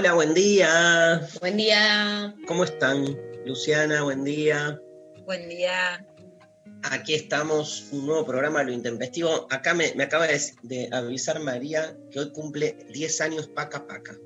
[0.00, 1.28] Hola, buen día.
[1.40, 3.04] Buen día, ¿Cómo están?
[3.44, 4.80] Luciana, buen día.
[5.26, 6.06] buen día.
[6.84, 9.46] Aquí estamos, un nuevo programa Lo Intempestivo.
[9.50, 14.16] Acá me, me acaba de, de avisar María que hoy cumple 10 años Paca Paca.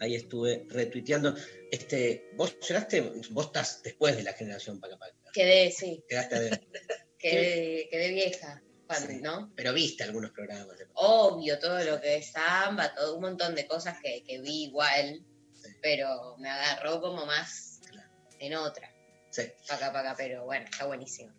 [0.00, 1.34] Ahí estuve retuiteando.
[1.70, 5.14] Este, vos llegaste, vos estás después de la generación Paca Paca.
[5.34, 6.60] Quedé, sí, Quedaste de-
[7.18, 8.62] quedé, quedé vieja,
[9.00, 9.20] Sí.
[9.20, 9.52] ¿no?
[9.56, 10.78] pero viste algunos programas.
[10.78, 14.64] de- Obvio, todo lo que es samba, todo un montón de cosas que, que vi
[14.64, 15.70] igual, Sí.
[15.80, 18.08] pero me agarró como más Claro.
[18.38, 18.92] en otra,
[19.30, 19.42] Sí.
[19.68, 21.32] pa' acá, pa' acá, pero bueno, está buenísimo.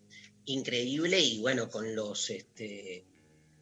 [0.46, 3.06] increíble y bueno, con los este,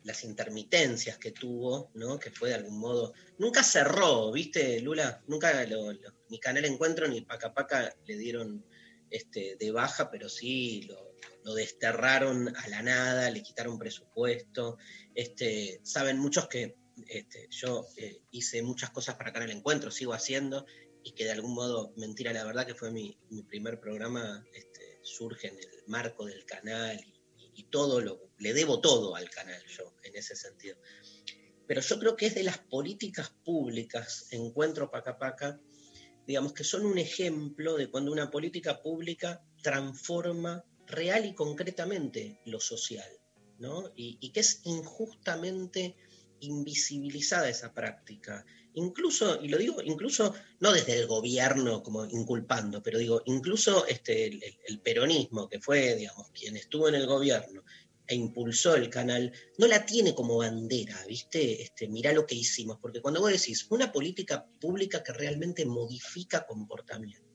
[0.04, 2.18] las intermitencias que tuvo, ¿no?
[2.18, 3.14] Que fue de algún modo.
[3.38, 5.22] Nunca cerró, ¿viste, Lula?
[5.28, 8.66] Nunca lo, lo- ni Canal Encuentro ni Paca Paca le dieron
[9.12, 11.11] este, de baja, pero sí lo,
[11.44, 14.78] lo desterraron a la nada, le quitaron presupuesto.
[15.16, 20.66] Este, saben muchos que este, yo eh, hice muchas cosas para Canal Encuentro, sigo haciendo,
[21.04, 25.00] y que de algún modo, mentira, la verdad que fue mi, mi primer programa, este,
[25.02, 29.62] surge en el marco del canal y, y todo lo, le debo todo al canal
[29.66, 30.78] yo, en ese sentido.
[31.68, 35.60] Pero yo creo que es de las políticas públicas, Encuentro Paca Paca,
[36.28, 42.60] digamos que son un ejemplo de cuando una política pública transforma real y concretamente lo
[42.60, 43.10] social,
[43.60, 43.92] ¿no?
[43.96, 45.96] Y, que es injustamente
[46.42, 48.46] invisibilizada esa práctica.
[48.74, 54.28] Incluso, y lo digo incluso no desde el gobierno como inculpando, pero digo, incluso este,
[54.68, 57.64] el, peronismo, que fue, digamos, quien estuvo en el gobierno
[58.08, 61.62] e impulsó el canal, no la tiene como bandera, ¿viste?
[61.62, 66.46] Este, mirá lo que hicimos, porque cuando vos decís una política pública que realmente modifica
[66.46, 67.31] comportamiento,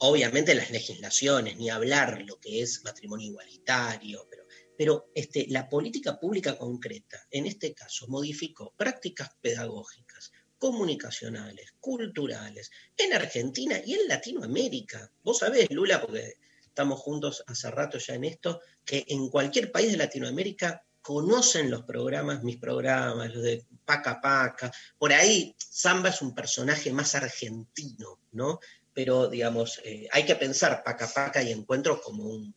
[0.00, 4.44] obviamente las legislaciones, ni hablar lo que es matrimonio igualitario, pero,
[4.76, 13.12] pero este, la política pública concreta, en este caso, modificó prácticas pedagógicas, comunicacionales, culturales, en
[13.14, 15.10] Argentina y en Latinoamérica.
[15.22, 16.34] Vos sabés, Lula, porque
[16.66, 21.84] estamos juntos hace rato ya en esto, que en cualquier país de Latinoamérica conocen los
[21.84, 24.70] programas, mis programas, los de Paca Paca.
[24.98, 28.60] Por ahí, Samba es un personaje más argentino, ¿no?
[28.98, 32.52] Pero, digamos, eh, hay que pensar Paca Paca y Encuentro como un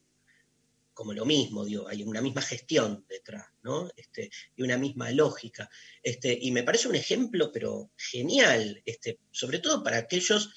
[0.91, 3.91] como lo mismo, digo, hay una misma gestión detrás, ¿no?
[3.96, 5.69] Este, y una misma lógica.
[6.01, 10.50] Este, y me parece un ejemplo, pero genial, este, sobre todo para aquellos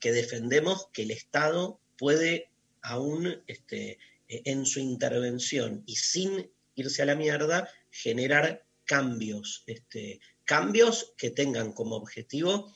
[0.00, 2.50] que defendemos que el Estado puede
[2.82, 10.18] aún este, eh, en su intervención y sin irse a la mierda, generar cambios, este,
[10.44, 12.74] cambios que tengan como objetivo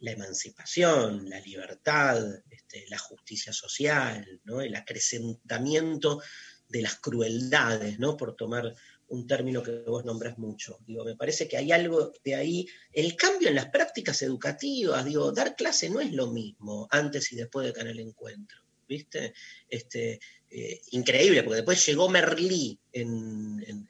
[0.00, 2.18] la emancipación, la libertad,
[2.50, 4.60] este, la justicia social, ¿no?
[4.60, 6.22] el acrecentamiento
[6.68, 8.16] de las crueldades, ¿no?
[8.16, 8.74] por tomar
[9.08, 10.78] un término que vos nombrás mucho.
[10.86, 12.66] Digo, me parece que hay algo de ahí.
[12.92, 17.36] El cambio en las prácticas educativas, digo, dar clase no es lo mismo antes y
[17.36, 19.32] después de Canal Encuentro, ¿viste?
[19.68, 20.20] Este,
[20.50, 23.88] eh, increíble, porque después llegó Merlí en, en-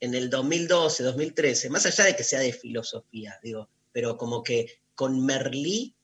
[0.00, 4.81] en- el 2012, 2013, más allá de que sea de filosofía, digo, pero como que
[4.94, 5.94] con Merlí,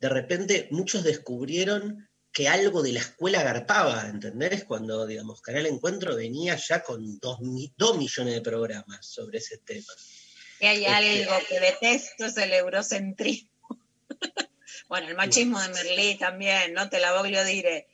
[0.00, 4.64] de repente muchos descubrieron que algo de la escuela garpaba, ¿entendés?
[4.64, 9.58] Cuando, digamos, Canal Encuentro venía ya con dos, mi- dos millones de programas sobre ese
[9.58, 9.92] tema.
[10.60, 13.50] Y hay Este- algo que detesto, es el eurocentrismo.
[14.88, 16.88] bueno, el machismo de Merlí también, ¿no?
[16.88, 17.50] Te la voglio a.
[17.50, 17.86] Este,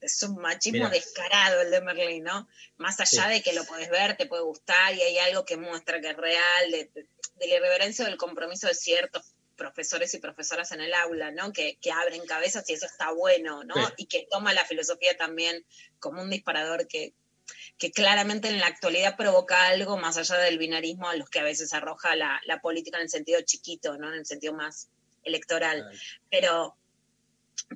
[0.00, 0.88] Es un machismo Mirá.
[0.88, 2.48] descarado el de Merlí, ¿no?
[2.78, 3.30] Más allá Sí.
[3.34, 6.16] de que lo podés ver, te puede gustar y hay algo que muestra que es
[6.16, 7.06] real, de, de-
[7.36, 11.52] de la irreverencia del compromiso de ciertos profesores y profesoras en el aula, ¿no?
[11.52, 13.74] Que, que abren cabezas y eso está bueno, ¿no?
[13.74, 13.92] Sí.
[13.98, 15.64] Y que toma la filosofía también
[15.98, 17.14] como un disparador que,
[17.78, 21.44] que claramente en la actualidad provoca algo más allá del binarismo a los que a
[21.44, 24.08] veces arroja la, la política en el sentido chiquito, ¿no?
[24.08, 24.88] En el sentido más
[25.22, 25.88] electoral.
[26.30, 26.76] Pero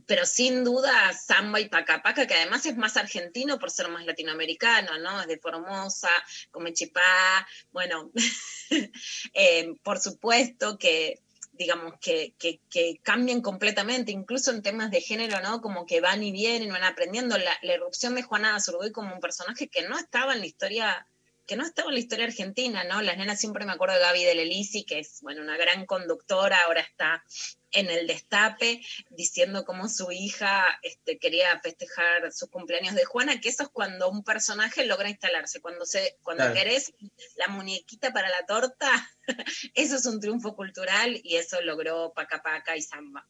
[0.07, 4.99] pero sin duda samba y pacapaca, que además es más argentino por ser más latinoamericano,
[4.99, 5.21] ¿no?
[5.21, 6.11] Es de Formosa,
[6.51, 8.11] come chipá, bueno,
[9.35, 11.21] eh, por supuesto que
[11.59, 15.61] digamos, que, que, que, cambian completamente, incluso en temas de género, ¿no?
[15.61, 17.37] Como que van y vienen, van aprendiendo.
[17.37, 21.07] La, la erupción de Juana Azurduy como un personaje que no estaba en la historia
[21.49, 23.01] que no estaba en la historia argentina, ¿no?
[23.01, 26.59] Las nenas siempre me acuerdo de Gaby de Lelisi, que es, bueno, una gran conductora,
[26.67, 27.25] ahora está
[27.71, 33.49] en el destape, diciendo cómo su hija este, quería festejar sus cumpleaños de Juana, que
[33.49, 36.93] eso es cuando un personaje logra instalarse, cuando, se, cuando querés
[37.37, 38.91] la muñequita para la torta,
[39.75, 43.27] eso es un triunfo cultural y eso logró Paca Paca y Samba.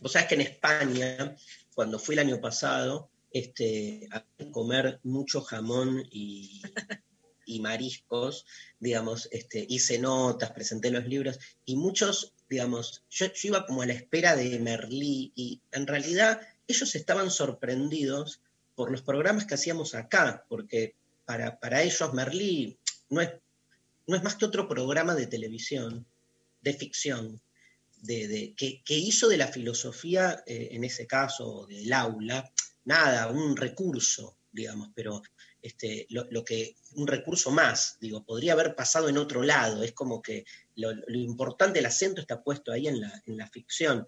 [0.00, 1.34] Vos sabés que en España,
[1.74, 6.62] cuando fui el año pasado, este, a comer mucho jamón y,
[7.60, 8.46] mariscos,
[8.78, 13.94] digamos, este, hice notas, presenté los libros, y muchos, digamos, yo, iba como a la
[13.94, 18.40] espera de Merlí, y en realidad ellos estaban sorprendidos
[18.74, 22.78] por los programas que hacíamos acá, porque para, para ellos Merlí
[23.08, 23.30] no es,
[24.06, 26.06] no es más que otro programa de televisión,
[26.60, 27.40] de ficción,
[28.02, 32.50] de, que, hizo de la filosofía, eh, en ese caso, del aula,
[32.88, 35.22] nada, un recurso, digamos, pero
[35.60, 40.22] este, lo, que, un recurso más, digo, podría haber pasado en otro lado, es como
[40.22, 40.44] que
[40.76, 44.06] lo, importante, el acento está puesto ahí en la, en la, ficción.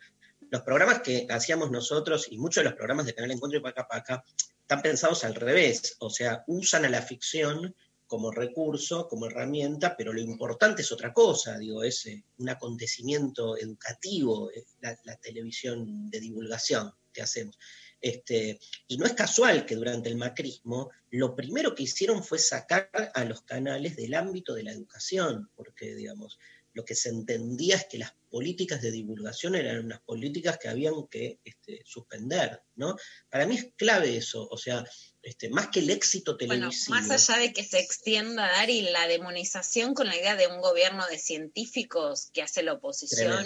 [0.50, 3.86] Los programas que hacíamos nosotros y muchos de los programas de Canal Encuentro y Paca
[3.86, 4.24] Paca
[4.60, 7.74] están pensados al revés, o sea, usan a la ficción
[8.06, 13.56] como recurso, como herramienta, pero lo importante es otra cosa, digo, es eh, un acontecimiento
[13.56, 17.56] educativo, eh, la televisión de divulgación que hacemos.
[18.00, 18.58] Este,
[18.88, 23.24] y no es casual que durante el macrismo lo primero que hicieron fue sacar a
[23.24, 26.38] los canales del ámbito de la educación, porque, digamos,
[26.72, 30.94] lo que se entendía es que las políticas de divulgación eran unas políticas que habían
[31.10, 32.96] que este, suspender, ¿no?
[33.28, 34.84] Para mí es clave eso, o sea,
[35.20, 36.94] este, más que el éxito televisivo.
[36.94, 40.60] Bueno, más allá de que se extienda, Dari, la demonización con la idea de un
[40.60, 43.44] gobierno de científicos que hace la oposición.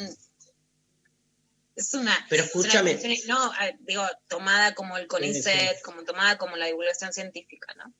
[1.77, 2.13] Es una.
[2.29, 2.99] Pero escúchame.
[3.27, 7.93] no, digo, tomada como el CONICET, como tomada como la divulgación científica, ¿no?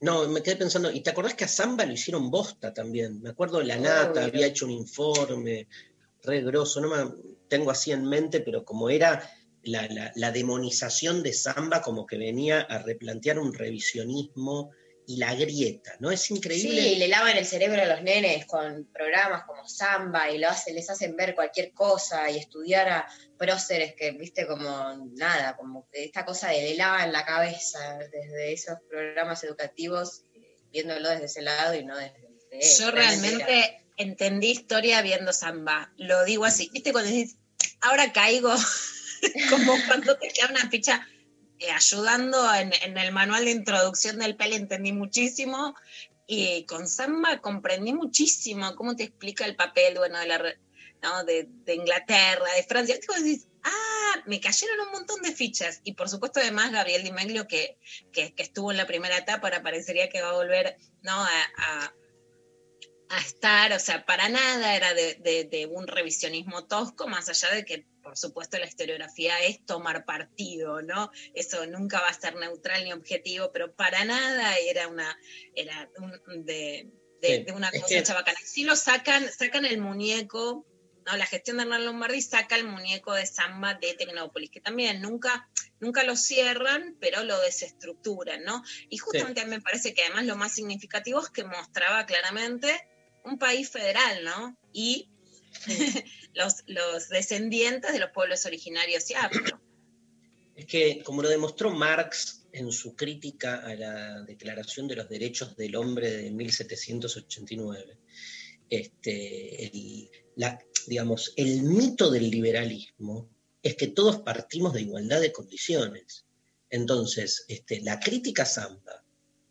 [0.00, 3.22] No, me quedé pensando, ¿y te acordás que a Zamba lo hicieron bosta también?
[3.22, 5.68] Me acuerdo la Nata había hecho un informe
[6.22, 7.12] re grosso, no me
[7.48, 9.28] tengo así en mente, pero como era
[9.62, 14.70] la, la demonización de Zamba, como que venía a replantear un revisionismo
[15.06, 16.10] y la grieta, ¿no?
[16.10, 16.82] Es increíble.
[16.82, 20.72] Sí, le lavan el cerebro a los nenes con programas como Samba y lo hace,
[20.72, 23.08] les hacen ver cualquier cosa y estudiar a
[23.38, 28.78] próceres que, viste, como nada, como esta cosa de le lavan la cabeza desde esos
[28.88, 30.24] programas educativos,
[30.72, 32.26] viéndolo desde ese lado y no desde...
[32.78, 37.36] Yo realmente entendí historia viendo Samba, lo digo así, viste, cuando dices,
[37.80, 38.52] ahora caigo,
[39.50, 41.06] como cuando te queda una ficha
[41.58, 45.74] eh, ayudando en, el manual de introducción del PEL entendí muchísimo
[46.26, 50.38] y con Samba comprendí muchísimo cómo te explica el papel, bueno, de, la,
[51.24, 52.98] de, Inglaterra, de Francia.
[52.98, 55.80] Te decís, ah, me cayeron un montón de fichas.
[55.84, 57.12] Y por supuesto además Gabriel Di
[57.46, 57.78] que,
[58.12, 61.12] que, estuvo en la primera etapa, parecería que va a volver ¿no?
[61.12, 61.94] a,
[63.08, 67.86] a estar, o sea, para nada era de, un revisionismo tosco, más allá de que
[68.06, 71.10] por supuesto la historiografía es tomar partido, ¿no?
[71.34, 75.18] Eso nunca va a ser neutral ni objetivo, pero para nada era una,
[75.56, 75.90] era
[76.44, 76.88] de,
[77.52, 78.38] una cosa chabacana.
[78.44, 80.64] Sí lo sacan, sacan el muñeco,
[81.04, 81.16] ¿no?
[81.16, 85.48] La gestión de Hernán Lombardi saca el muñeco de samba de Tecnópolis, que también nunca,
[85.80, 88.62] nunca lo cierran, pero lo desestructuran, ¿no?
[88.88, 92.88] Y justamente a mí me parece que además lo más significativo es que mostraba claramente
[93.24, 94.56] un país federal, ¿no?
[94.72, 95.10] Y
[96.34, 99.14] los, descendientes de los pueblos originarios y.
[100.54, 105.54] Es que, como lo demostró Marx en su crítica a la Declaración de los Derechos
[105.56, 107.98] del Hombre de 1789,
[108.70, 110.10] este, el,
[110.86, 113.28] digamos, el mito del liberalismo
[113.62, 116.24] es que todos partimos de igualdad de condiciones.
[116.70, 119.04] Entonces, este, la crítica samba,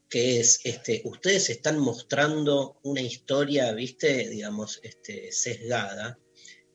[0.10, 6.20] que es, este, ustedes están mostrando una historia, viste, digamos, este, sesgada,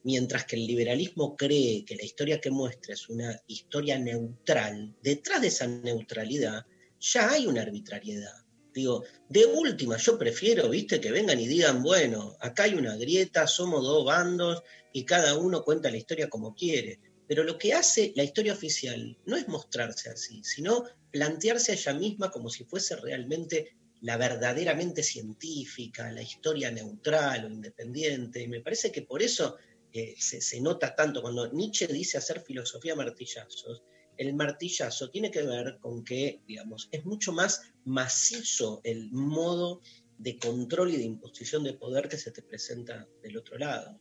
[0.03, 5.43] mientras que el liberalismo cree que la historia que muestra es una historia neutral, detrás
[5.43, 6.65] de esa neutralidad
[6.99, 8.35] ya hay una arbitrariedad.
[8.73, 13.47] Digo, de última, yo prefiero, viste, que vengan y digan, bueno, acá hay una grieta,
[13.47, 17.01] somos dos bandos y cada uno cuenta la historia como quiere.
[17.31, 20.83] Pero lo que hace la historia oficial no es mostrarse así, sino
[21.13, 27.49] plantearse a ella misma como si fuese realmente la verdaderamente científica, la historia neutral o
[27.49, 28.43] independiente.
[28.43, 29.59] Y me parece que por eso
[29.93, 33.85] eh, se, nota tanto cuando Nietzsche dice hacer filosofía martillazos,
[34.17, 39.83] el martillazo tiene que ver con que, digamos, es mucho más macizo el modo
[40.19, 44.01] de control y de imposición de poder que se te presenta del otro lado.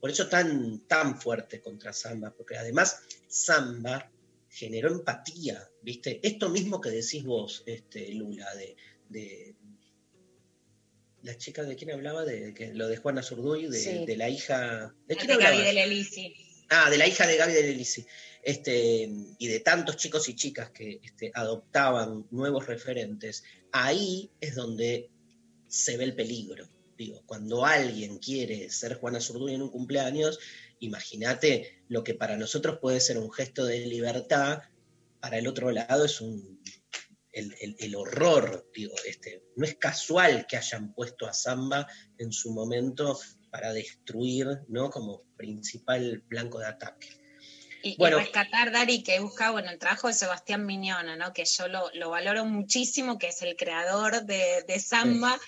[0.00, 4.10] Por eso tan, tan fuerte contra Samba, porque además Samba
[4.48, 6.20] generó empatía, ¿viste?
[6.22, 8.46] Esto mismo que decís vos, este, Lula,
[9.08, 9.54] de,
[11.22, 14.94] la chica de quién hablaba, de, que lo de Juana Zurduy, de, la hija.
[15.06, 16.34] ¿De quién Gaby de Lelisi.
[16.68, 18.06] Ah, de la hija de Gaby de Lelisi.
[18.42, 25.10] Este, y de tantos chicos y chicas que este, adoptaban nuevos referentes, ahí es donde
[25.68, 26.68] se ve el peligro.
[26.96, 30.38] Digo, cuando alguien quiere ser Juana Zurduy en un cumpleaños,
[30.78, 34.62] imagínate lo que para nosotros puede ser un gesto de libertad,
[35.20, 36.60] para el otro lado es un,
[37.32, 41.86] el, horror, digo, este, no es casual que hayan puesto a Samba
[42.18, 43.18] en su momento
[43.50, 44.90] para destruir, ¿no?
[44.90, 47.08] Como principal blanco de ataque.
[47.82, 51.32] Y, bueno, rescatar, Dari, que he buscado bueno, el trabajo de Sebastián Miñona, ¿no?
[51.32, 55.38] que yo lo, valoro muchísimo, que es el creador de, de Samba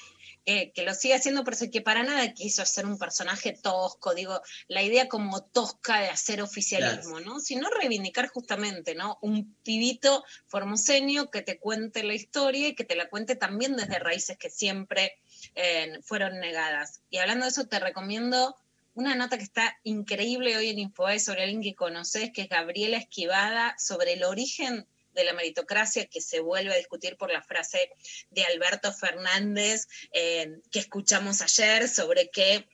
[0.75, 4.83] que lo sigue haciendo, pero que para nada quiso hacer un personaje tosco, digo, la
[4.83, 7.38] idea como tosca de hacer oficialismo, ¿no?
[7.38, 9.19] Sino reivindicar justamente, ¿no?
[9.21, 13.99] Un pibito formoseño que te cuente la historia y que te la cuente también desde
[13.99, 15.19] raíces que siempre
[15.55, 17.02] eh, fueron negadas.
[17.11, 18.57] Y hablando de eso, te recomiendo
[18.95, 22.97] una nota que está increíble hoy en Infobae sobre alguien que conoces, que es Gabriela
[22.97, 24.87] Esquivada, sobre el origen
[25.19, 27.91] de la meritocracia que se vuelve a discutir por la frase
[28.31, 32.69] de Alberto Fernández eh, que escuchamos ayer sobre que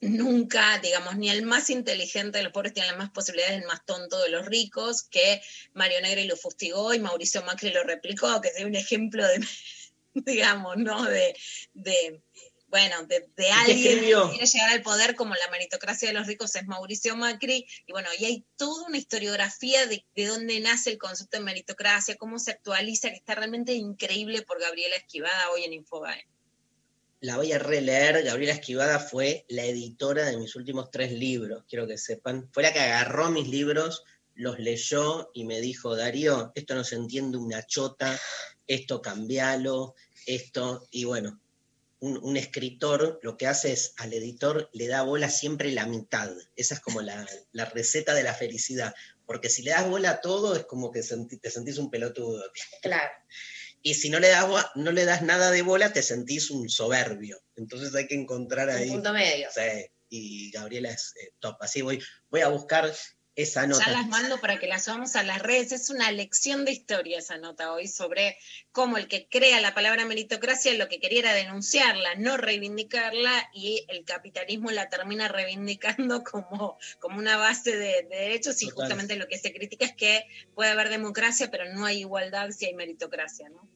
[0.00, 3.84] nunca, digamos, ni el más inteligente de los pobres tiene las más posibilidades del más
[3.84, 5.42] tonto de los ricos, que
[5.72, 9.40] Mario Negri lo fustigó y Mauricio Macri lo replicó, que es un ejemplo de,
[10.14, 11.04] digamos, ¿no?
[11.04, 11.34] de,
[12.76, 16.66] bueno, de, alguien que quiere llegar al poder como la meritocracia de los ricos es
[16.66, 21.38] Mauricio Macri, y bueno, y hay toda una historiografía de, de dónde nace el concepto
[21.38, 26.26] de meritocracia, cómo se actualiza, que está realmente increíble por Gabriela Esquivada hoy en Infobae.
[27.20, 31.86] La voy a releer, Gabriela Esquivada fue la editora de mis últimos tres libros, quiero
[31.86, 34.04] que sepan, fue la que agarró mis libros,
[34.34, 38.20] los leyó y me dijo, Darío, esto no se entiende una chota,
[38.66, 39.94] esto cambialo,
[40.26, 41.40] esto, y bueno,
[42.00, 46.30] un, escritor lo que hace es al editor le da bola siempre la mitad.
[46.54, 47.26] Esa es como la,
[47.72, 48.94] receta de la felicidad.
[49.24, 52.44] Porque si le das bola a todo es como que te sentís un pelotudo.
[52.82, 53.10] Claro.
[53.82, 57.40] Y si no le, das, no le das nada de bola, te sentís un soberbio.
[57.54, 58.88] Entonces hay que encontrar ahí.
[58.88, 59.48] Un punto medio.
[59.54, 61.56] Sí, y Gabriela es eh, top.
[61.60, 62.92] Así voy, voy a buscar
[63.36, 63.84] esa nota.
[63.84, 65.70] Ya las mando para que las subamos a las redes.
[65.70, 68.38] Es una lección de historia esa nota hoy sobre
[68.72, 73.84] cómo el que crea la palabra meritocracia lo que quería era denunciarla, no reivindicarla, y
[73.88, 78.62] el capitalismo la termina reivindicando como, como una base de, derechos.
[78.62, 80.24] Y justamente lo que se critica es que
[80.54, 83.68] puede haber democracia, pero no hay igualdad si hay meritocracia, ¿no?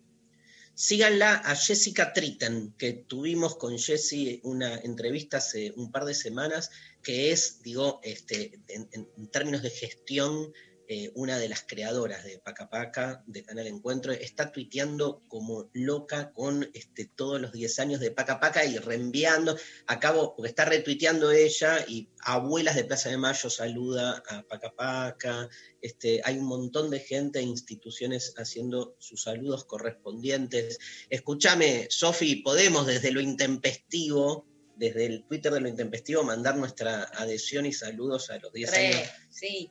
[0.75, 6.71] Síganla a Jessica Tritten, que tuvimos con Jessie una entrevista hace un par de semanas,
[7.03, 10.53] que es, digo, este, en, términos de gestión,
[10.93, 16.33] eh, una de las creadoras de Paca Paca, de Canal Encuentro, está tuiteando como loca
[16.33, 21.31] con este, todos los 10 años de Paca Paca y reenviando, acabo, porque está retuiteando
[21.31, 25.49] ella y Abuelas de Plaza de Mayo saluda a Paca Paca,
[25.81, 30.81] este, hay un montón de gente e instituciones haciendo sus saludos correspondientes.
[31.09, 34.50] Escúchame, Sofi, podemos desde lo intempestivo,
[34.81, 39.11] desde el Twitter de lo intempestivo, mandar nuestra adhesión y saludos a los 10 años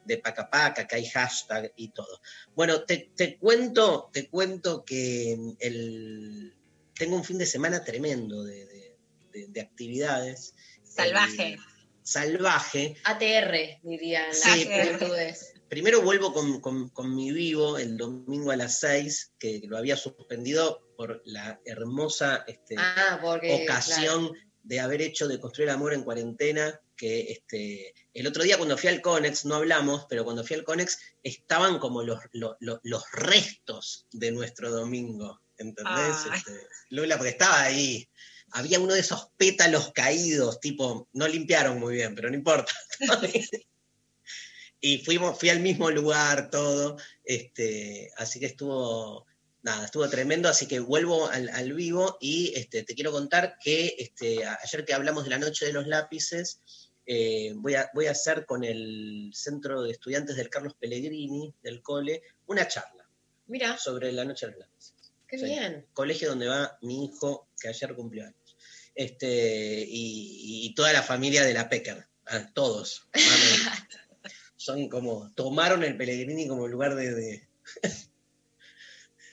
[0.06, 2.22] de Paca Paca, que hay hashtag y todo.
[2.56, 6.54] Bueno, te, cuento, te cuento que el,
[6.94, 8.96] tengo un fin de semana tremendo de,
[9.60, 10.54] actividades.
[10.84, 11.54] Salvaje.
[11.54, 11.58] Eh,
[12.04, 12.96] salvaje.
[13.04, 14.70] ATR, dirían sí,
[15.70, 21.24] Primero vuelvo con, mi vivo el domingo a las 6, que lo había suspendido por
[21.26, 24.32] la hermosa este, ah, ocasión
[24.64, 28.90] de haber hecho de construir amor en cuarentena, que este, el otro día cuando fui
[28.90, 34.32] al Conex, no hablamos, pero cuando fui al Conex estaban como los, los, restos de
[34.32, 36.18] nuestro domingo, ¿entendés?
[36.34, 38.08] Este, Lula, porque estaba ahí
[38.52, 42.72] había uno de esos pétalos caídos, tipo, no limpiaron muy bien, pero no importa.
[44.82, 49.26] y fuimos, fui al mismo lugar, todo, este, así que estuvo,
[49.62, 54.46] nada, estuvo tremendo, así que vuelvo al, vivo y este, te quiero contar que este,
[54.46, 56.62] ayer que hablamos de la noche de los lápices,
[57.06, 61.82] eh, voy, a, voy a hacer con el Centro de Estudiantes del Carlos Pellegrini, del
[61.82, 63.10] cole, una charla.
[63.48, 63.78] Mira.
[63.78, 64.94] Sobre la noche de los lápices.
[65.28, 65.88] Qué bien.
[65.94, 68.56] Colegio donde va mi hijo, que ayer cumplió años.
[68.94, 73.08] Este, y, toda la familia de la Pecker Ah, todos.
[74.56, 77.48] Son como, tomaron el Pellegrini como lugar de, de,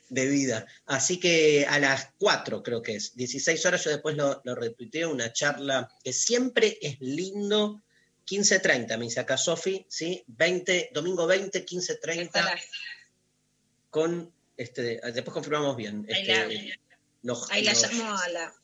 [0.08, 0.66] de vida.
[0.86, 5.10] Así que a las 4 creo que es, 16 horas, yo después lo, lo retuiteo,
[5.10, 7.82] una charla que siempre es lindo.
[8.28, 10.24] 15.30, me dice acá Sofi, ¿sí?
[10.26, 12.30] 20, domingo 20, 15.30,
[13.90, 16.04] con, este, después confirmamos bien.
[16.12, 16.32] Ahí Este,
[17.22, 18.54] la- Ahí la los- llamo a la.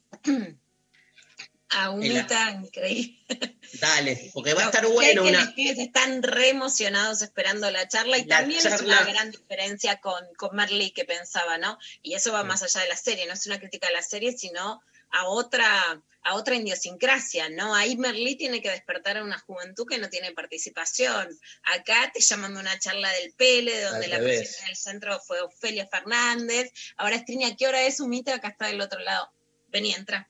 [1.74, 3.18] A Humita, increíble.
[3.80, 5.44] Dale, porque va a estar bueno una...
[5.44, 9.30] Los pibes están re emocionados esperando la charla y La también es charla- una gran
[9.30, 11.78] diferencia con, con Merly que pensaba, ¿no?
[12.02, 12.46] Y eso va Sí.
[12.48, 14.82] más allá de la serie, no es una crítica a la serie, sino
[15.14, 17.74] a otra, a otra idiosincrasia, ¿no?
[17.74, 21.28] Ahí Merly tiene que despertar a una juventud que no tiene participación.
[21.64, 25.86] Acá te llaman de una charla del Pele, donde la presidenta del centro fue Ofelia
[25.86, 26.70] Fernández.
[26.96, 28.34] Ahora es Trini, ¿a qué hora es Humita?
[28.34, 29.32] Acá está del otro lado.
[29.68, 30.28] Vení, entra.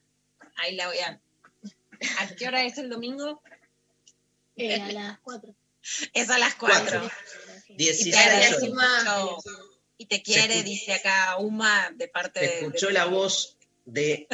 [0.57, 1.21] Ahí la voy a...
[2.21, 3.43] ¿A qué hora es el domingo?
[4.57, 5.55] Eh, a las 4.
[6.13, 7.01] Es a las Cuatro.
[7.01, 7.11] 4.
[7.69, 9.05] Y 16 te agradece horas.
[9.05, 9.39] mucho.
[9.99, 12.47] Y te quiere, dice acá Uma, de parte de.
[12.61, 14.27] Escuchó de- la voz de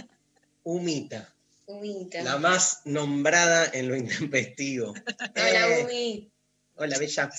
[0.63, 1.35] Humita,
[1.67, 2.23] Humita.
[2.23, 3.97] la más nombrada en lo
[4.33, 4.93] intempestivo.
[5.37, 6.31] Hola, Eh, Umi.
[6.77, 7.31] Hola, Bella.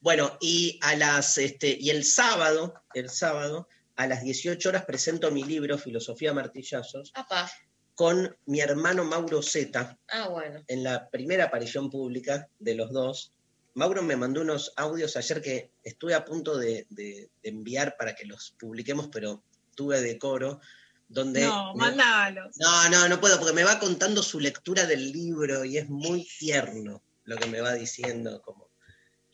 [0.00, 5.30] Bueno, y a las este, y el sábado, el sábado, a las 18 horas presento
[5.30, 7.50] mi libro, Filosofía Martillazos, Apa.
[7.96, 10.62] Con mi hermano Mauro Zeta, Ah, bueno.
[10.68, 13.32] en la primera aparición pública de los dos.
[13.74, 18.14] Mauro me mandó unos audios ayer que estuve a punto de, de- de enviar para
[18.14, 19.42] que los publiquemos, pero
[19.74, 20.60] tuve decoro,
[21.08, 21.40] donde...
[21.42, 22.54] No, me- mandalos.
[22.58, 26.28] no, no, no puedo, porque me va contando su lectura del libro y es muy
[26.38, 28.68] tierno lo que me va diciendo, como,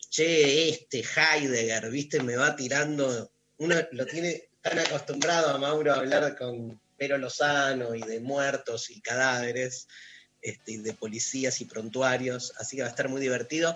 [0.09, 5.97] che, este Heidegger, viste, me va tirando, uno lo tiene tan acostumbrado a Mauro a
[5.97, 9.89] hablar con Pero Lozano y de muertos y cadáveres,
[10.41, 13.75] este, y de policías y prontuarios, así que va a estar muy divertido.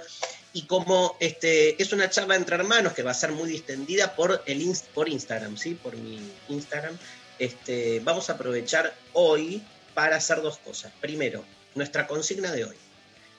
[0.54, 4.42] Y como este, es una charla entre hermanos que va a ser muy distendida por,
[4.46, 5.74] el, por Instagram, ¿sí?
[5.74, 6.98] Por mi Instagram,
[7.38, 9.62] este, vamos a aprovechar hoy
[9.94, 10.94] para hacer dos cosas.
[11.02, 11.44] Primero,
[11.76, 12.78] nuestra consigna de hoy.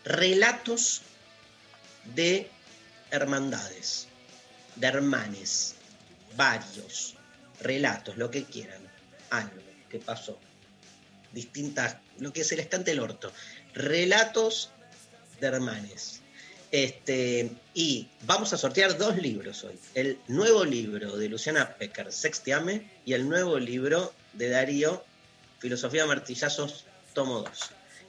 [0.05, 1.01] Relatos
[2.15, 2.51] de
[3.11, 4.07] hermandades,
[4.77, 5.77] de hermanes,
[6.37, 7.15] varios,
[7.63, 8.87] relatos, lo que quieran,
[9.31, 10.39] algo que pasó,
[11.33, 13.33] distintas, lo que se les cante el orto,
[13.75, 14.71] relatos
[15.41, 16.21] de hermanes.
[16.71, 19.79] Este, y vamos a sortear dos libros hoy.
[19.95, 25.03] El nuevo libro de Luciana Pecker, Sextiame, y el nuevo libro de Darío,
[25.61, 27.51] Filosofía de Martillazos, tomo 2.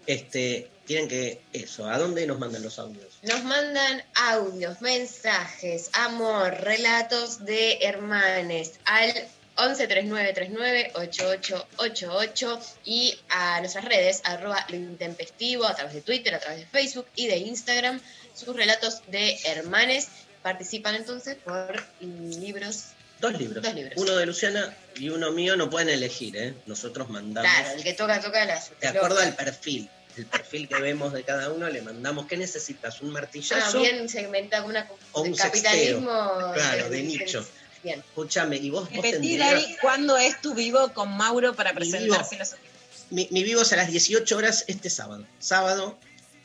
[0.08, 3.20] Este, tienen que, eso, ¿a dónde nos mandan los audios?
[3.22, 9.14] Nos mandan audios, mensajes, amor, relatos de hermanes al
[9.60, 16.66] 1139398888 y a nuestras redes, arroba lo intempestivo, a través de Twitter, a través de
[16.68, 18.00] Facebook y de Instagram,
[18.34, 20.08] sus relatos de hermanes.
[20.42, 22.86] Participan entonces por libros.
[23.20, 23.62] Dos libros.
[23.64, 23.94] Dos libros.
[23.98, 26.54] Uno de Luciana y uno mío, no pueden elegir, ¿eh?
[26.66, 27.52] Nosotros mandamos.
[27.52, 28.72] Claro, el que toca, toca las.
[28.80, 29.90] De acuerdo al perfil.
[30.18, 33.00] El perfil que vemos de cada uno, le mandamos, ¿qué necesitas?
[33.02, 33.80] ¿Un Ah, martillazo?
[33.80, 36.52] bien segmentado una O un capitalismo.
[36.54, 37.48] Claro, de nicho.
[37.84, 38.00] Bien.
[38.00, 39.64] Escúchame, y vos, vos tendrías...
[39.82, 42.24] ¿cuándo es tu vivo con Mauro para Mi presentar vivo.
[42.26, 42.70] filosofía?
[43.10, 45.26] Mi, mi vivo es a las 18 horas este sábado.
[45.40, 45.98] Sábado,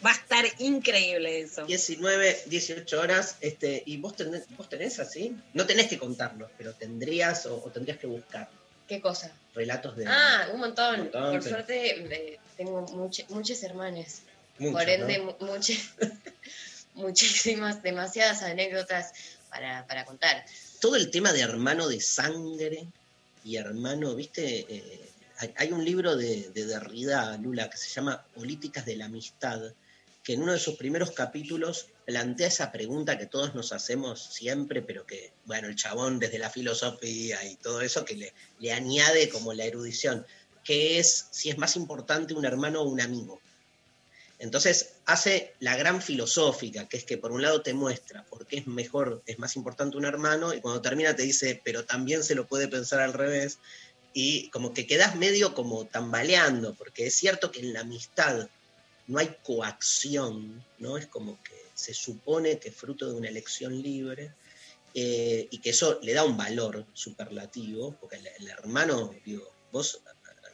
[0.04, 1.64] Va a estar increíble eso.
[1.64, 3.36] 19, 18 horas.
[3.40, 5.34] Este, ¿Y vos tenés, vos tenés así?
[5.54, 8.50] No tenés que contarlo, pero tendrías o, o tendrías que buscar
[8.86, 9.32] ¿Qué cosa?
[9.54, 10.06] relatos de...
[10.06, 10.94] Ah, un montón.
[10.96, 14.18] Un montón, Por pero- suerte tengo much- muchos hermanos.
[14.58, 15.24] muchos, Por ende, ¿no?
[15.24, 15.94] mu- muchas-
[16.94, 19.12] muchísimas, demasiadas anécdotas
[19.50, 20.44] para, para contar.
[20.84, 22.86] Todo el tema de hermano de sangre
[23.42, 25.00] y hermano, viste, Eh,
[25.56, 29.72] hay, un libro de, de Derrida, Lula, que se llama Políticas de la Amistad,
[30.22, 34.82] que en uno de sus primeros capítulos plantea esa pregunta que todos nos hacemos siempre,
[34.82, 39.30] pero que, bueno, el chabón desde la filosofía y todo eso, que le, le añade
[39.30, 40.26] como la erudición,
[40.64, 43.40] que es si es más importante un hermano o un amigo.
[44.44, 48.58] Entonces hace la gran filosófica, que es que por un lado te muestra por qué
[48.58, 52.34] es mejor, es más importante un hermano, y cuando termina te dice, pero también se
[52.34, 53.58] lo puede pensar al revés,
[54.12, 58.48] y como que quedas medio como tambaleando, porque es cierto que en la amistad
[59.06, 60.98] no hay coacción, ¿no?
[60.98, 64.30] Es como que se supone que es fruto de una elección libre,
[64.92, 70.02] eh, y que eso le da un valor superlativo, porque el, el hermano, digo, vos,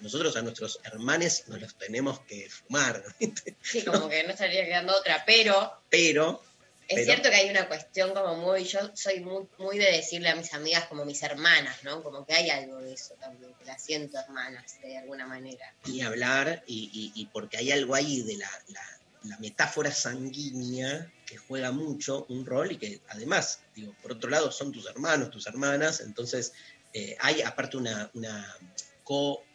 [0.01, 3.57] nosotros a nuestros hermanes nos los tenemos que fumar, ¿viste?
[3.63, 6.43] Sí, como que no estaría quedando otra, pero pero
[6.89, 10.29] es Pero- cierto que hay una cuestión como muy, yo soy muy, muy de decirle
[10.29, 12.03] a mis amigas como mis hermanas, ¿no?
[12.03, 15.73] Como que hay algo de eso también, que las siento hermanas de alguna manera.
[15.87, 21.13] ni hablar, y, y- y porque hay algo ahí de la, la- la metáfora sanguínea
[21.27, 25.31] que juega mucho un rol y que además, digo, por otro lado son tus hermanos,
[25.31, 26.53] tus hermanas, entonces
[26.95, 28.57] eh, hay aparte una, una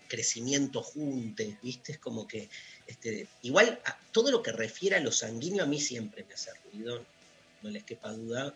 [0.06, 1.94] co-crecimiento juntes, ¿viste?
[1.94, 2.50] Es como que,
[2.88, 3.80] este, igual
[4.12, 7.06] todo lo que refiere a lo sanguíneo a mí siempre me hace ruido,
[7.62, 8.54] no les quepa duda,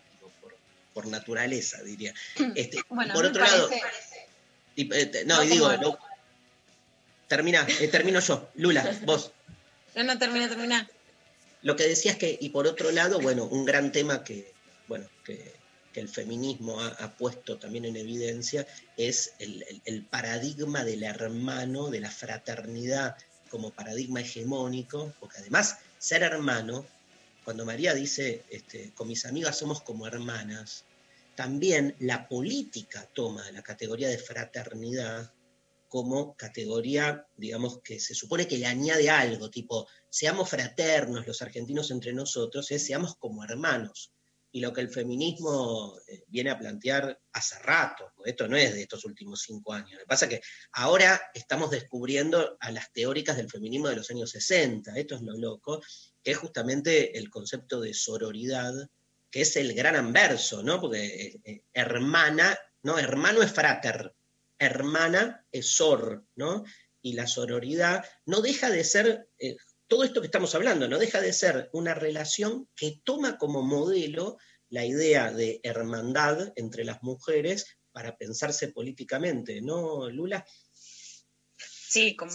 [0.92, 2.12] por, naturaleza, diría.
[2.54, 3.70] Este, por otro lado,
[4.76, 5.98] eh, no, y digo,
[7.26, 9.32] termina, eh, termino yo, Lula, vos.
[9.94, 10.88] No, no, termina, termina.
[11.62, 14.52] Lo que decías que, y por otro lado, bueno, un gran tema que,
[14.88, 15.59] bueno, que,
[15.94, 23.16] el feminismo ha, puesto también en evidencia es el, paradigma del hermano, de la fraternidad
[23.50, 26.86] como paradigma hegemónico, porque además ser hermano,
[27.44, 30.84] cuando María dice, este, con mis amigas somos como hermanas,
[31.34, 35.32] también la política toma la categoría de fraternidad
[35.88, 41.90] como categoría, digamos, que se supone que le añade algo, tipo, seamos fraternos los argentinos
[41.90, 44.12] entre nosotros, es seamos como hermanos.
[44.52, 48.82] Y lo que el feminismo eh, viene a plantear hace rato, esto no es de
[48.82, 49.92] estos últimos cinco años.
[49.92, 50.40] Lo que pasa es que
[50.72, 55.36] ahora estamos descubriendo a las teóricas del feminismo de los años 60, esto es lo
[55.36, 55.80] loco,
[56.22, 58.72] que es justamente el concepto de sororidad,
[59.30, 60.80] que es el gran anverso, ¿no?
[60.80, 62.98] Porque eh, eh, hermana, ¿no?
[62.98, 64.14] Hermano es frater,
[64.58, 66.64] hermana es sor, ¿no?
[67.02, 69.28] Y la sororidad no deja de ser,
[69.90, 74.38] todo esto que estamos hablando, no deja de ser una relación que toma como modelo
[74.68, 80.46] la idea de hermandad entre las mujeres para pensarse políticamente, ¿no, Lula?
[81.56, 82.30] Sí, como,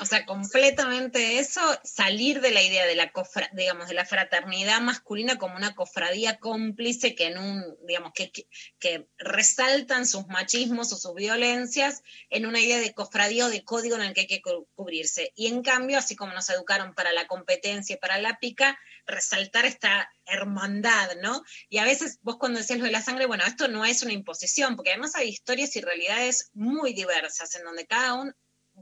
[0.00, 3.12] o sea, completamente eso, salir de la idea de la
[3.52, 8.30] digamos, de la fraternidad masculina como una cofradía cómplice que en un, digamos, que,
[8.78, 13.96] que, resaltan sus machismos o sus violencias en una idea de cofradía o de código
[13.96, 14.42] en el que hay que
[14.74, 15.32] cubrirse.
[15.34, 19.66] Y en cambio, así como nos educaron para la competencia y para la pica, resaltar
[19.66, 21.42] esta hermandad, ¿no?
[21.68, 24.12] Y a veces vos cuando decías lo de la sangre, bueno, esto no es una
[24.12, 28.32] imposición, porque además hay historias y realidades muy diversas en donde cada uno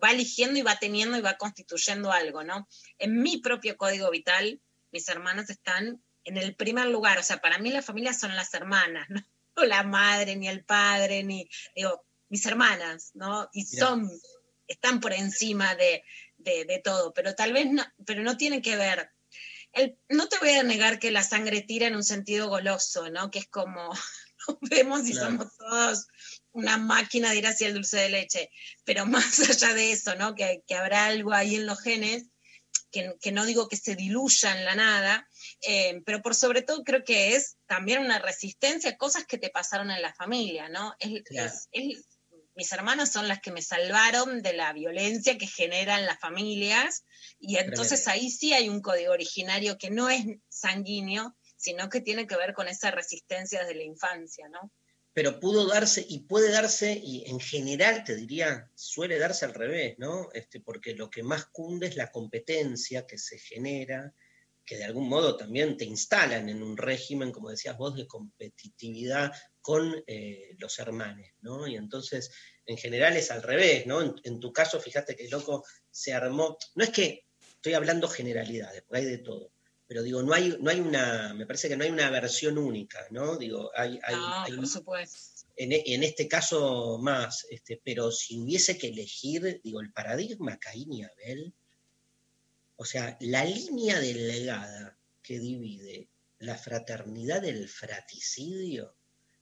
[0.02, 2.68] va eligiendo y va teniendo y va constituyendo algo, ¿no?
[2.98, 7.58] En mi propio código vital, mis hermanas están en el primer lugar, o sea, para
[7.58, 9.20] mí la familia son las hermanas, ¿no?
[9.56, 13.48] No la madre, ni el padre, ni, digo, mis hermanas, ¿no?
[13.52, 14.10] Y son,
[14.66, 16.04] están por encima de,
[16.36, 19.10] de, todo, pero tal vez no, pero no tiene que ver.
[19.72, 23.30] El, no te voy a negar que la sangre tira en un sentido goloso, ¿no?
[23.30, 23.90] Que es como,
[24.48, 26.06] nos vemos y somos todos
[26.52, 28.50] una máquina de ir hacia el dulce de leche,
[28.84, 30.34] pero más allá de eso, ¿no?
[30.34, 32.26] Que, habrá algo ahí en los genes,
[32.90, 35.28] que, no digo que se diluya en la nada,
[35.62, 39.50] eh, pero por sobre todo creo que es también una resistencia a cosas que te
[39.50, 40.94] pasaron en la familia, ¿no?
[42.58, 47.04] mis hermanas son las que me salvaron de la violencia que generan las familias,
[47.38, 52.26] y entonces ahí sí hay un código originario que no es sanguíneo, sino que tiene
[52.26, 54.72] que ver con esa resistencia desde la infancia, ¿no?
[55.12, 59.96] Pero pudo darse y puede darse, y en general te diría, suele darse al revés,
[59.98, 60.28] ¿no?
[60.32, 64.14] Este, porque lo que más cunde es la competencia que se genera,
[64.64, 69.32] que de algún modo también te instalan en un régimen, como decías vos, de competitividad
[69.60, 71.66] con eh, los hermanos, ¿no?
[71.66, 72.30] Y entonces,
[72.66, 74.02] en general es al revés, ¿no?
[74.02, 78.82] En, en, tu caso, fíjate que loco se armó, no es que estoy hablando generalidades,
[78.82, 79.52] porque hay de todo,
[79.88, 83.06] pero digo, no hay, no hay una, me parece que no hay una versión única,
[83.10, 83.38] ¿no?
[83.38, 85.46] Digo, hay, hay, por supuesto.
[85.56, 90.92] En, en, este caso más, este, pero si hubiese que elegir, digo, el paradigma Caín
[90.92, 91.52] y Abel,
[92.76, 98.94] o sea, la línea delgada que divide la fraternidad del fraticidio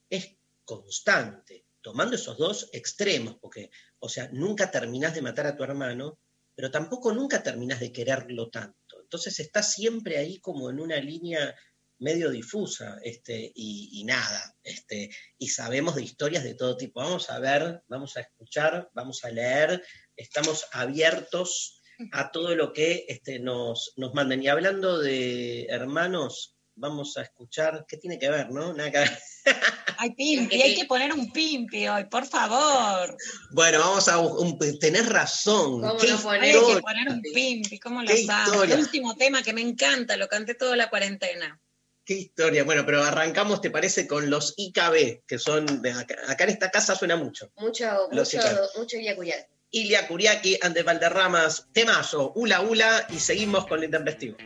[0.09, 5.65] es constante, tomando esos dos extremos, porque, o sea, nunca terminás de matar a tu
[5.65, 6.19] hermano,
[6.55, 8.86] pero tampoco nunca terminás de quererlo tanto.
[9.07, 11.55] Entonces está siempre ahí como en una línea
[11.99, 17.01] medio difusa, este, y, nada, este, y sabemos de historias de todo tipo.
[17.01, 19.81] Vamos a ver, vamos a escuchar, vamos a leer,
[20.17, 24.43] estamos abiertos a todo lo que este, nos, nos manden.
[24.43, 28.73] Y hablando de hermanos, vamos a escuchar, ¿qué tiene que ver, no?
[28.73, 29.19] Nada que ver.
[29.99, 33.17] Ay, Pimpi, hay que poner un Pimpi hoy, por favor.
[33.51, 34.23] Bueno, vamos a
[34.79, 35.81] tener razón.
[35.81, 38.71] ¿Cómo Hay que poner un Pimpi, ¿cómo lo sabes?
[38.71, 41.61] El último tema que me encanta, lo canté toda la cuarentena.
[42.05, 42.63] Qué historia.
[42.63, 44.07] Bueno, pero arrancamos, ¿te parece?
[44.07, 47.51] Con los IKB, que son de acá, en esta casa suena mucho.
[47.57, 48.39] Mucho, mucho,
[48.77, 49.45] mucho Ilia Curiaki.
[49.73, 54.37] Ilia Curiaki, Ande Valderramas, temazo, Ula Ula, y seguimos con el intempestivo.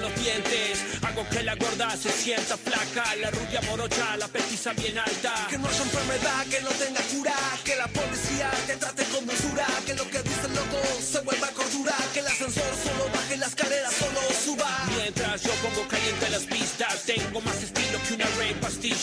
[0.00, 0.80] Los dientes.
[1.02, 3.14] Hago que la gorda se sienta flaca.
[3.16, 5.46] La rubia morocha, la petiza bien alta.
[5.48, 7.36] Que no haya enfermedad, que no tenga cura.
[7.64, 9.66] Que la policía te trate con dulzura.
[9.86, 11.96] Que lo que dice el loco se vuelva cordura.
[12.12, 14.70] Que el ascensor solo baje, la escalera solo suba.
[14.96, 17.59] Mientras yo pongo caliente las pistas, tengo más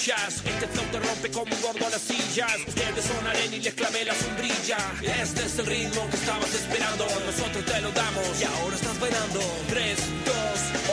[0.07, 0.41] pastillas.
[0.45, 2.55] Este flow te rompe como un gordo a las sillas.
[2.67, 4.77] Ustedes son arena y les clavé la sombrilla.
[5.01, 7.05] Este es el ritmo que estabas esperando.
[7.25, 8.41] Nosotros te lo damos.
[8.41, 9.39] Y ahora estás bailando.
[9.69, 10.35] 3, 2,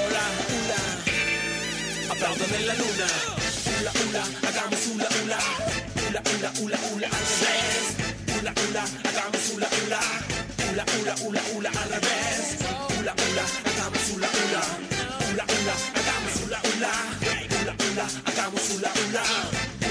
[0.03, 0.81] hola, hula.
[2.13, 3.07] Aplaudan en la luna.
[3.79, 5.39] Hula, hula, hagamos hula, hula.
[6.09, 7.85] Hula, hula, hula, hula, al revés.
[8.39, 10.01] Hula, hula, hagamos hula, hula.
[10.71, 12.59] Hula, hula, hula, hula, al revés.
[12.99, 14.63] Hula, hula, hagamos hula, hula.
[15.31, 17.24] Hula, hula, hagamos hula, hula.
[17.95, 19.23] Hula, hagamos hula, hula.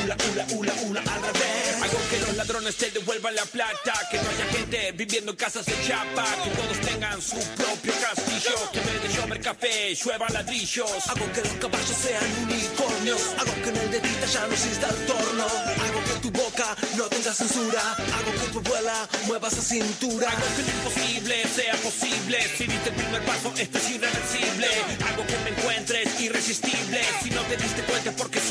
[0.04, 1.82] Hula, hula, hula, hula, al revés.
[1.82, 3.94] Hago que los ladrones te devuelvan la plata.
[4.12, 6.26] Que no haya gente viviendo en casas de chapa.
[6.44, 8.56] Que todos tengan su propio castillo.
[8.74, 11.08] Que en vez de llover café, llueva ladrillos.
[11.08, 13.22] Hago que los caballos sean unicornios.
[13.40, 15.46] Hago que en el dedita ya no exista el torno.
[15.46, 17.92] Hago que tu boca no tenga censura.
[17.94, 20.30] Hago que tu abuela mueva esa cintura.
[20.30, 22.38] Hago que lo imposible sea posible.
[22.58, 24.68] Si diste el primer paso, esto es irreversible.
[25.08, 27.00] Hago que me encuentres irresistible.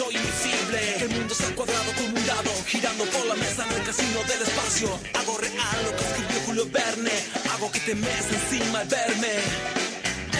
[0.04, 0.80] Soy invisible.
[1.00, 2.50] El mundo sea cuadrado como un dado.
[2.66, 4.88] Girando por la mesa en el casino del espacio.
[5.14, 7.16] Hago real lo que escribió Julio Verne.
[7.52, 9.34] Hago que te mes encima al verme.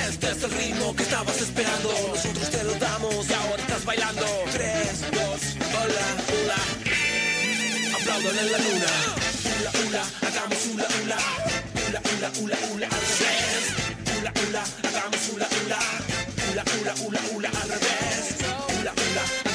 [0.09, 1.88] Este es el ritmo que estabas esperando.
[2.09, 3.29] Nosotros te lo damos.
[3.29, 4.27] Y ahora estás bailando.
[4.53, 5.20] 3, 2,
[5.81, 6.61] hola, hula.
[7.96, 8.92] Aplaudan en la luna.
[9.53, 11.18] Hula, hula, hagamos hula, hula.
[11.87, 13.64] Hula, hula, hula, hula, al revés.
[14.18, 15.79] Hula, hula, hagamos hula, hula.
[16.51, 18.22] Hula, hula, hula, hula, al revés.
[18.81, 19.52] Hula, hula,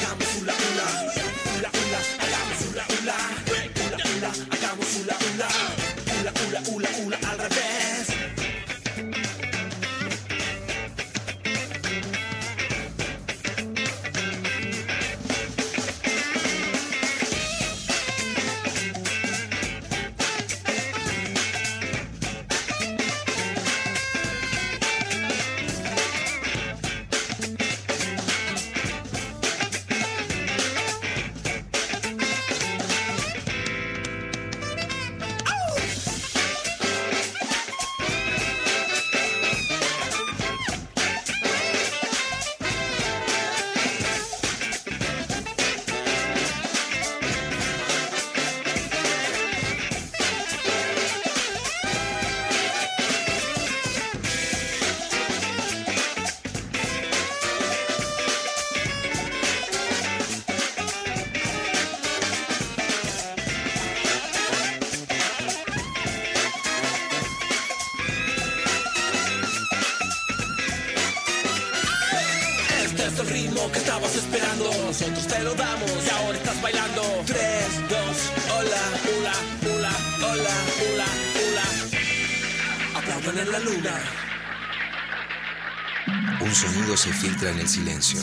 [86.98, 88.18] se filtra en el silencio.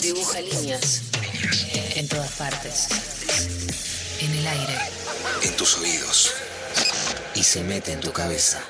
[0.00, 1.02] Dibuja líneas.
[1.96, 2.88] En todas partes.
[4.20, 4.78] En el aire.
[5.42, 6.32] En tus oídos.
[7.34, 8.62] Y se mete en tu cabeza.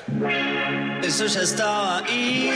[1.01, 2.51] Eso ya estaba ahí.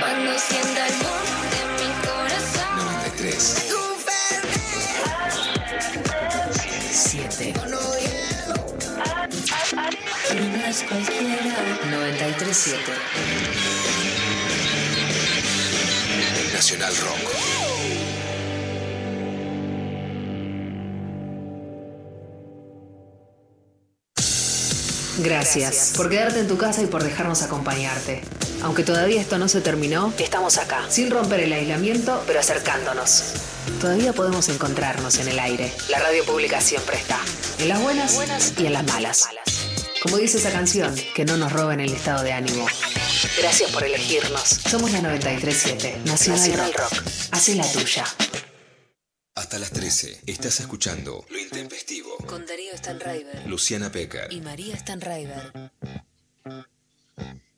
[0.00, 2.66] Cuando sienta el boom de mi corazón.
[3.14, 3.54] 93.
[6.90, 7.54] 7.
[10.34, 11.54] No es cualquiera.
[11.92, 14.05] 93.7.
[16.56, 17.18] Nacional Rock.
[25.18, 28.22] Gracias por quedarte en tu casa y por dejarnos acompañarte.
[28.62, 33.34] Aunque todavía esto no se terminó, estamos acá, sin romper el aislamiento, pero acercándonos.
[33.78, 35.70] Todavía podemos encontrarnos en el aire.
[35.90, 37.20] La radio pública siempre está.
[37.58, 39.28] En las buenas, y en las malas.
[40.02, 42.66] Como dice esa canción, que no nos roben el estado de ánimo.
[43.38, 44.40] Gracias por elegirnos.
[44.48, 46.92] Somos la 937, Nacional, Rock.
[47.32, 48.04] Hacé la tuya.
[49.34, 52.16] Hasta las 13 estás escuchando Lo Intempestivo.
[52.26, 54.32] Con Darío Stanraiver Luciana Pecker.
[54.32, 55.52] y María Stanraiver.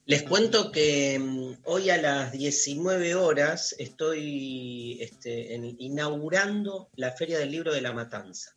[0.06, 7.38] Les cuento que mm, hoy a las 19 horas estoy este, en- inaugurando la Feria
[7.38, 8.56] del Libro de la Matanza,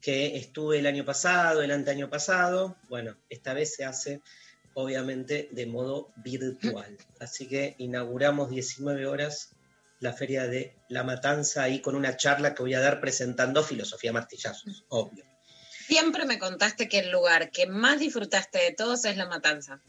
[0.00, 2.76] que estuve el año pasado, el anteaño pasado.
[2.88, 4.20] Bueno, esta vez se hace
[4.76, 6.96] obviamente de modo virtual.
[7.18, 9.50] Así que inauguramos 19 horas
[10.00, 14.12] la Feria de la Matanza ahí con una charla que voy a dar presentando filosofía
[14.12, 15.24] martillazos, obvio.
[15.86, 19.80] Siempre me contaste que el lugar que más disfrutaste de todos es La Matanza.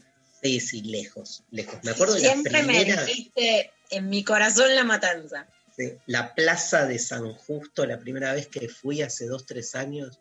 [0.42, 1.80] Sí, sí, lejos, lejos.
[1.82, 5.48] Me acuerdo de la Siempre me primera, dijiste en mi corazón la matanza.
[5.76, 10.18] sí, la plaza de San Justo, la primera vez que fui hace dos, tres años,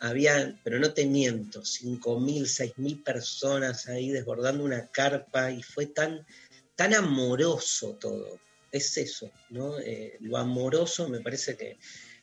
[0.00, 5.62] había, pero no te miento, cinco mil, seis mil personas ahí desbordando una carpa y
[5.62, 6.26] fue tan,
[6.74, 8.38] tan amoroso todo.
[8.72, 9.78] Es eso, ¿no?
[9.78, 11.78] Eh, lo amoroso me parece que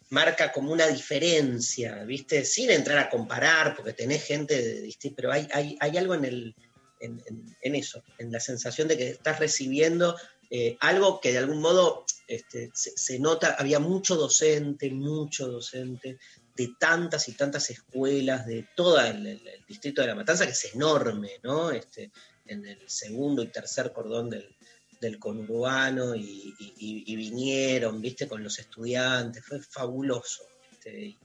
[0.09, 2.45] marca como una diferencia, ¿viste?
[2.45, 6.55] Sin entrar a comparar, porque tenés gente de pero hay, hay, hay algo en, el,
[6.99, 10.15] en eso, en la sensación de que estás recibiendo
[10.49, 16.17] eh, algo que de algún modo este, se, se nota, había mucho docente, mucho docente,
[16.57, 21.33] de tantas y tantas escuelas, de todo el, distrito de La Matanza, que es enorme,
[21.43, 21.69] ¿no?
[21.69, 22.11] Este,
[22.47, 24.55] en el segundo y tercer cordón del,
[24.99, 30.43] del conurbano y, vinieron, viste, con los estudiantes, fue fabuloso.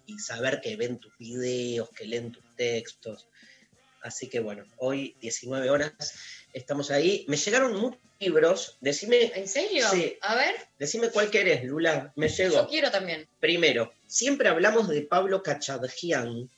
[0.06, 3.26] y saber que ven tus videos, que leen tus textos.
[4.02, 5.92] Así que bueno, hoy 19 horas
[6.52, 7.24] estamos ahí.
[7.28, 9.86] Me llegaron muchos libros, decime, ¿En serio?
[9.90, 10.16] Sí.
[10.20, 12.54] A ver, decime cuál querés, Lula, me llegó.
[12.62, 13.28] yo quiero también.
[13.40, 16.48] Primero, siempre hablamos de Pablo Cachadjian,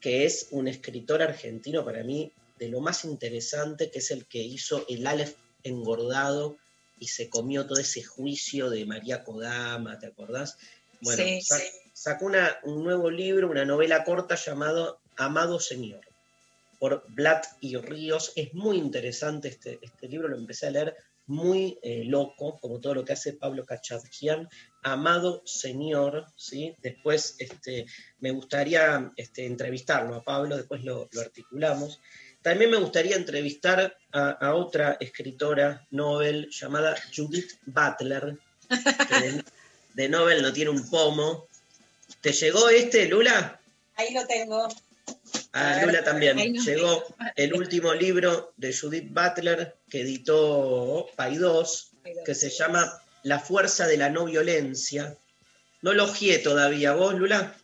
[0.00, 4.38] que es un escritor argentino para mí de lo más interesante, que es el que
[4.38, 6.56] hizo el Aleph engordado
[6.98, 10.56] y se comió todo ese juicio de María Kodama, ¿te acordás?
[11.00, 11.54] Bueno, Sí, sí.
[11.92, 16.00] sacó una- un nuevo libro, una novela corta llamado Amado Señor,
[16.82, 18.32] por Blatt y Ríos.
[18.34, 22.92] Es muy interesante este, este libro, lo empecé a leer muy eh, loco, como todo
[22.94, 24.48] lo que hace Pablo Cachadjian.
[24.82, 26.74] Amado Señor, ¿sí?
[26.82, 27.86] Después este,
[28.18, 32.00] me gustaría este, entrevistarlo a Pablo, después lo, lo articulamos.
[32.42, 39.44] También me gustaría entrevistar a, a otra escritora Nobel llamada Judith Butler, que de,
[39.94, 41.46] de Nobel no tiene un pomo.
[42.20, 43.60] ¿Te llegó este, Lula?
[43.94, 44.66] Ahí lo tengo.
[45.52, 46.54] A A ver, Lula también.
[46.54, 47.04] Llegó
[47.36, 51.90] el último libro de Judith Butler que editó Paidós,
[52.24, 55.16] que se llama La fuerza de la no violencia.
[55.82, 56.94] No lo ojeé todavía.
[56.94, 57.54] ¿Vos, Lula?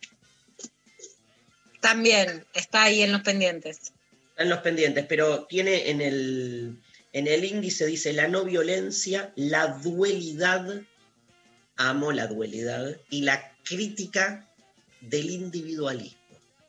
[1.81, 3.93] También está ahí en los pendientes.
[4.31, 6.81] Están los pendientes, pero tiene en el,
[7.13, 10.81] en el índice, dice la no violencia, la dualidad,
[11.77, 14.47] amo la dualidad, y la crítica
[15.01, 16.19] del individualismo.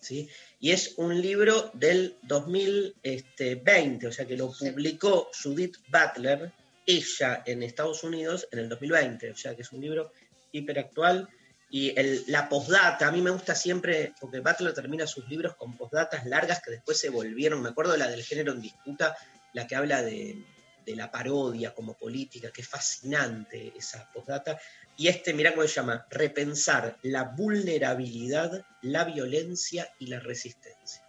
[0.00, 0.28] ¿sí?
[0.61, 6.53] Y es un libro del 2020, o sea que lo publicó Judith Butler,
[6.87, 10.12] ella en Estados Unidos en el 2020, o sea que es un libro
[10.53, 11.29] hiperactual.
[11.70, 15.77] Y el- la postdata, a mí me gusta siempre, porque Butler termina sus libros con
[15.77, 19.16] postdatas largas que después se volvieron, me acuerdo la del género en disputa,
[19.55, 20.44] la que habla de,
[20.90, 24.59] de la parodia como política, que es fascinante esa postdata.
[24.96, 31.03] Y este, mirá cómo se llama, repensar la vulnerabilidad, la violencia y la resistencia.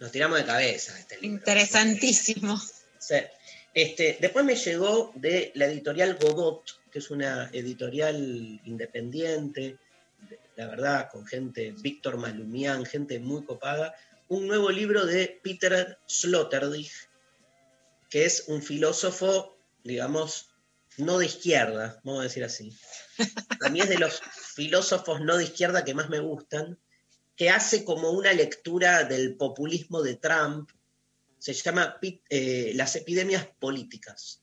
[0.00, 1.36] Nos tiramos de cabeza este libro.
[1.38, 2.60] Interesantísimo.
[2.98, 3.16] Sí.
[3.74, 9.76] Este, después me llegó de la editorial Godot, que es una editorial independiente,
[10.28, 13.94] de- la verdad, con gente, Víctor Malumian, gente muy copada,
[14.28, 16.90] un nuevo libro de Peter Sloterdijk,
[18.08, 20.50] que es un filósofo, digamos,
[20.96, 22.76] no de izquierda, vamos a decir así.
[23.64, 24.20] A mí es de los
[24.54, 26.78] filósofos no de izquierda que más me gustan,
[27.36, 30.70] que hace como una lectura del populismo de Trump,
[31.38, 31.98] se llama
[32.30, 34.42] eh, Las epidemias políticas.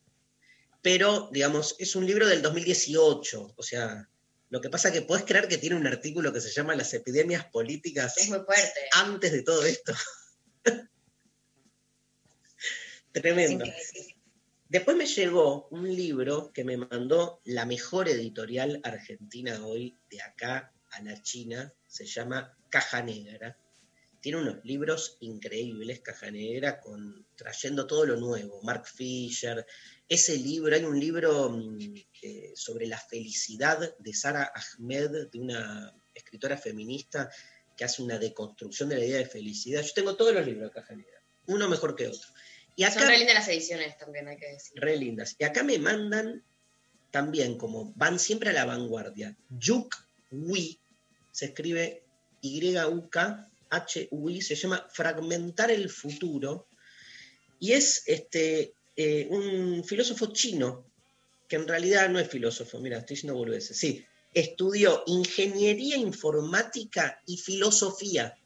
[0.82, 4.08] Pero, digamos, es un libro del 2018, o sea,
[4.49, 6.93] lo que pasa es que puedes creer que tiene un artículo que se llama Las
[6.93, 8.80] epidemias políticas Es muy fuerte.
[8.93, 9.93] antes de todo esto.
[13.15, 13.63] Tremendo.
[14.67, 20.73] Después me llegó un libro que me mandó la mejor editorial argentina hoy, de acá
[20.91, 23.58] a la China, se llama Caja Negra.
[24.19, 28.62] Tiene unos libros increíbles, Caja Negra, con, trayendo todo lo nuevo.
[28.63, 29.65] Mark Fisher,
[30.10, 35.96] ese libro, hay un libro mm, eh, sobre la felicidad de Sara Ahmed, de una
[36.13, 37.29] escritora feminista
[37.77, 39.83] que hace una deconstrucción de la idea de felicidad.
[39.83, 42.27] Yo tengo todos los libros de Caja Negra, uno mejor que otro.
[42.76, 44.73] Y acá, Son re lindas las ediciones también, hay que decir.
[44.80, 45.36] re lindas.
[45.40, 46.44] Y acá me mandan
[47.12, 49.96] también, como van siempre a la vanguardia, Yuk
[50.32, 50.78] Wi,
[51.32, 52.04] se escribe
[52.42, 56.67] Y-U-K, H-U-I, se llama Fragmentar el Futuro,
[57.60, 60.86] y es este, eh, un filósofo chino,
[61.48, 67.38] que en realidad no es filósofo, mira, estoy diciendo boludeces, sí, estudió ingeniería informática y
[67.38, 68.38] filosofía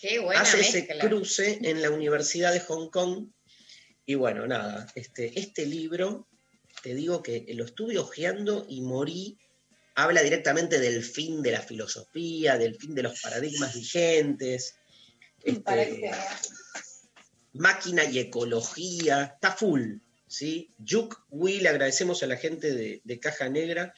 [0.00, 3.28] Qué buena hace ese cruce en la Universidad de Hong Kong.
[4.06, 6.28] Y bueno, nada, este, este libro,
[6.82, 9.38] te digo que lo estuve hojeando y morí.
[9.94, 14.76] Habla directamente del fin de la filosofía, del fin de los paradigmas vigentes.
[15.46, 16.10] Este,
[17.52, 20.70] máquina y ecología, está full, ¿sí?
[20.82, 23.92] Juk Will, agradecemos a la gente de, de Caja Negra.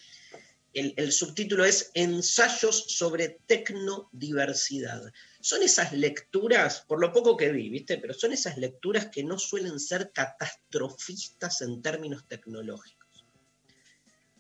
[0.77, 5.11] El, subtítulo es Ensayos sobre tecnodiversidad.
[5.41, 7.97] Son esas lecturas, por lo poco que vi, ¿viste?
[7.97, 13.25] Pero son esas lecturas que no suelen ser catastrofistas en términos tecnológicos.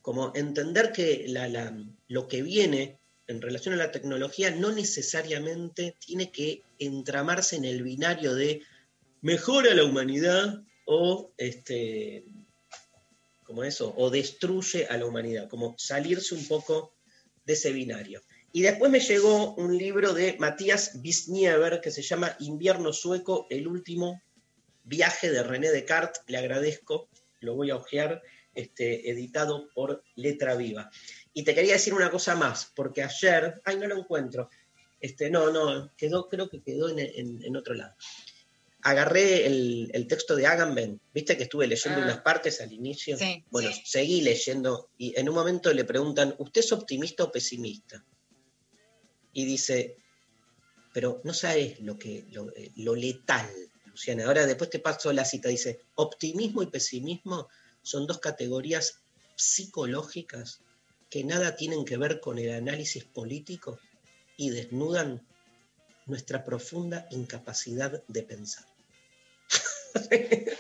[0.03, 1.74] Como entender que la- la-
[2.09, 7.82] lo que viene en relación a la tecnología no necesariamente tiene que entramarse en el
[7.82, 8.61] binario de
[9.22, 12.26] mejora la humanidad o este
[13.47, 16.94] como eso o destruye a la humanidad, como salirse un poco
[17.44, 18.22] de ese binario.
[18.53, 23.68] Y después me llegó un libro de Matías Bisniever que se llama Invierno sueco, el
[23.68, 24.22] último
[24.84, 27.09] viaje de René Descartes, le agradezco,
[27.40, 28.22] lo voy a ojear,
[28.55, 30.90] este, editado por Letra Viva.
[31.34, 34.49] Y te quería decir una cosa más, porque ayer, ay, no lo encuentro,
[35.01, 36.99] este, no, no, quedó, creo que quedó en-
[37.44, 37.94] en otro lado.
[38.89, 42.05] Agarré el, el texto de Agamben, viste que estuve leyendo Ah.
[42.05, 43.16] unas partes al inicio.
[43.18, 43.82] Sí, bueno, sí.
[43.84, 48.05] seguí leyendo y en un momento le preguntan, ¿usted es optimista o pesimista?
[49.32, 49.97] Y dice,
[50.95, 53.51] pero no sabes lo, que, lo, eh, lo letal,
[53.87, 54.24] Luciana.
[54.26, 57.49] Ahora después te paso la cita, dice, optimismo y pesimismo
[57.82, 59.01] son dos categorías
[59.34, 60.61] psicológicas
[61.11, 63.78] que nada tienen que ver con el análisis político
[64.37, 65.26] y desnudan
[66.07, 68.64] nuestra profunda incapacidad de pensar.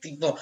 [0.00, 0.38] tipo,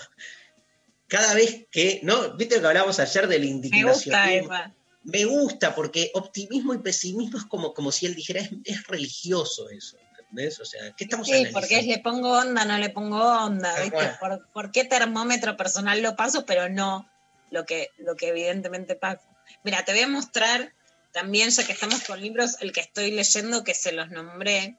[1.07, 2.36] cada vez que, ¿no?
[2.36, 3.93] ¿Viste lo que hablamos ayer del Me indignación?
[3.95, 4.74] gusta, Eva.
[5.05, 9.70] Me gusta porque optimismo y pesimismo es como, como si él dijera, es, es religioso
[9.70, 10.61] eso, ¿entendés?
[10.61, 11.61] O sea, ¿qué estamos Sí, analizando?
[11.61, 14.11] porque le pongo onda, no le pongo onda, ¿viste?
[14.20, 17.09] Por, por qué termómetro personal lo paso, pero no
[17.51, 19.22] lo que, lo que evidentemente pasa.
[19.64, 20.74] Mira, te voy a mostrar
[21.12, 24.76] también, ya que estamos con libros, el que estoy leyendo, que se los nombré,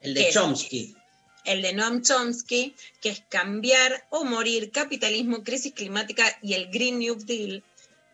[0.00, 0.34] El ¿Qué de es?
[1.44, 6.98] El de Noam Chomsky, que es Cambiar o Morir, Capitalismo, Crisis Climática y el Green
[6.98, 7.62] New Deal,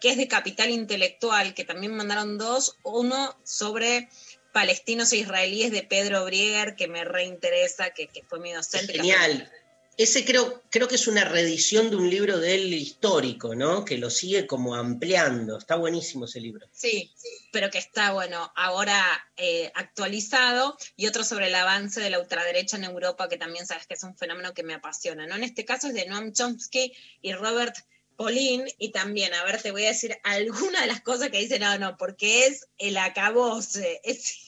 [0.01, 4.09] que es de Capital Intelectual, que también mandaron dos, uno sobre
[4.53, 8.95] palestinos e israelíes de Pedro Brieger, que me reinteresa, que, que fue mi docente.
[8.95, 9.51] genial.
[9.97, 13.85] Ese creo, creo que es una reedición de un libro de él histórico, ¿no?
[13.85, 15.57] Que lo sigue como ampliando.
[15.57, 16.69] Está buenísimo ese libro.
[16.71, 17.15] Sí,
[17.51, 19.03] pero que está, bueno, ahora
[19.39, 23.87] eh, actualizado, y otro sobre el avance de la ultraderecha en Europa, que también sabes
[23.87, 25.35] que es un fenómeno que me apasiona, ¿no?
[25.35, 26.93] En este caso es de Noam Chomsky
[27.23, 27.75] y Robert
[28.17, 31.59] Pauline, y también, a ver, te voy a decir alguna de las cosas que dice,
[31.59, 34.46] no, no, porque es el acabose, es...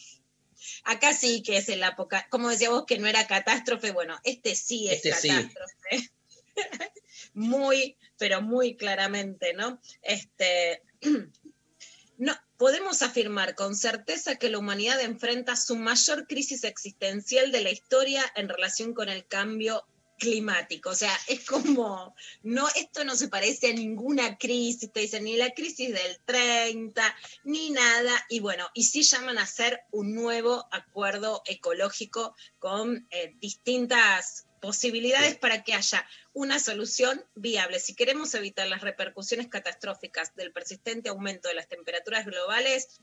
[0.84, 4.54] Acá sí que es el apocalipsis, como decía vos que no era catástrofe, bueno, este
[4.54, 5.28] sí es Este sí.
[5.28, 6.10] catástrofe.
[7.34, 9.80] muy, pero muy claramente, ¿no?
[10.02, 10.82] Este,
[12.18, 17.70] no, podemos afirmar con certeza que la humanidad enfrenta su mayor crisis existencial de la
[17.70, 19.86] historia en relación con el cambio
[20.18, 20.90] climático.
[20.90, 25.36] O sea, es como, no, esto no se parece a ninguna crisis, te dicen, ni
[25.36, 28.12] la crisis del 30, ni nada.
[28.28, 35.36] Y bueno, y sí llaman a hacer un nuevo acuerdo ecológico con eh, distintas posibilidades
[35.38, 37.80] para que haya una solución viable.
[37.80, 43.00] Si queremos evitar las repercusiones catastróficas del persistente aumento de las temperaturas globales,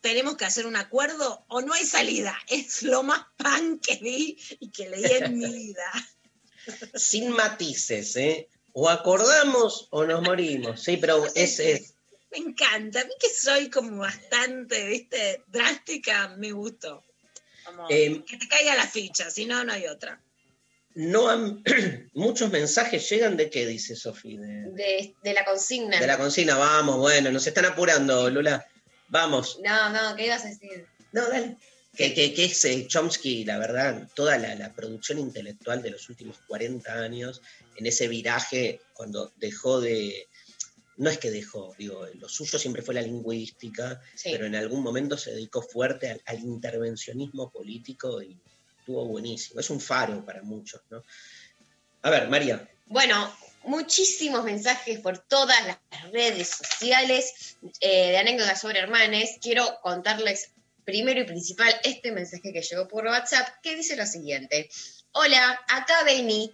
[0.00, 2.36] tenemos que hacer un acuerdo o no hay salida.
[2.48, 5.90] Es lo más pan que vi y que leí en mi vida.
[6.94, 8.48] Sin matices, ¿eh?
[8.72, 10.80] O acordamos o nos morimos.
[10.82, 11.94] Sí, pero es, es-
[12.30, 13.00] Me encanta.
[13.00, 17.02] A mí que soy como bastante, viste, drástica, me gustó.
[17.64, 20.20] Como Eh, que te caiga la ficha, si no, no hay otra.
[20.94, 21.62] no han-
[22.14, 26.00] muchos mensajes llegan de qué, dice Sofi, de, De, de la consigna.
[26.00, 26.56] de la consigna.
[26.56, 28.66] Vamos, bueno, nos están apurando, Lula.
[29.08, 29.58] Vamos.
[29.62, 30.86] No, no, ¿qué ibas a decir?
[31.12, 31.56] No, dale.
[31.94, 36.08] Que, que- que es eh, Chomsky, la verdad, toda la, la producción intelectual de los
[36.08, 37.42] últimos 40 años,
[37.76, 40.26] en ese viraje, cuando dejó de.
[40.96, 44.30] No es que dejó, digo, lo suyo siempre fue la lingüística, Sí.
[44.32, 48.38] pero en algún momento se dedicó fuerte al, al intervencionismo político y
[48.78, 49.60] estuvo buenísimo.
[49.60, 51.02] Es un faro para muchos, ¿no?
[52.02, 52.68] A ver, María.
[52.86, 53.34] Bueno,
[53.64, 55.78] muchísimos mensajes por todas las
[56.12, 59.38] redes sociales eh, de anécdotas sobre hermanes.
[59.40, 60.51] Quiero contarles
[60.84, 64.68] primero y principal este mensaje que llegó por WhatsApp que dice lo siguiente.
[65.12, 66.50] Hola, acá Beni.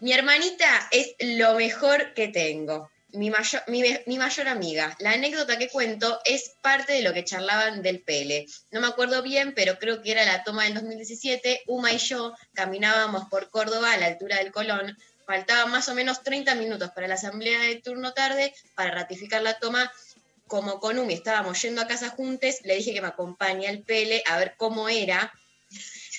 [0.00, 2.90] Mi hermanita es lo mejor que tengo.
[3.12, 4.94] Mi mayor, mi, mi mayor amiga.
[5.00, 8.46] La anécdota que cuento es parte de lo que charlaban del Pele.
[8.70, 11.62] No me acuerdo bien, pero creo que era la toma del 2017.
[11.66, 14.96] Uma y yo caminábamos por Córdoba a la altura del Colón
[15.26, 19.58] faltaban más o menos 30 minutos para la asamblea de turno tarde para ratificar la
[19.58, 19.92] toma.
[20.46, 24.22] Como con Umi estábamos yendo a casa juntos, le dije que me acompañe al Pele
[24.26, 25.32] a ver cómo era.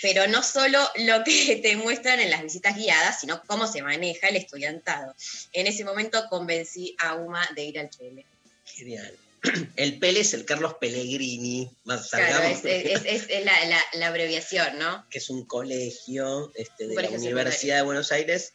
[0.01, 4.27] pero no solo lo que te muestran en las visitas guiadas, sino cómo se maneja
[4.27, 5.15] el estudiantado.
[5.53, 8.25] En ese momento convencí a Uma de ir al Pele.
[8.65, 9.17] Genial.
[9.75, 14.07] El Pele es el Carlos Pellegrini, más Claro, es, es- es- es la, la- la
[14.07, 15.05] abreviación, ¿no?
[15.11, 18.53] que es un colegio este, de Un la Universidad de Buenos Aires,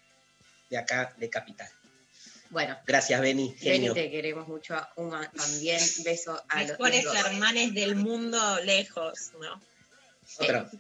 [0.71, 1.69] de acá, de Capital.
[2.53, 5.81] Bueno, Gracias, Beni, Beni, te queremos mucho también.
[6.05, 7.17] Beso a los Mejores dos.
[7.17, 9.59] hermanes del mundo lejos, ¿no?
[10.39, 10.71] Otra.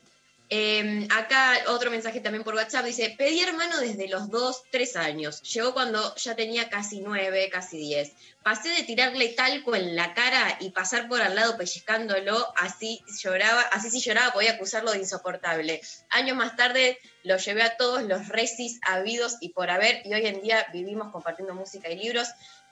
[0.55, 5.40] Eh, acá otro mensaje también por WhatsApp dice, pedí hermano desde los 2, 3 años.
[5.50, 8.12] Llegó cuando ya tenía casi 9, casi 10.
[8.42, 13.62] Pasé de tirarle talco en la cara y pasar por al lado pellizcándolo, así lloraba,
[13.62, 15.80] así si lloraba podía acusarlo de insoportable.
[16.11, 20.26] Años más tarde lo llevé a todos los recis habidos y por haber, y hoy
[20.26, 22.28] en día vivimos compartiendo música y libros.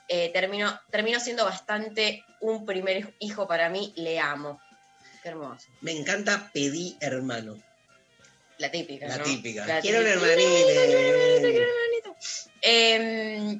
[0.06, 4.60] Eh, terminó siendo bastante un primer hijo para mí, le amo.
[5.22, 5.66] Qué hermoso.
[5.80, 7.56] Me encanta pedí hermano.
[8.60, 9.24] La típica, La ¿no?
[9.24, 9.66] típica.
[9.66, 10.26] La Quiero un típica.
[10.32, 12.16] hermanito.
[12.60, 13.58] Eh,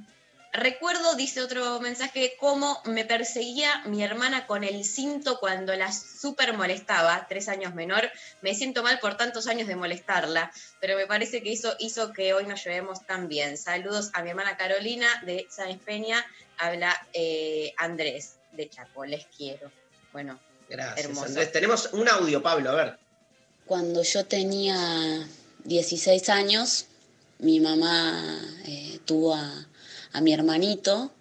[0.53, 6.53] recuerdo, dice otro mensaje, cómo me perseguía mi hermana con el cinto cuando la súper
[6.53, 8.11] molestaba, tres años menor.
[8.43, 12.35] Me siento mal por tantos años de molestarla, pero me parece que eso hizo que
[12.35, 13.57] hoy nos llevemos tan bien.
[13.57, 16.23] Saludos a mi hermana Carolina de Sáenz Peña,
[16.59, 19.73] habla eh, Andrés de Chaco, les quiero.
[20.13, 20.39] Bueno,
[20.69, 21.27] Gracias, Hermoso.
[21.27, 21.53] Andrés.
[21.53, 22.99] Tenemos un audio, Pablo, a ver.
[23.71, 25.29] Cuando yo tenía
[25.63, 26.87] 16 años,
[27.39, 28.21] mi mamá
[28.67, 29.69] eh, tuvo a,
[30.21, 31.13] mi hermanito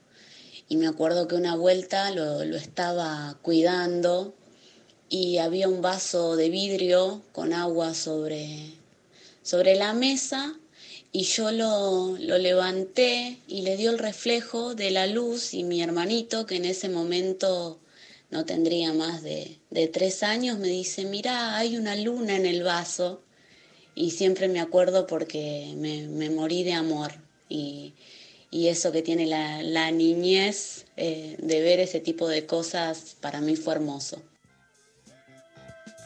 [0.67, 4.33] y me acuerdo que una vuelta lo, lo estaba cuidando
[5.09, 8.73] y había un vaso de vidrio con agua sobre,
[9.43, 10.55] sobre la mesa
[11.11, 15.83] y yo lo, lo levanté y le dio el reflejo de la luz y mi
[15.83, 17.77] hermanito, que en ese momento
[18.29, 22.63] no tendría más de, de tres años, me dice, mira, hay una luna en el
[22.63, 23.23] vaso.
[23.95, 27.11] Y siempre me acuerdo porque me, me morí de amor.
[27.49, 27.95] Y,
[28.51, 33.41] y eso que tiene la, la niñez eh, de ver ese tipo de cosas, para
[33.41, 34.21] mí fue hermoso.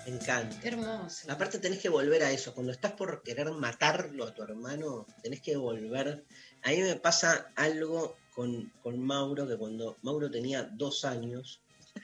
[0.06, 0.60] Me encanta.
[0.62, 1.32] qué hermoso.
[1.32, 2.54] Aparte tenés que volver a eso.
[2.54, 6.26] Cuando estás por querer matarlo a tu hermano, tenés que volver.
[6.64, 11.63] A mí me pasa algo con, con Mauro, que cuando Mauro tenía dos años,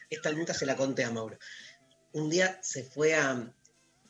[0.09, 1.37] esta nunca se la conté a Mauro.
[2.13, 3.53] Un día se fue a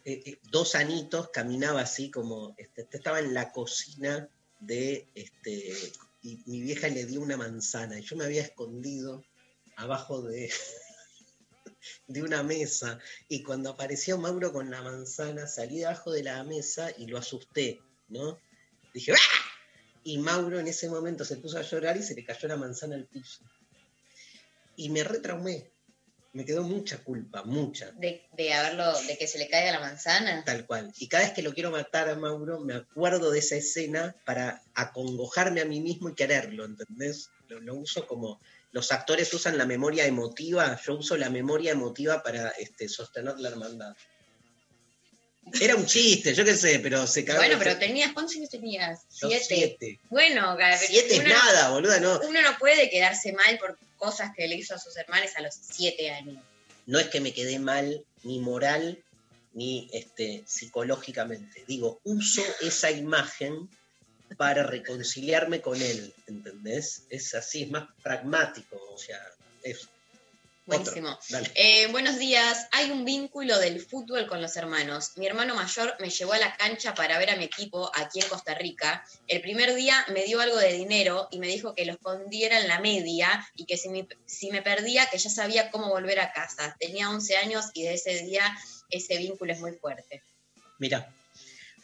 [0.06, 5.74] eh, eh, dos anitos, caminaba así como, este, estaba en la cocina de, este,
[6.22, 9.24] y mi vieja le dio una manzana y yo me había escondido
[9.76, 10.52] abajo de,
[12.08, 16.92] de una mesa y cuando apareció Mauro con la manzana salí debajo de la mesa
[16.98, 18.40] y lo asusté, ¿no?
[18.94, 19.50] Dije ¡Ah!
[20.04, 22.96] Y Mauro en ese momento se puso a llorar y se le cayó la manzana
[22.96, 23.44] al piso.
[24.80, 25.70] Y me retraumé.
[26.32, 27.92] Me quedó mucha culpa, mucha.
[27.92, 30.46] De, de haberlo, de que se le caiga la manzana.
[30.46, 30.94] Tal cual.
[31.00, 34.62] Y cada vez que lo quiero matar a Mauro, me acuerdo de esa escena para
[34.74, 37.30] acongojarme a mí mismo y quererlo, ¿entendés?
[37.50, 38.40] Lo, lo uso como.
[38.72, 43.50] Los actores usan la memoria emotiva, yo uso la memoria emotiva para este, sostener la
[43.50, 43.98] hermandad.
[45.60, 47.40] Era un chiste, yo qué sé, pero se cagó.
[47.40, 49.02] Bueno, pero tenías, ¿cuántos años tenías?
[49.10, 49.46] Siete.
[49.46, 50.00] siete.
[50.10, 52.20] Bueno, Gabriel, Siete es nada, boluda, no.
[52.22, 55.54] Uno no puede quedarse mal por cosas que le hizo a sus hermanos a los
[55.54, 56.42] siete años.
[56.88, 59.04] No es que me quedé mal, ni moral,
[59.54, 61.64] ni este, psicológicamente.
[61.68, 63.70] Digo, uso esa imagen
[64.38, 67.04] para reconciliarme con él, ¿entendés?
[67.10, 69.20] Es así, es más pragmático, o sea,
[69.64, 69.90] es
[70.70, 71.20] Buenísimo.
[71.56, 72.68] Eh, buenos días.
[72.72, 75.14] Hay un vínculo del fútbol con los hermanos.
[75.18, 78.28] Mi hermano mayor me llevó a la cancha para ver a mi equipo aquí en
[78.30, 79.04] Costa Rica.
[79.28, 82.68] El primer día me dio algo de dinero y me dijo que lo escondiera en
[82.68, 86.32] la media y que si me, si me perdía, que ya sabía cómo volver a
[86.32, 86.76] casa.
[86.80, 88.44] Tenía 11 años y de ese día
[88.92, 90.22] ese vínculo es muy fuerte.
[90.78, 91.12] Mira,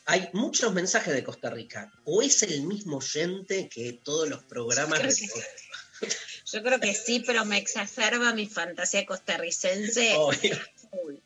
[0.05, 1.91] hay muchos mensajes de Costa Rica.
[2.05, 6.07] O es el mismo oyente que todos los programas Creo que-
[6.45, 10.15] Yo creo que sí, pero me exacerba mi fantasía costarricense.
[11.03, 11.21] Uy.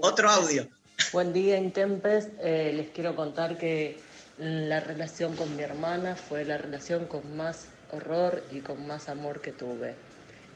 [0.00, 0.66] Otro audio.
[1.12, 2.28] Buen día, Intempes.
[2.42, 3.98] Eh, les quiero contar que
[4.38, 9.42] la relación con mi hermana fue la relación con más horror y con más amor
[9.42, 9.94] que tuve.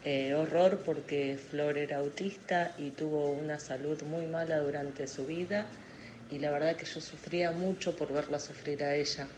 [0.05, 5.66] Eh, horror porque Flor era autista y tuvo una salud muy mala durante su vida
[6.30, 9.28] y la verdad que yo sufría mucho por verla sufrir a ella.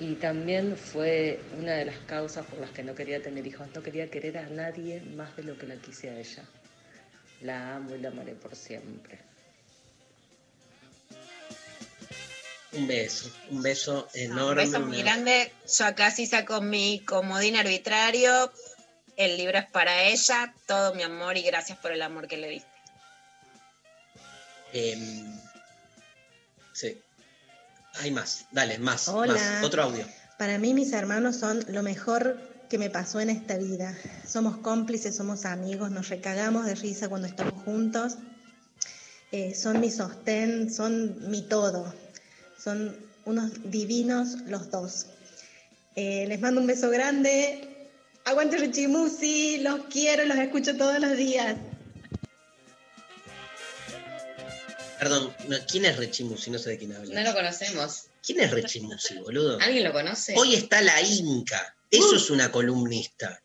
[0.00, 3.68] Y también fue una de las causas por las que no quería tener hijos.
[3.74, 6.44] No quería querer a nadie más de lo que la quise a ella.
[7.42, 9.18] La amo y la amaré por siempre.
[12.72, 14.64] Un beso, un beso Un enorme.
[14.64, 15.52] beso muy grande.
[15.78, 18.50] Yo acá sí saco mi comodín arbitrario.
[19.16, 20.54] El libro es para ella.
[20.66, 22.68] Todo mi amor y gracias por el amor que le diste.
[24.72, 25.38] Em,
[26.72, 26.98] Sí.
[28.00, 28.46] Hay más.
[28.52, 29.08] Dale, más.
[29.08, 29.34] Hola.
[29.34, 29.64] más.
[29.64, 30.04] Otro audio.
[30.38, 32.38] Para mí mis hermanos son lo mejor
[32.68, 33.96] que me pasó en esta vida.
[34.26, 38.16] Somos cómplices, somos amigos, nos recagamos de risa cuando estamos juntos.
[39.30, 41.94] Eh, son mi sostén, son mi todo.
[42.58, 45.06] Son unos divinos los dos.
[45.96, 47.88] Eh, les mando un beso grande.
[48.24, 51.56] Aguante Richimusi, los quiero, los escucho todos los días.
[55.02, 56.48] Perdón, no, ¿quién es Rechimusi?
[56.52, 57.12] No sé de quién habla.
[57.12, 58.04] No lo conocemos.
[58.24, 59.58] ¿Quién es Rechimusi, boludo?
[59.60, 60.32] ¿Alguien lo conoce?
[60.38, 61.74] Hoy está la Inca.
[61.90, 63.42] Eso es una columnista.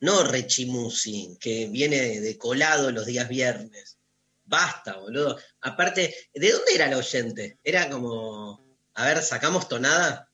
[0.00, 3.98] No Rechimusi, que viene de colado los días viernes.
[4.46, 5.38] Basta, boludo.
[5.60, 7.58] Aparte, ¿de dónde era el oyente?
[7.62, 8.64] Era como.
[8.94, 10.30] A ver, sacamos tonada.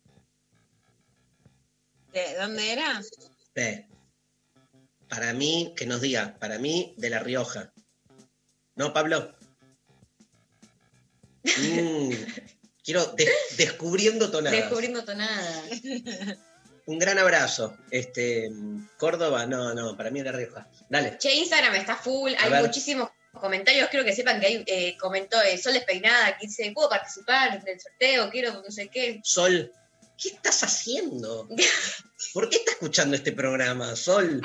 [2.13, 3.03] ¿De dónde era?
[3.03, 3.87] Sí.
[5.09, 7.73] Para mí, que nos diga, para mí, de La Rioja.
[8.77, 9.35] ¿No, Pablo?
[11.45, 12.11] Mm,
[12.85, 14.59] quiero de- descubriendo tonadas.
[14.59, 15.63] Descubriendo tonada.
[16.87, 17.77] Un gran abrazo.
[17.91, 18.51] Este,
[18.99, 20.69] Córdoba, no, no, para mí es La Rioja.
[20.89, 21.17] Dale.
[21.19, 22.63] Che, Instagram está full, A hay ver.
[22.63, 26.89] muchísimos comentarios, quiero que sepan que hay, eh, comentó eh, Sol Despeinada, que dice, ¿puedo
[26.89, 28.29] participar del sorteo?
[28.31, 29.21] Quiero no sé qué.
[29.23, 29.73] Sol,
[30.21, 31.49] ¿qué estás haciendo?
[32.35, 34.43] ¿Por qué estás escuchando este programa, Sol?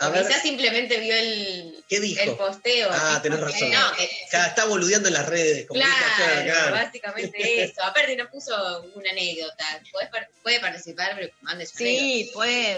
[0.00, 2.20] A O ver, quizás simplemente vio el, ¿qué dijo?
[2.22, 2.88] el posteo.
[2.90, 3.70] Ah, tenés razón.
[3.70, 5.66] No, que- Cada- está boludeando en las redes.
[5.66, 6.72] como claro, claro.
[6.72, 7.82] básicamente eso.
[7.82, 9.64] Aparte no puso una anécdota.
[9.92, 10.08] Podés
[10.42, 12.76] puede participar, pero mande su Sí, puede.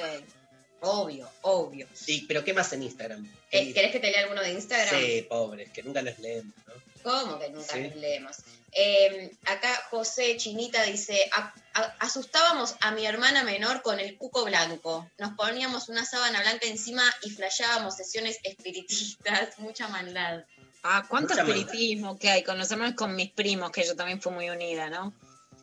[0.81, 1.89] Obvio, obvio.
[1.95, 3.27] Sí, pero ¿qué más en Instagram?
[3.51, 5.01] Eh, ¿Querés que te lea alguno de Instagram?
[5.01, 6.75] Sí, pobres, que nunca los leemos, ¿no?
[7.03, 7.81] ¿Cómo que nunca Sí.
[7.85, 8.37] los leemos?
[8.79, 14.45] Eh, acá José Chinita dice, "A- a- asustábamos a mi hermana menor con el cuco
[14.45, 15.11] blanco.
[15.19, 19.25] Nos poníamos una sábana blanca encima y flasheábamos sesiones espiritistas.
[19.59, 20.45] Mucha maldad.
[20.83, 21.59] Ah, cuánto Mucha maldad.
[21.65, 24.91] espiritismo que hay con los hermanos, con mis primos, que yo también fui muy unida,
[24.91, 25.15] ¿no?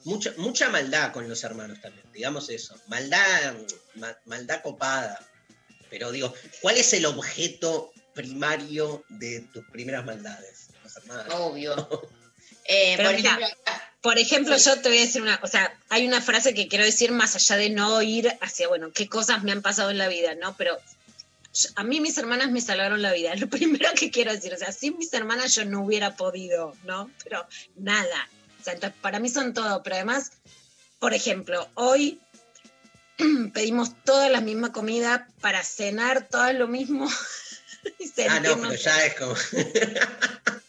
[0.05, 2.75] Mucha, mucha maldad con los hermanos también, digamos eso.
[2.87, 3.53] Maldad,
[3.95, 5.19] ma- maldad copada.
[5.91, 10.69] Pero digo, ¿cuál es el objeto primario de tus primeras maldades?
[10.83, 11.33] Los hermanos.
[11.35, 11.75] Obvio.
[12.65, 15.73] Eh, Pero por mira, ejemplo, Por ejemplo, yo te voy a decir una, o sea,
[15.89, 19.43] hay una frase que quiero decir más allá de no ir hacia, bueno, qué cosas
[19.43, 20.55] me han pasado en la vida, ¿no?
[20.57, 20.77] Pero
[21.53, 24.57] yo- a mí mis hermanas me salvaron la vida, lo primero que quiero decir, o
[24.57, 27.09] sea, sin mis hermanas yo no hubiera podido, ¿no?
[27.23, 27.45] Pero
[27.77, 30.31] nada, o sea, entonces, para mí son todo, pero además,
[30.99, 32.19] por ejemplo, hoy
[33.53, 37.09] pedimos toda la misma comida para cenar todo lo mismo.
[37.99, 39.35] y Ah, no, pero ya es como.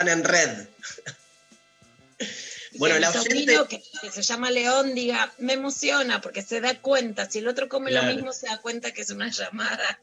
[0.00, 0.66] Están en red.
[2.74, 7.28] Bueno, la sobrino, que, que se llama León, diga, me emociona porque se da cuenta,
[7.28, 8.06] si el otro come Claro.
[8.06, 9.98] lo mismo, se da cuenta que es una llamada.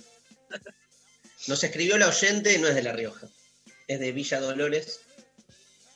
[1.48, 3.26] Nos escribió la oyente, no es de La Rioja.
[3.88, 5.00] Es de Villa Dolores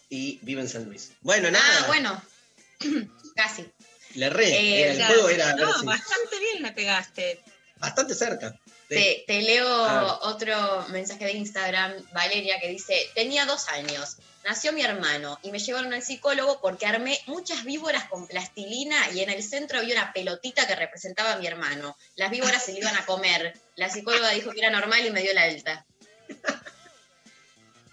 [0.09, 1.11] y vive en San Luis.
[1.21, 1.65] Bueno, nada.
[1.81, 2.23] ah, bueno.
[3.35, 3.69] Casi.
[4.15, 4.47] Le re.
[4.47, 5.07] Eh, el ya.
[5.07, 5.53] juego era.
[5.55, 7.41] No, si- bastante bien la pegaste.
[7.77, 8.57] bastante cerca.
[8.97, 14.81] Te, te leo otro mensaje de Instagram, Valeria, que dice, tenía dos años, nació mi
[14.81, 19.43] hermano y me llevaron al psicólogo porque armé muchas víboras con plastilina y en el
[19.43, 21.95] centro había una pelotita que representaba a mi hermano.
[22.15, 23.53] Las víboras se le iban a comer.
[23.77, 25.85] La psicóloga dijo que era normal y me dio la alta.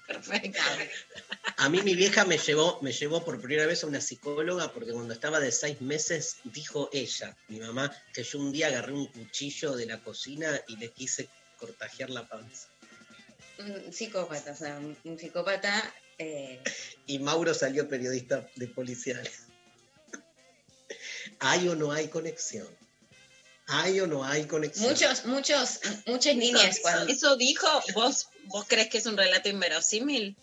[0.09, 0.59] Perfecto.
[1.59, 4.93] A mí mi vieja me llevó, me llevó por primera vez a una psicóloga porque
[4.93, 9.07] cuando estaba de seis meses dijo ella, mi mamá, que yo un día agarré un
[9.07, 11.29] cuchillo de la cocina y le quise
[11.59, 12.69] cortajear la panza.
[13.59, 15.95] Un psicópata, o sea, un, psicópata...
[16.17, 16.59] eh,
[17.07, 19.43] Y Mauro salió periodista de policiales.
[21.41, 22.67] ¿Hay o no hay conexión?
[23.69, 24.89] ¿Hay o no hay conexión?
[24.89, 27.13] muchos, muchos, muchas niñas cuando...
[27.13, 27.67] ¿Eso dijo?
[27.95, 30.37] ¿Vos, ¿Vos crees que es un relato inverosímil?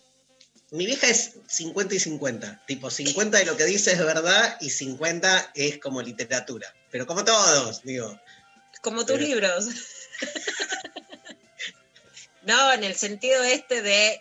[0.70, 2.64] Mi vieja es 50 y 50.
[2.66, 6.72] Tipo, 50 de lo que dice es verdad y 50 es como literatura.
[6.90, 8.18] Pero como todos, digo.
[8.80, 9.64] Como tus Pero- libros.
[12.42, 14.20] no, en el sentido este de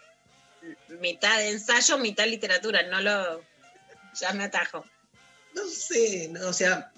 [0.99, 3.43] mitad de ensayo, mitad literatura, no lo...
[4.20, 4.84] Ya me atajo.
[5.53, 6.91] No sé, no, o sea,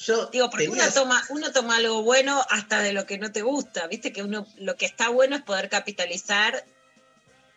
[0.00, 3.42] yo Digo, porque uno toma, uno toma algo bueno hasta de lo que no te
[3.42, 6.64] gusta, viste que uno lo que está bueno es poder capitalizar.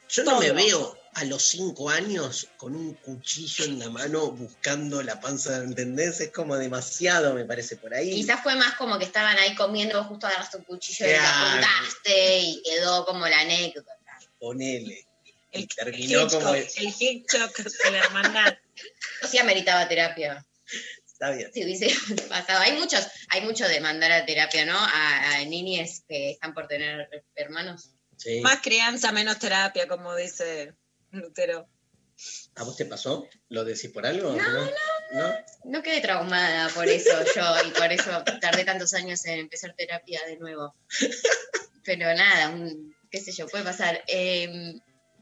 [0.10, 5.02] yo no me veo a los 5 años con un cuchillo en la mano buscando
[5.04, 6.20] la panza, ¿entendés?
[6.20, 8.12] Es como demasiado, me parece, por ahí.
[8.16, 11.18] Quizás fue más como que estaban ahí comiendo, vos justo agarraste un cuchillo y la
[11.20, 11.50] Claro.
[11.50, 13.92] apuntaste y quedó como la anécdota.
[14.40, 15.06] Ponele.
[15.52, 18.58] El, terminó Hitchcock, como- el Hitchcock de la hermandad.
[19.24, 20.44] O sea, meritaba terapia.
[21.24, 21.54] Está bien.
[21.54, 21.88] Si hubiese
[22.30, 22.60] pasado.
[22.60, 24.78] Hay muchos, hay mucho de mandar a terapia, ¿no?
[24.78, 27.92] A, a niñes que están por tener hermanos.
[28.18, 28.42] Sí.
[28.42, 30.74] Más crianza, menos terapia, como dice
[31.12, 31.68] Lutero.
[32.56, 33.28] ¿A vos te pasó?
[33.50, 34.34] ¿Lo decís por algo?
[34.34, 34.72] No, no.
[35.14, 35.36] ¿No?
[35.66, 40.22] No quedé traumada por eso yo y por eso tardé tantos años en empezar terapia
[40.28, 40.76] de nuevo.
[41.86, 44.04] Pero nada, un- qué sé yo, puede pasar.
[44.08, 44.74] Eh,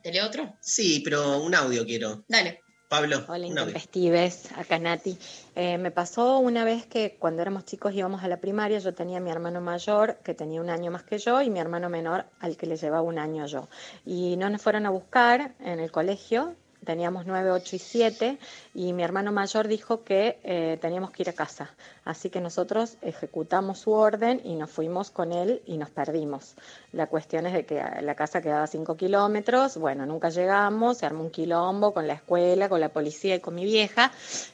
[0.03, 0.57] ¿Te leo otro?
[0.61, 2.25] Sí, pero un audio quiero.
[2.27, 2.60] Dale.
[2.91, 5.17] Pablo, Hola, intempestives, acá Nati.
[5.55, 9.19] Eh, me pasó una vez que cuando éramos chicos íbamos a la primaria, yo tenía
[9.19, 12.25] a mi hermano mayor que tenía un año más que yo y mi hermano menor
[12.41, 13.69] al que le llevaba un año yo.
[14.05, 16.53] Y no nos fueron a buscar en el colegio,
[16.85, 18.37] teníamos 9, 8 y 7
[18.73, 21.71] y mi hermano mayor dijo que eh, teníamos que ir a casa.
[22.05, 26.55] Así que nosotros ejecutamos su orden y nos fuimos con él y nos perdimos.
[26.91, 31.23] La cuestión es de que la casa quedaba 5 kilómetros, bueno, nunca llegamos, se armó
[31.23, 34.11] un quilombo con la escuela, con la policía y con mi vieja,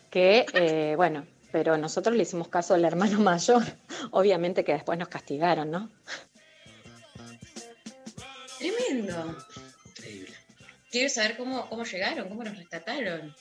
[0.10, 3.64] que eh, bueno, pero nosotros le hicimos caso al hermano mayor,
[4.12, 5.90] obviamente que después nos castigaron, ¿no?
[8.58, 9.38] Tremendo.
[10.92, 13.36] Quiero saber cómo, cómo llegaron, cómo nos rescataron.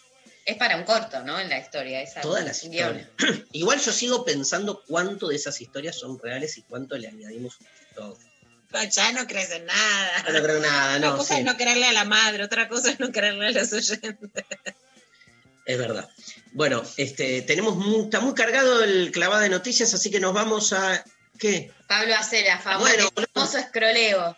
[0.45, 1.39] Es para un corto, ¿no?
[1.41, 2.01] En la historia.
[2.03, 3.09] Esa Todas las historias.
[3.53, 7.57] Igual yo sigo pensando cuánto de esas historias son reales y cuánto le añadimos
[7.95, 8.17] todo.
[8.73, 10.23] No, ya no crees en nada.
[10.27, 11.41] No, no creo nada, Una no, cosa sí.
[11.41, 14.45] es no creerle a la madre, otra cosa es no creerle a los oyentes.
[15.65, 16.09] Es verdad.
[16.53, 20.73] Bueno, este, tenemos muy- está muy cargado el clavado de noticias, así que nos vamos
[20.73, 21.05] a.
[21.39, 21.73] ¿Qué?
[21.89, 24.37] Pablo hace la famosa, Bueno, famoso escroleo.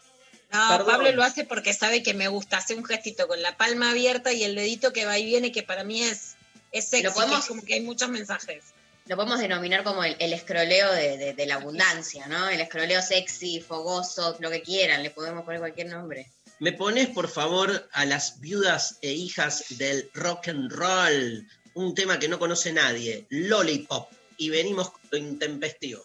[0.52, 0.86] No, Perdón.
[0.86, 2.56] Pablo lo hace porque sabe que me gusta.
[2.58, 5.62] Hace un gestito con la palma abierta y el dedito que va y viene, que
[5.62, 6.36] para mí es,
[6.72, 8.64] es sexy, Lo podemos- que es como que hay muchos mensajes.
[9.06, 12.48] Lo podemos denominar como el, el escroleo de, de- de la abundancia, ¿no?
[12.48, 16.30] El escroleo sexy, fogoso, lo que quieran, le podemos poner cualquier nombre.
[16.60, 21.46] ¿Me pones, por favor, a las viudas e hijas del rock and roll?
[21.74, 24.10] Un tema que no conoce nadie, Lollipop.
[24.38, 26.04] Y venimos con lo intempestivo.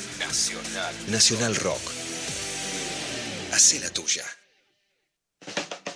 [1.11, 1.55] Nacional.
[1.57, 1.81] Rock.
[3.51, 4.23] Hacé la tuya.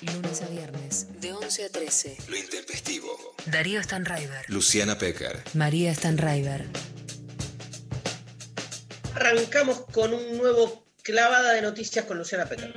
[0.01, 2.18] Lunes a viernes, de 11 a 13.
[2.28, 3.36] Lo intempestivo.
[3.45, 5.41] Darío Stanraiver, Luciana Pecker.
[5.53, 6.66] María Stanraiver.
[9.16, 12.74] arrancamos con un nuevo clavada de noticias con Luciana Peter.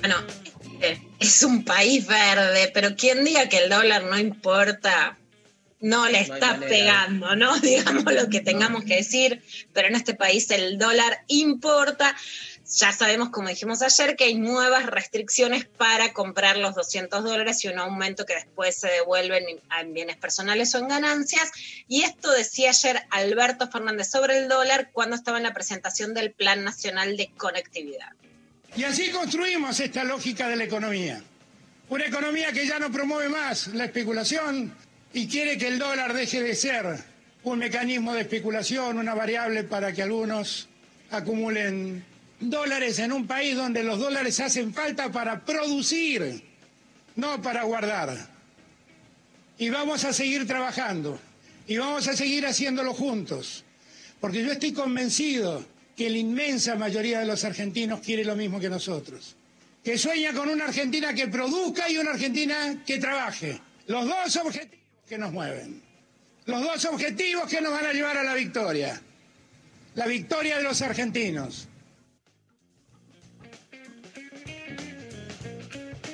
[0.00, 0.16] Bueno,
[0.80, 5.18] este es un país verde, pero quien diga que el dólar no importa,
[5.82, 7.58] no le está pegando, ¿no?
[7.60, 9.42] Digamos lo que tengamos que decir,
[9.74, 12.16] pero en este país el dólar importa.
[12.74, 17.68] Ya sabemos, como dijimos ayer, que hay nuevas restricciones para comprar los 200 dólares y
[17.68, 19.44] un aumento que después se devuelven
[19.78, 21.50] en bienes personales o en ganancias.
[21.88, 26.32] Y esto decía ayer Alberto Fernández sobre el dólar cuando estaba en la presentación del
[26.32, 28.10] Plan Nacional de Conectividad.
[28.74, 31.22] Y así construimos esta lógica de la economía.
[31.90, 34.74] Una economía que ya no promueve más la especulación
[35.14, 36.86] y quiere que el dólar deje de ser
[37.44, 40.68] un mecanismo de especulación, una variable para que algunos
[41.10, 42.04] acumulen
[42.40, 46.42] dólares en un país donde los dólares hacen falta para producir,
[47.16, 48.16] no para guardar.
[49.58, 51.20] Y vamos a seguir trabajando
[51.66, 53.64] y vamos a seguir haciéndolo juntos,
[54.20, 55.64] porque yo estoy convencido
[55.96, 59.36] que la inmensa mayoría de los argentinos quiere lo mismo que nosotros,
[59.84, 63.60] que sueña con una Argentina que produzca y una Argentina que trabaje.
[63.86, 65.82] Los dos objetivos que nos mueven,
[66.46, 69.00] los dos objetivos que nos van a llevar a la victoria,
[69.94, 71.68] la victoria de los argentinos.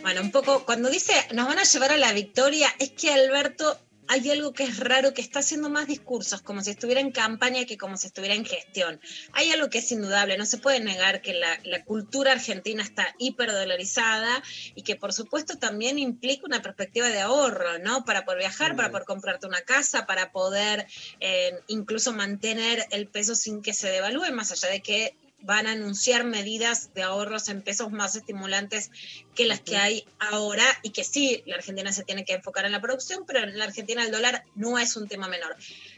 [0.02, 3.78] Bueno, un poco, cuando dice nos van a llevar a la victoria, es que Alberto
[4.08, 7.64] hay algo que es raro, que está haciendo más discursos, como si estuviera en campaña
[7.66, 9.00] que como si estuviera en gestión.
[9.32, 13.14] Hay algo que es indudable, no se puede negar que la, la cultura argentina está
[13.18, 14.42] hiperdolarizada
[14.74, 18.04] y que por supuesto también implica una perspectiva de ahorro, ¿no?
[18.04, 20.86] Para poder viajar, para poder comprarte una casa, para poder
[21.20, 25.72] eh, incluso mantener el peso sin que se devalúe, más allá de que van a
[25.72, 28.90] anunciar medidas de ahorros en pesos más estimulantes
[29.34, 32.72] que las que hay ahora y que sí, la Argentina se tiene que enfocar en
[32.72, 35.56] la producción, pero en la Argentina el dólar no es un tema menor.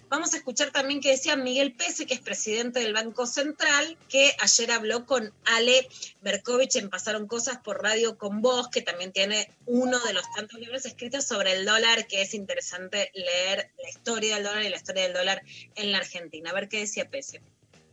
[0.09, 4.35] Vamos a escuchar también que decía Miguel Pese, que es presidente del Banco Central, que
[4.41, 5.89] ayer habló con Ale
[6.21, 10.59] Berkovich en Pasaron Cosas por Radio con Vos, que también tiene uno de los tantos
[10.59, 14.77] libros escritos sobre el dólar, que es interesante leer la historia del dólar y la
[14.77, 15.43] historia del dólar
[15.77, 16.51] en la Argentina.
[16.51, 17.41] A ver qué decía Pese.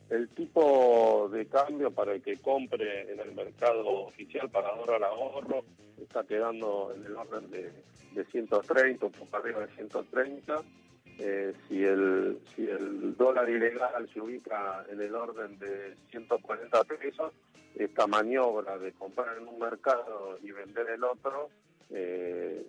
[0.09, 5.63] El tipo de cambio para el que compre en el mercado oficial para dólar ahorro
[6.01, 7.71] está quedando en el orden de,
[8.13, 10.63] de 130, un poco arriba de 130.
[11.19, 17.33] Eh, si, el, si el dólar ilegal se ubica en el orden de 140 pesos,
[17.75, 21.49] esta maniobra de comprar en un mercado y vender el otro
[21.89, 22.65] eh,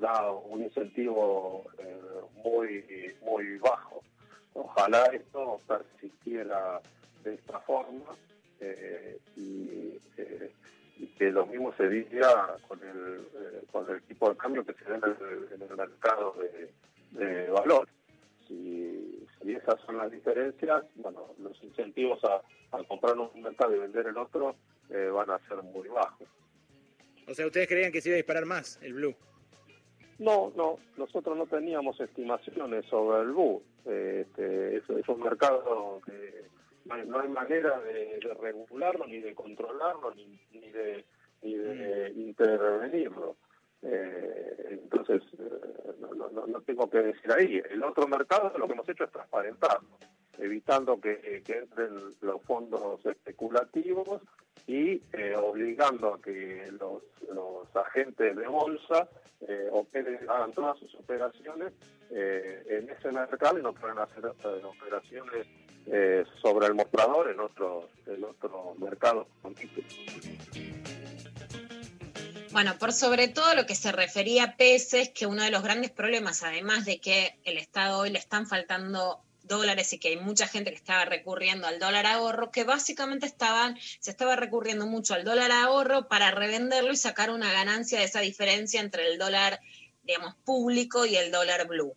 [0.00, 2.00] da un incentivo eh,
[2.44, 4.02] muy, muy bajo.
[4.54, 6.80] Ojalá esto persistiera
[7.24, 8.14] de esta forma
[8.60, 10.50] eh, y, eh,
[10.98, 14.74] y que lo mismo se diga con el, eh, con el tipo de cambio que
[14.74, 16.70] se da en el, en el mercado de,
[17.18, 17.88] de valor.
[18.46, 22.42] Si, si esas son las diferencias, bueno, los incentivos a,
[22.76, 24.54] a comprar un mercado y vender el otro
[24.90, 26.28] eh, van a ser muy bajos.
[27.28, 29.14] O sea, ustedes creían que se iba a disparar más el blue.
[30.18, 33.62] No, no, nosotros no teníamos estimaciones sobre el BU.
[33.84, 36.44] Este, es, es un mercado que
[36.84, 41.04] no hay, no hay manera de, de regularlo, ni de controlarlo, ni, ni de,
[41.42, 43.36] ni de intervenirlo.
[43.82, 47.60] Eh, entonces, eh, no, no- no, no tengo que decir ahí.
[47.70, 49.88] El otro mercado lo que hemos hecho es transparentarlo,
[50.38, 54.22] evitando que, que entren los fondos especulativos
[54.66, 57.02] y eh, obligando a que los,
[57.74, 59.08] agentes de bolsa
[59.40, 59.70] eh,
[60.28, 61.72] hagan todas sus operaciones
[62.10, 65.46] eh, en ese mercado y no pueden hacer eh, operaciones
[65.86, 69.26] eh, sobre el mostrador en otros en otros mercados.
[72.52, 75.62] Bueno, por sobre todo lo que se refería a Pese es que uno de los
[75.62, 79.22] grandes problemas, además de que el Estado hoy le están faltando
[79.52, 83.78] dólares y que hay mucha gente que estaba recurriendo al dólar ahorro, que básicamente estaban,
[84.00, 88.20] se estaba recurriendo mucho al dólar ahorro para revenderlo y sacar una ganancia de esa
[88.20, 89.60] diferencia entre el dólar,
[90.04, 91.94] digamos, público y el dólar blue.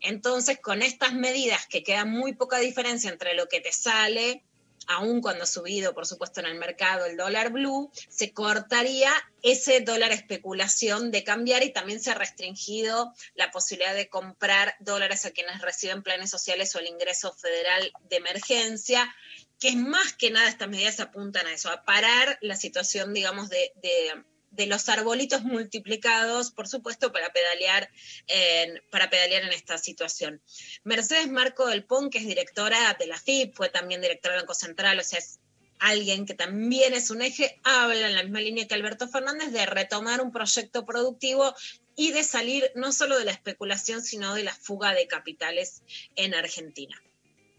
[0.00, 4.42] Entonces, con estas medidas que queda muy poca diferencia entre lo que te sale
[4.86, 9.12] aun cuando ha subido, por supuesto, en el mercado el dólar blue, se cortaría
[9.42, 15.24] ese dólar especulación de cambiar y también se ha restringido la posibilidad de comprar dólares
[15.24, 19.14] a quienes reciben planes sociales o el ingreso federal de emergencia,
[19.58, 23.48] que es más que nada estas medidas apuntan a eso, a parar la situación, digamos,
[23.48, 24.24] de, de
[24.56, 27.90] de los arbolitos multiplicados, por supuesto, para pedalear
[28.26, 30.42] en, para pedalear en esta situación.
[30.84, 34.54] Mercedes Marco del Pon, que es directora de la FIP, fue también directora del Banco
[34.54, 35.38] Central, o sea, es
[35.78, 39.66] alguien que también es un eje, habla en la misma línea que Alberto Fernández de
[39.66, 41.54] retomar un proyecto productivo
[41.96, 45.82] y de salir no solo de la especulación, sino de la fuga de capitales
[46.14, 47.00] en Argentina.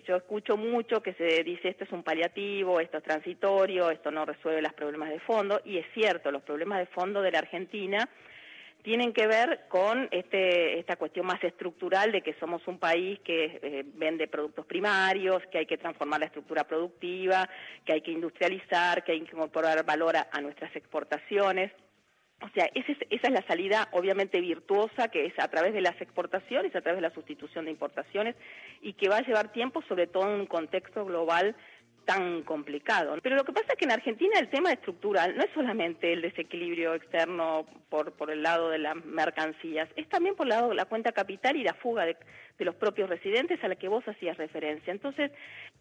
[0.07, 4.25] Yo escucho mucho que se dice esto es un paliativo, esto es transitorio, esto no
[4.25, 8.09] resuelve los problemas de fondo, y es cierto, los problemas de fondo de la Argentina
[8.83, 13.59] tienen que ver con este, esta cuestión más estructural de que somos un país que
[13.61, 17.49] eh, vende productos primarios, que hay que transformar la estructura productiva,
[17.83, 21.71] que hay que industrializar, que hay que incorporar valor a, a nuestras exportaciones.
[22.41, 25.81] O sea, esa es, esa es la salida obviamente virtuosa, que es a través de
[25.81, 28.35] las exportaciones, a través de la sustitución de importaciones,
[28.81, 31.55] y que va a llevar tiempo, sobre todo en un contexto global
[32.07, 33.17] tan complicado.
[33.21, 36.21] Pero lo que pasa es que en Argentina el tema estructural no es solamente el
[36.21, 40.75] desequilibrio externo por, por el lado de las mercancías, es también por el lado de
[40.75, 42.15] la cuenta capital y la fuga de,
[42.57, 44.93] de los propios residentes a la que vos hacías referencia.
[44.93, 45.31] Entonces,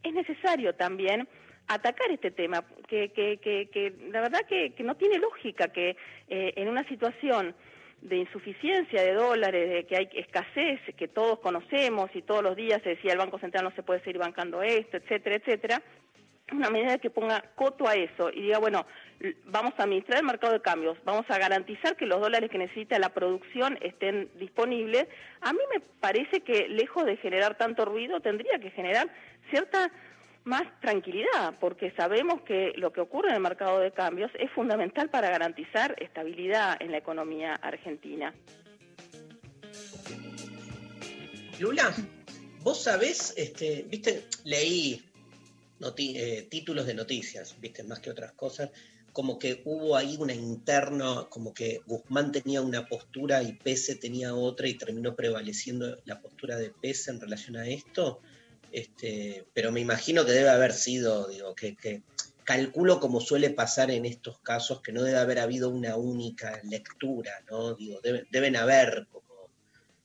[0.02, 1.28] es necesario también
[1.68, 5.96] atacar este tema, que, que, que, que la verdad que, que no tiene lógica que
[6.28, 7.54] eh, en una situación
[8.02, 12.82] de insuficiencia de dólares, de que hay escasez, que todos conocemos y todos los días
[12.82, 15.82] se decía el Banco Central no se puede seguir bancando esto, etcétera, etcétera,
[16.52, 18.86] una medida que ponga coto a eso y diga, bueno,
[19.46, 22.98] vamos a administrar el mercado de cambios, vamos a garantizar que los dólares que necesita
[22.98, 25.08] la producción estén disponibles,
[25.40, 29.08] a mí me parece que lejos de generar tanto ruido tendría que generar
[29.50, 29.90] cierta
[30.47, 35.11] más tranquilidad, porque sabemos que lo que ocurre en el mercado de cambios es fundamental
[35.11, 38.32] para garantizar estabilidad en la economía argentina.
[41.59, 41.92] Lula,
[42.61, 45.03] vos sabés, este, viste, leí
[45.99, 48.70] eh, títulos de noticias, viste, más que otras cosas,
[49.12, 54.34] como que hubo ahí una interna, como que Guzmán tenía una postura y Pese tenía
[54.34, 58.20] otra y terminó prevaleciendo la postura de Pese en relación a esto.
[58.72, 62.02] Este, pero me imagino que debe haber sido, digo, que, que
[62.44, 67.32] calculo como suele pasar en estos casos, que no debe haber habido una única lectura,
[67.50, 67.74] ¿no?
[67.74, 69.50] Digo, debe- deben haber como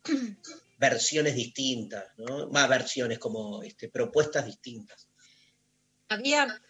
[0.78, 2.48] versiones distintas, ¿no?
[2.50, 5.08] Más versiones, como este, propuestas distintas.
[6.10, 6.62] había,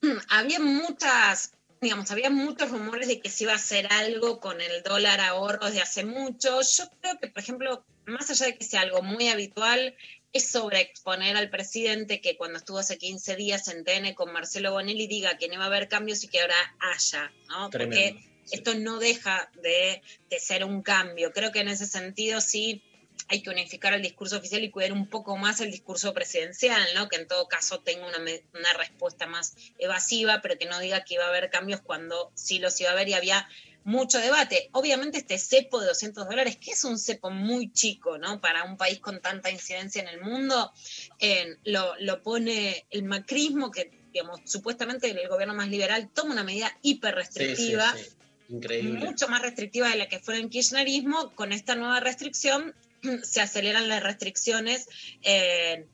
[0.30, 4.82] había muchas, digamos, había muchos rumores de que se iba a hacer algo con el
[4.82, 6.60] dólar ahorros de hace mucho.
[6.62, 9.94] Yo creo que, por ejemplo, más allá de que sea algo muy habitual,
[10.36, 15.06] es sobreexponer al presidente que cuando estuvo hace 15 días en TN con Marcelo Bonelli
[15.06, 17.70] diga que no va a haber cambios y que ahora haya, ¿no?
[17.70, 18.16] Porque
[18.50, 21.32] esto no deja de, de ser un cambio.
[21.32, 22.82] Creo que en ese sentido sí
[23.28, 27.08] hay que unificar el discurso oficial y cuidar un poco más el discurso presidencial, ¿no?
[27.08, 31.14] Que en todo caso tenga una, una respuesta más evasiva, pero que no diga que
[31.14, 33.48] iba a haber cambios cuando sí los iba a haber y había
[33.86, 34.68] mucho debate.
[34.72, 38.40] Obviamente este cepo de 200 dólares, que es un cepo muy chico, ¿no?
[38.40, 40.72] Para un país con tanta incidencia en el mundo,
[41.20, 46.42] eh, lo, lo pone el macrismo, que digamos, supuestamente el gobierno más liberal toma una
[46.42, 48.16] medida hiper restrictiva Sí, sí, sí.
[48.48, 48.98] Increíble.
[48.98, 52.74] mucho más restrictiva de la que fue en kirchnerismo, con esta nueva restricción
[53.22, 54.88] se aceleran las restricciones
[55.22, 55.86] eh,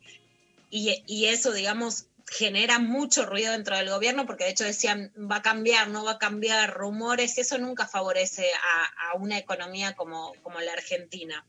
[0.71, 5.37] y, y eso, digamos, genera mucho ruido dentro del gobierno porque de hecho decían va
[5.37, 10.33] a cambiar, no va a cambiar, rumores, eso nunca favorece a, a una economía como,
[10.43, 11.45] como la Argentina.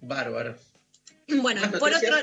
[0.00, 0.56] Bárbaro.
[1.28, 2.16] Bueno, y por otro,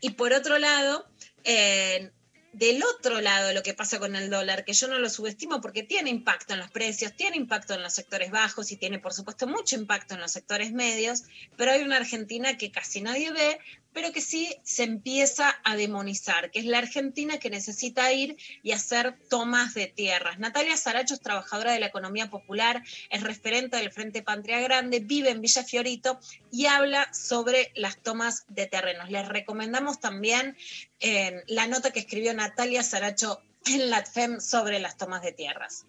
[0.00, 1.06] y por otro lado,
[1.44, 2.10] eh,
[2.52, 5.82] del otro lado lo que pasa con el dólar, que yo no lo subestimo porque
[5.82, 9.46] tiene impacto en los precios, tiene impacto en los sectores bajos y tiene por supuesto
[9.46, 11.22] mucho impacto en los sectores medios,
[11.56, 13.60] pero hay una Argentina que casi nadie ve,
[13.92, 18.72] pero que sí se empieza a demonizar, que es la Argentina que necesita ir y
[18.72, 20.38] hacer tomas de tierras.
[20.38, 25.30] Natalia Saracho es trabajadora de la economía popular, es referente del Frente Patria Grande, vive
[25.30, 26.20] en Villa Fiorito
[26.50, 29.10] y habla sobre las tomas de terrenos.
[29.10, 30.56] Les recomendamos también
[31.00, 35.86] eh, la nota que escribió Natalia Saracho en la FEM sobre las tomas de tierras.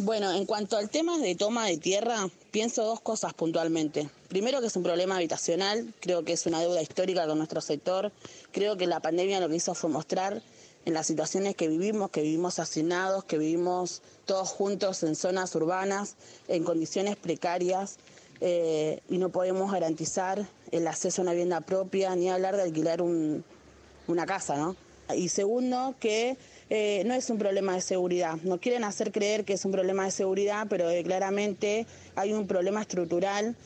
[0.00, 4.08] Bueno, en cuanto al tema de toma de tierra, pienso dos cosas puntualmente.
[4.28, 8.12] Primero que es un problema habitacional, creo que es una deuda histórica con nuestro sector.
[8.52, 10.40] Creo que la pandemia lo que hizo fue mostrar
[10.84, 16.14] en las situaciones que vivimos, que vivimos hacinados, que vivimos todos juntos en zonas urbanas,
[16.46, 17.96] en condiciones precarias,
[18.40, 23.02] eh, y no podemos garantizar el acceso a una vivienda propia, ni hablar de alquilar
[23.02, 23.44] un,
[24.06, 24.76] una casa, ¿no?
[25.12, 26.36] Y segundo, que
[26.70, 28.36] eh, no es un problema de seguridad.
[28.42, 32.46] Nos quieren hacer creer que es un problema de seguridad, pero eh, claramente hay un
[32.46, 33.56] problema estructural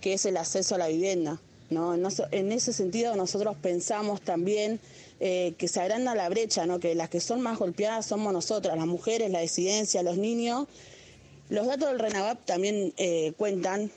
[0.00, 1.40] que es el acceso a la vivienda.
[1.70, 1.94] ¿no?
[1.94, 4.80] En, ese sentido, nosotros pensamos también
[5.20, 6.80] eh, que se agranda la brecha, ¿no?
[6.80, 10.66] que las que son más golpeadas somos nosotras, las mujeres, la disidencia, los niños.
[11.50, 12.92] Los datos del RENAVAP también
[13.38, 13.90] cuentan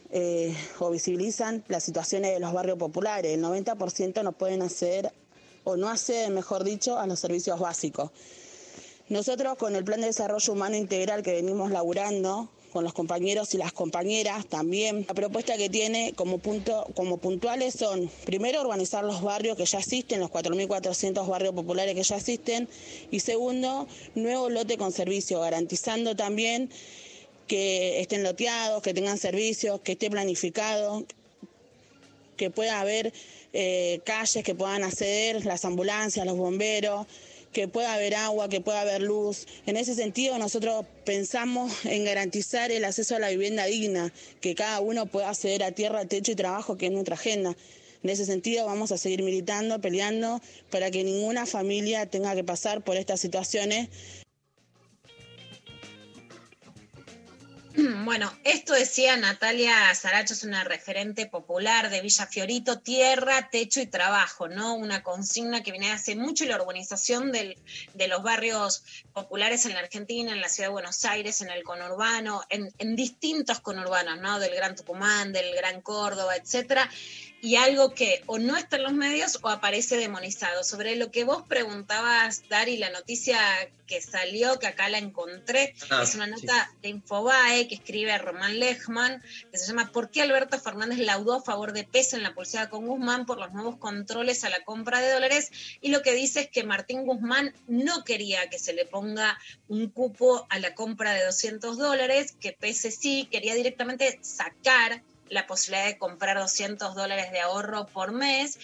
[0.79, 3.33] o visibilizan las situaciones de los barrios populares.
[3.33, 5.11] El 90% no pueden acceder
[5.65, 8.11] o no acceden, mejor dicho, a los servicios básicos.
[9.11, 13.57] Nosotros con el Plan de Desarrollo Humano Integral que venimos laburando, con los compañeros y
[13.57, 15.03] las compañeras también.
[15.05, 19.79] La propuesta que tiene como, punto, como puntuales son, primero, urbanizar los barrios que ya
[19.79, 22.69] existen, los 4.400 barrios populares que ya existen,
[23.11, 23.85] y segundo,
[24.15, 26.69] nuevo lote con servicio, garantizando también
[27.47, 31.03] que estén loteados, que tengan servicios, que esté planificado,
[32.37, 33.11] que pueda haber
[33.51, 37.07] eh, calles que puedan acceder, las ambulancias, los bomberos,
[37.51, 39.47] que pueda haber agua, que pueda haber luz.
[39.65, 44.79] En ese sentido, nosotros pensamos en garantizar el acceso a la vivienda digna, que cada
[44.79, 47.55] uno pueda acceder a tierra, techo y trabajo, que es nuestra agenda.
[48.03, 50.41] En ese sentido, vamos a seguir militando, peleando,
[50.71, 53.89] para que ninguna familia tenga que pasar por estas situaciones
[58.05, 63.85] Bueno, esto decía Natalia Saracho, es una referente popular de Villa Fiorito, tierra, techo y
[63.85, 64.75] trabajo, ¿no?
[64.75, 67.57] Una consigna que viene hace mucho y la urbanización del,
[67.93, 71.63] de los barrios populares en la Argentina, en la ciudad de Buenos Aires, en el
[71.63, 74.39] conurbano, en, en distintos conurbanos, ¿no?
[74.39, 76.89] Del Gran Tucumán, del Gran Córdoba, etcétera
[77.41, 80.63] y algo que o no está en los medios o aparece demonizado.
[80.63, 83.39] Sobre lo que vos preguntabas, Dari, la noticia
[83.87, 88.59] que salió, que acá la encontré, Ah, es una nota de Infobae que escribe Román
[88.59, 89.21] Lechman,
[89.51, 92.69] que se llama ¿Por qué Alberto Fernández laudó a favor de peso en la pulsada
[92.69, 95.51] con Guzmán por los nuevos controles a la compra de dólares?
[95.81, 99.37] Y lo que dice es que Martín Guzmán no quería que se le ponga
[99.67, 105.01] un cupo a la compra de 200 dólares, que Pese sí quería directamente sacar
[105.31, 108.59] la posibilidad de comprar 200 dólares de ahorro por mes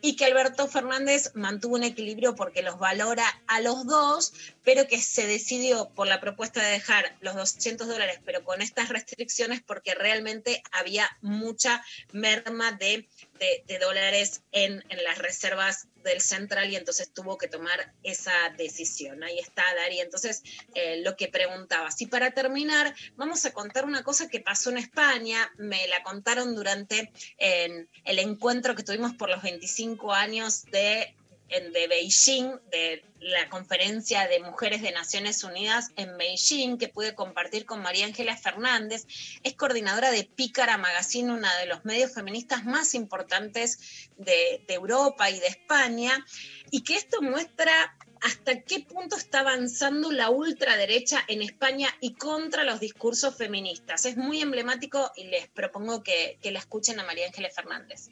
[0.00, 4.32] y que Alberto Fernández mantuvo un equilibrio porque los valora a los dos,
[4.64, 8.88] pero que se decidió por la propuesta de dejar los 200 dólares, pero con estas
[8.88, 13.08] restricciones porque realmente había mucha merma de,
[13.38, 19.22] de- dólares en, en las reservas del central y entonces tuvo que tomar esa decisión.
[19.22, 20.00] Ahí está, Dari.
[20.00, 20.42] Entonces,
[20.74, 22.00] eh, lo que preguntabas.
[22.00, 25.50] Y para terminar, vamos a contar una cosa que pasó en España.
[25.58, 31.14] Me la contaron durante el encuentro que tuvimos por los 25 años de,
[31.60, 37.66] de Beijing, de la conferencia de mujeres de Naciones Unidas en Beijing, que pude compartir
[37.66, 39.06] con María Ángela Fernández.
[39.42, 45.38] Es coordinadora de Pícara Magazine, uno de los medios feministas más importantes de, Europa y
[45.40, 46.24] de España,
[46.70, 52.64] y que esto muestra hasta qué punto está avanzando la ultraderecha en España y contra
[52.64, 54.06] los discursos feministas.
[54.06, 58.10] Es muy emblemático y les propongo que, que la escuchen a María Ángeles Fernández.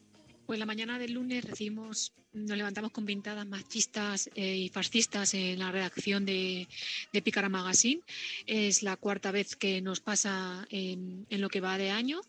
[0.51, 5.61] Pues la mañana del lunes recibimos, nos levantamos con pintadas machistas eh, y fascistas en
[5.61, 6.67] la redacción de,
[7.13, 8.01] de Pícara Magazine.
[8.47, 12.21] Es la cuarta vez que nos pasa en, en lo que va de año.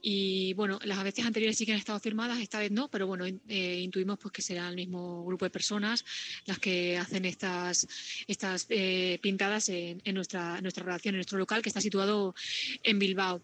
[0.00, 3.26] Y bueno, las veces anteriores sí que han estado firmadas, esta vez no, pero bueno,
[3.26, 6.02] eh, intuimos pues que será el mismo grupo de personas
[6.46, 7.86] las que hacen estas,
[8.26, 12.34] estas eh, pintadas en, en nuestra, nuestra redacción, en nuestro local, que está situado
[12.82, 13.42] en Bilbao.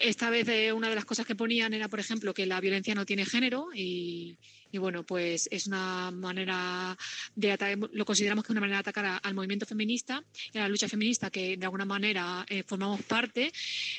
[0.00, 2.94] Esta vez eh, una de las cosas que ponían era, por ejemplo, que la violencia
[2.94, 4.38] no tiene género y,
[4.72, 6.96] bueno, pues es una manera
[7.34, 10.24] de ata- lo consideramos que es una manera de atacar al movimiento feminista
[10.54, 13.52] a la lucha feminista que de alguna manera eh, formamos parte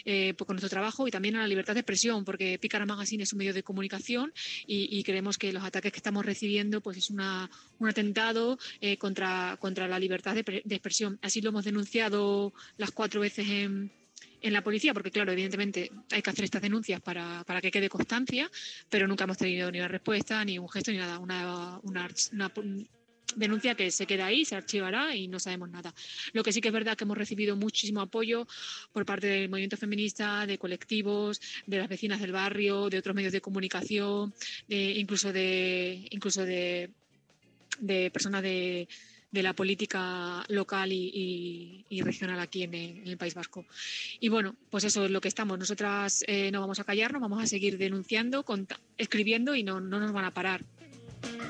[0.03, 3.21] eh, pues, con nuestro trabajo y también a la libertad de expresión porque Pícara Magazine
[3.23, 4.33] es un medio de comunicación
[4.65, 7.47] y, y creemos que los ataques que estamos recibiendo pues es una,
[7.77, 11.19] un atentado eh, contra, contra la libertad de, de expresión.
[11.21, 13.91] Así lo hemos denunciado las cuatro veces en
[14.41, 17.89] en la policía, porque claro, evidentemente hay que hacer estas denuncias para, para que quede
[17.89, 18.49] constancia,
[18.89, 21.19] pero nunca hemos tenido ni una respuesta, ni un gesto, ni nada.
[21.19, 22.51] Una, una, una
[23.35, 25.93] denuncia que se queda ahí, se archivará y no sabemos nada.
[26.33, 28.47] Lo que sí que es verdad que hemos recibido muchísimo apoyo
[28.91, 33.33] por parte del movimiento feminista, de colectivos, de las vecinas del barrio, de otros medios
[33.33, 34.33] de comunicación,
[34.67, 36.91] incluso de incluso de,
[37.79, 38.87] de personas de,
[39.31, 43.65] de la política local y, regional aquí en el, País Vasco.
[44.19, 45.57] Y bueno, pues eso es lo que estamos.
[45.57, 48.45] Nosotras eh, no vamos a callarnos, vamos a seguir denunciando,
[48.97, 50.63] escribiendo y no, no nos van a parar.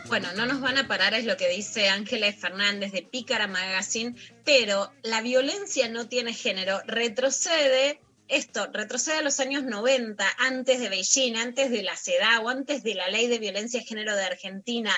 [0.08, 4.16] Bueno, no nos van a parar, es lo que dice Ángeles Fernández de Pícara Magazine,
[4.44, 8.00] pero la violencia no tiene género, retrocede.
[8.28, 12.96] Esto retrocede a los años 90, antes de Beijing, antes de la CEDAW, antes de
[12.96, 14.92] la ley de violencia de género de Argentina.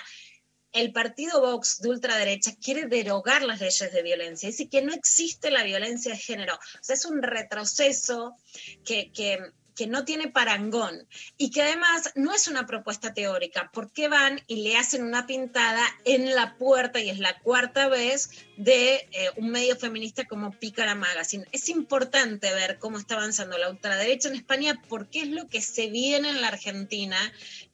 [0.74, 5.52] El partido Vox de ultraderecha quiere derogar las leyes de violencia, dice que no existe
[5.52, 6.56] la violencia de género.
[6.56, 8.36] O sea, es un retroceso
[8.84, 9.38] que, que,
[9.76, 14.64] que no tiene parangón y que además no es una propuesta teórica, porque van y
[14.64, 19.50] le hacen una pintada en la puerta, y es la cuarta vez, de eh, un
[19.50, 21.46] medio feminista como Pícara Magazine.
[21.52, 25.90] Es importante ver cómo está avanzando la ultraderecha en España, porque es lo que se
[25.90, 27.18] viene en la Argentina,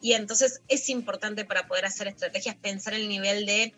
[0.01, 3.73] y entonces es importante para poder hacer estrategias pensar el nivel de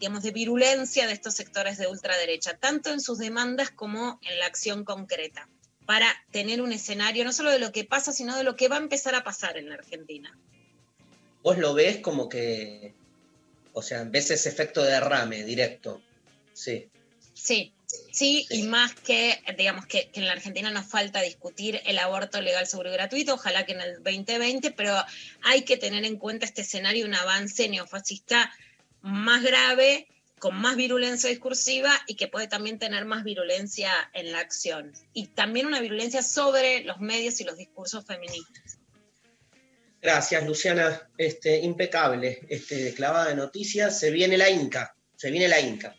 [0.00, 4.46] digamos, de virulencia de estos sectores de ultraderecha, tanto en sus demandas como en la
[4.46, 5.48] acción concreta,
[5.88, 8.76] para tener un escenario no solo de lo que pasa, sino de lo que va
[8.76, 10.36] a empezar a pasar en la Argentina.
[11.42, 12.92] Vos lo ves como que,
[13.72, 16.02] o sea, ves ese efecto de derrame directo.
[16.52, 16.90] Sí.
[17.32, 17.72] Sí,
[18.12, 22.42] sí, y más que, digamos, que, que en la Argentina nos falta discutir el aborto
[22.42, 24.94] legal, seguro y gratuito, ojalá que en el 2020, pero
[25.40, 28.52] hay que tener en cuenta este escenario, un avance neofascista
[29.00, 30.06] más grave,
[30.38, 34.92] con más virulencia discursiva y que puede también tener más virulencia en la acción.
[35.12, 38.78] Y también una virulencia sobre los medios y los discursos feministas.
[40.00, 41.08] Gracias, Luciana.
[41.16, 42.40] Este, impecable.
[42.48, 43.98] Este, clavada de noticias.
[43.98, 44.94] Se viene la Inca.
[45.16, 45.96] Se viene la Inca.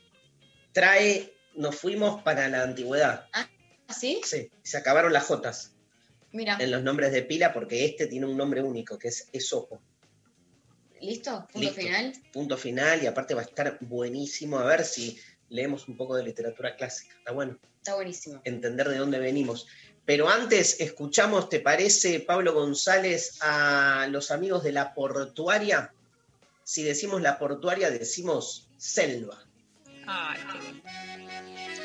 [0.71, 3.27] Trae, nos fuimos para la antigüedad.
[3.33, 3.49] ¿Ah,
[3.89, 4.21] sí?
[4.23, 5.73] Sí, se acabaron las Jotas
[6.31, 9.81] Mira, en los nombres de pila porque este tiene un nombre único, que es Esopo.
[11.01, 11.47] ¿Listo?
[11.51, 11.81] Punto Listo.
[11.81, 12.13] final.
[12.31, 14.59] Punto final y aparte va a estar buenísimo.
[14.59, 15.17] A ver si
[15.49, 17.15] leemos un poco de literatura clásica.
[17.17, 18.41] Está bueno Está buenísimo.
[18.43, 19.67] entender de dónde venimos.
[20.05, 25.93] Pero antes, escuchamos, ¿te parece, Pablo González, a los amigos de la portuaria?
[26.63, 29.43] Si decimos la portuaria, decimos selva.
[30.07, 31.78] Ay, qué bien.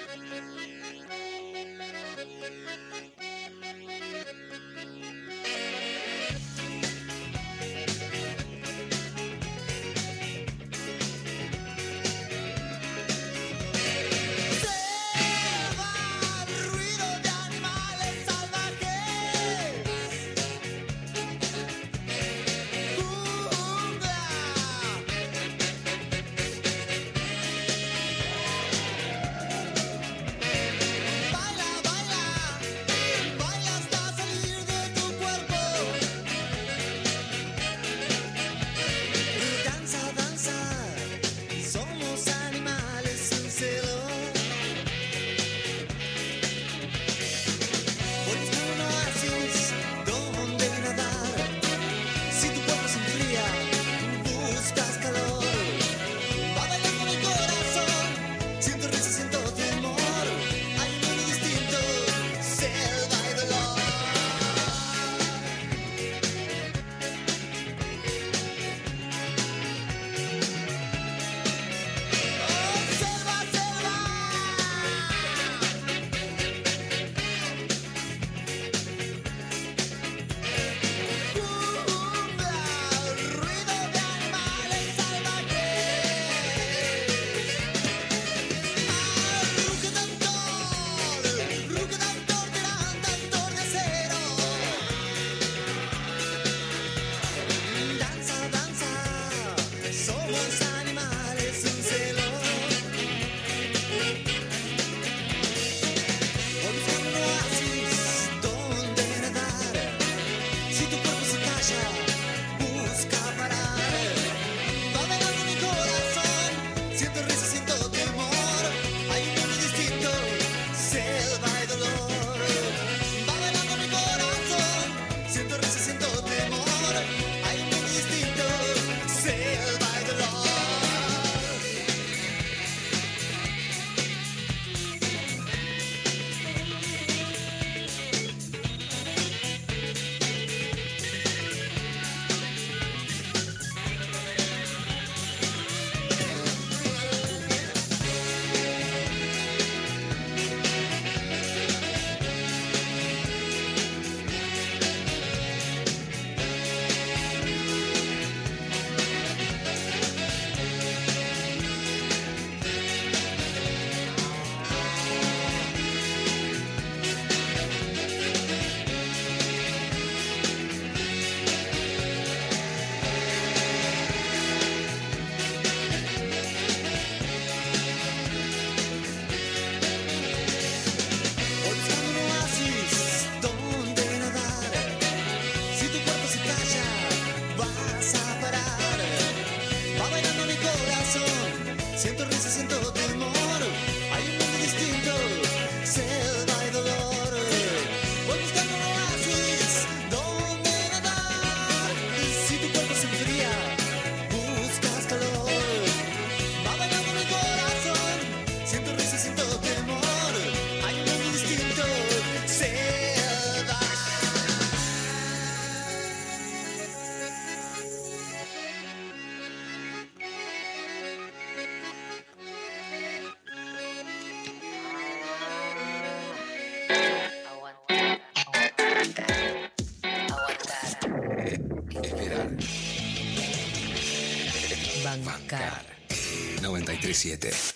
[237.24, 237.74] 937.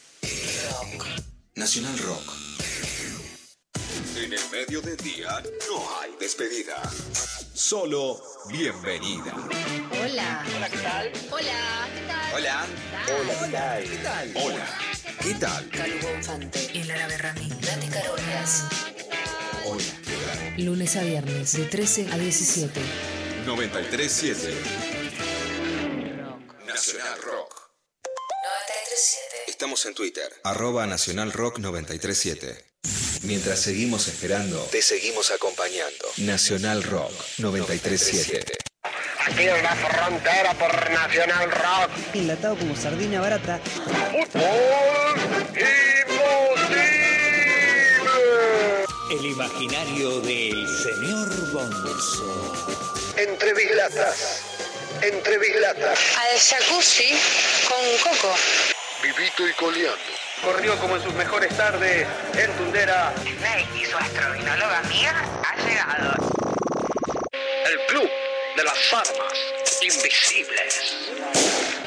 [1.54, 2.32] Nacional Rock.
[4.16, 6.82] En el medio del día no hay despedida.
[7.54, 8.20] Solo
[8.50, 9.34] bienvenida.
[10.02, 10.44] Hola.
[10.54, 11.12] Hola, ¿qué tal?
[11.30, 12.34] Hola, ¿qué tal?
[12.34, 12.66] Hola.
[13.08, 13.84] Hola, ¿qué tal?
[13.84, 14.32] ¿Qué tal?
[14.34, 14.68] Hola.
[15.22, 15.70] ¿Qué tal?
[15.70, 17.48] Calu Bonfante y Lara Berrami.
[17.48, 18.64] Nati Carolinas.
[19.64, 19.82] Hola.
[20.04, 20.64] ¿Qué tal?
[20.66, 22.80] Lunes a viernes de 13 a 17.
[23.46, 24.97] 937.
[29.78, 30.32] Estamos en Twitter.
[30.42, 32.64] Arroba Nacional Rock 937.
[33.22, 36.04] Mientras seguimos esperando, te seguimos acompañando.
[36.16, 38.58] Nacional Rock 937.
[39.24, 41.90] Aquí en la frontera por Nacional Rock.
[42.12, 43.60] Enlatado como sardina barata.
[49.12, 53.14] El imaginario del señor Bonzo.
[53.16, 54.40] Entre bislatas.
[55.02, 56.00] Entre bislatas.
[56.16, 57.12] Al jacuzzi
[57.68, 58.34] con coco.
[59.02, 59.96] Vivito y coleando.
[60.42, 62.06] Corrió como en sus mejores tardes
[62.36, 63.12] en Tundera.
[63.18, 66.14] Snake y su astrovinóloga amiga ha llegado.
[67.64, 68.10] El club
[68.56, 69.32] de las armas
[69.82, 71.10] invisibles.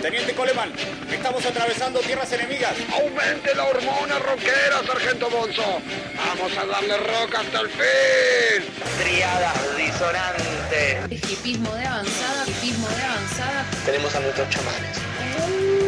[0.02, 0.72] Teniente Coleman,
[1.12, 2.76] estamos atravesando tierras enemigas.
[2.94, 5.82] Aumente la hormona rockera, Sargento Bonzo.
[6.16, 8.74] Vamos a darle rock hasta el fin.
[9.04, 11.30] Triadas disonantes.
[11.30, 13.66] Hipismo de avanzada, hipismo de avanzada.
[13.86, 15.81] Tenemos a nuestros chamanes.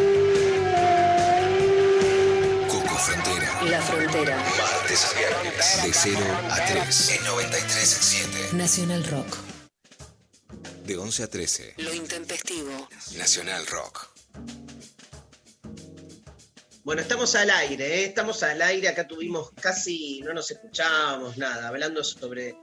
[3.70, 4.36] La frontera.
[4.36, 5.82] Martes a viernes.
[5.82, 6.20] De 0
[6.50, 7.10] a 3.
[7.10, 8.56] En 937.
[8.56, 9.36] Nacional Rock.
[10.84, 11.74] De 11 a 13.
[11.78, 12.88] Lo intempestivo.
[13.16, 14.10] Nacional Rock.
[16.84, 18.04] Bueno, estamos al aire, ¿eh?
[18.04, 18.88] estamos al aire.
[18.88, 22.56] Acá tuvimos casi, no nos escuchábamos nada, hablando sobre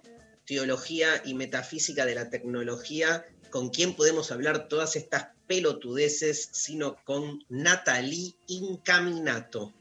[0.45, 3.25] teología y metafísica de la tecnología.
[3.49, 9.73] ¿Con quién podemos hablar todas estas pelotudeces sino con Natalie Incaminato?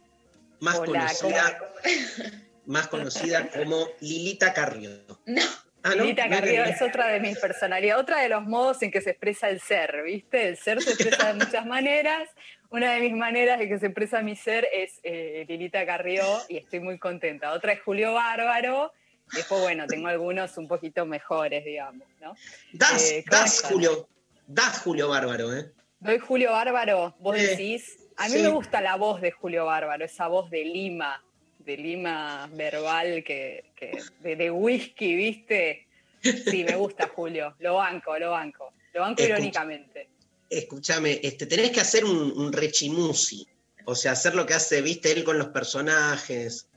[0.61, 1.73] Más Hola, conocida,
[2.67, 4.91] más conocida como Lilita Carrió.
[5.27, 5.43] No.
[5.83, 6.05] Ah, ¿no?
[6.05, 9.49] Lilita Carrió es otra de mis personalidades, otra de los modos en que se expresa
[9.49, 10.49] el ser, ¿viste?
[10.49, 12.29] El ser se expresa de muchas maneras.
[12.69, 16.59] Una de mis maneras en que se expresa mi ser es eh, Lilita Carrió y
[16.59, 17.53] estoy muy contenta.
[17.53, 18.93] Otra es Julio Bárbaro.
[19.33, 22.35] Después, bueno, tengo algunos un poquito mejores, digamos, ¿no?
[22.75, 23.63] Das, Eh, ¿cómo das?
[23.63, 24.09] Julio,
[24.47, 25.73] das Julio Bárbaro, ¿eh?
[26.01, 28.00] Doy Julio Bárbaro, vos decís.
[28.21, 28.43] A mí sí.
[28.43, 31.23] me gusta la voz de Julio Bárbaro, esa voz de Lima,
[31.59, 35.87] de Lima verbal, que, que- de, de whisky, ¿viste?
[36.23, 38.73] Sí, me gusta Julio, lo banco, lo banco.
[38.93, 40.09] Lo banco irónicamente.
[40.51, 43.47] Escúchame, este, tenés que hacer un, un rechimusi.
[43.87, 46.69] O sea, hacer lo que hace, viste, él con los personajes.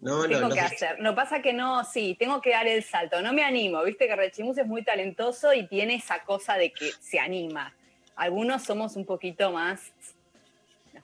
[0.00, 0.26] ¿no?
[0.26, 0.98] Lo- Tengo que hacer.
[1.00, 3.20] No pasa que no, sí, tengo que dar el salto.
[3.22, 6.90] No me animo, viste que Rechimus es muy talentoso y tiene esa cosa de que
[7.00, 7.74] se anima.
[8.16, 9.92] Algunos somos un poquito más.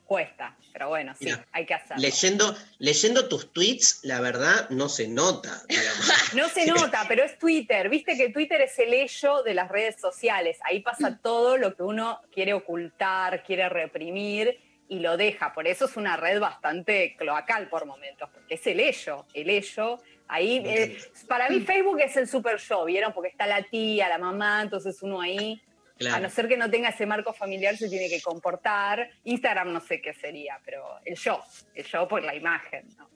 [0.05, 1.99] Cuesta, pero bueno, sí, Mira, hay que hacerlo.
[1.99, 5.63] Leyendo, leyendo tus tweets, la verdad, no se nota.
[6.35, 7.89] No se nota, pero es Twitter.
[7.89, 10.57] Viste que Twitter es el ello de las redes sociales.
[10.63, 15.53] Ahí pasa todo lo que uno quiere ocultar, quiere reprimir y lo deja.
[15.53, 19.99] Por eso es una red bastante cloacal por momentos, porque es el ello, el ello.
[20.27, 23.13] Ahí, eh, para mí Facebook es el super show, ¿vieron?
[23.13, 25.61] Porque está la tía, la mamá, entonces uno ahí,
[25.97, 26.17] Claro.
[26.17, 29.09] a no ser que no tenga ese marco familiar, se tiene que comportar.
[29.23, 31.39] Instagram no sé qué sería, pero el show,
[31.73, 33.09] el show por la imagen, ¿no?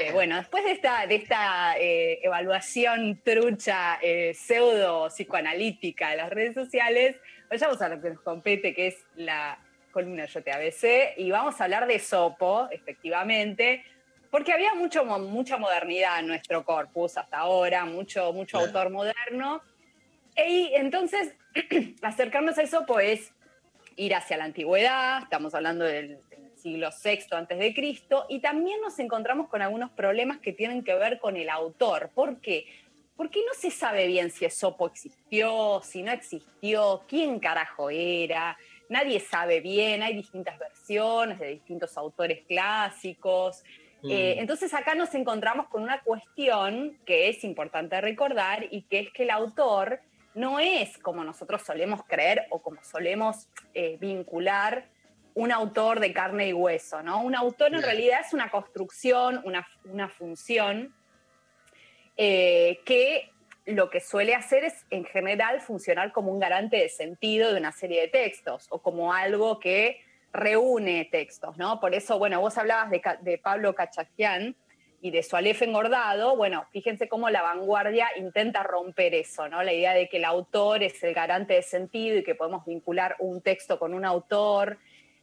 [0.00, 6.30] Eh, bueno, después de esta, de esta eh, evaluación trucha, eh, pseudo psicoanalítica de las
[6.30, 7.16] redes sociales,
[7.50, 9.58] vayamos a lo que nos compete, que es la
[9.90, 13.84] columna Yo te ABC, y vamos a hablar de Sopo, efectivamente,
[14.30, 18.66] porque había mucho, mucha modernidad en nuestro corpus hasta ahora, mucho, mucho Claro.
[18.66, 19.62] autor moderno.
[20.36, 21.34] Y entonces,
[22.02, 23.32] acercarnos a Sopo es
[23.96, 28.80] ir hacia la antigüedad, estamos hablando del, del siglo VI antes de Cristo, y también
[28.80, 32.10] nos encontramos con algunos problemas que tienen que ver con el autor.
[32.14, 32.66] ¿Por qué?
[33.16, 38.58] Porque no se sabe bien si Esopo existió, si no existió, quién carajo era,
[38.88, 43.62] nadie sabe bien, hay distintas versiones de distintos autores clásicos.
[44.02, 44.10] Mm.
[44.10, 49.12] Eh, entonces acá nos encontramos con una cuestión que es importante recordar y que es
[49.12, 50.00] que el autor
[50.34, 54.86] no es como nosotros solemos creer o como solemos eh, vincular
[55.34, 57.22] un autor de carne y hueso, ¿no?
[57.22, 60.94] Un autor en realidad es una construcción, una, una función
[62.16, 63.30] eh, que
[63.66, 67.72] lo que suele hacer es en general funcionar como un garante de sentido de una
[67.72, 70.00] serie de textos o como algo que
[70.32, 71.80] reúne textos, ¿no?
[71.80, 74.56] Por eso, bueno, vos hablabas de, Pablo Cachaquian
[75.04, 79.62] y de su Aleph engordado, bueno, fíjense cómo la vanguardia intenta romper eso, ¿no?
[79.62, 83.14] La idea de que el autor es el garante de sentido y que podemos vincular
[83.18, 84.78] un texto con un autor.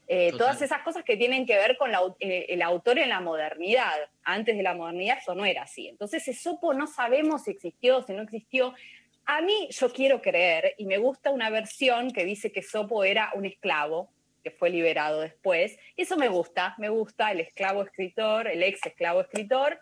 [0.08, 3.22] Eh, todas esas cosas que tienen que ver con la eh, el autor en la
[3.22, 3.96] modernidad.
[4.24, 5.88] Antes de la modernidad eso no era así.
[5.88, 8.76] Entonces Esopo no sabemos si existió, si no existió.
[9.26, 13.32] A mí yo quiero creer, y me gusta una versión que dice que Esopo era
[13.34, 14.12] un esclavo,
[14.44, 15.78] que fue liberado después.
[15.96, 19.80] Y eso me gusta, me gusta el esclavo escritor, el ex esclavo escritor,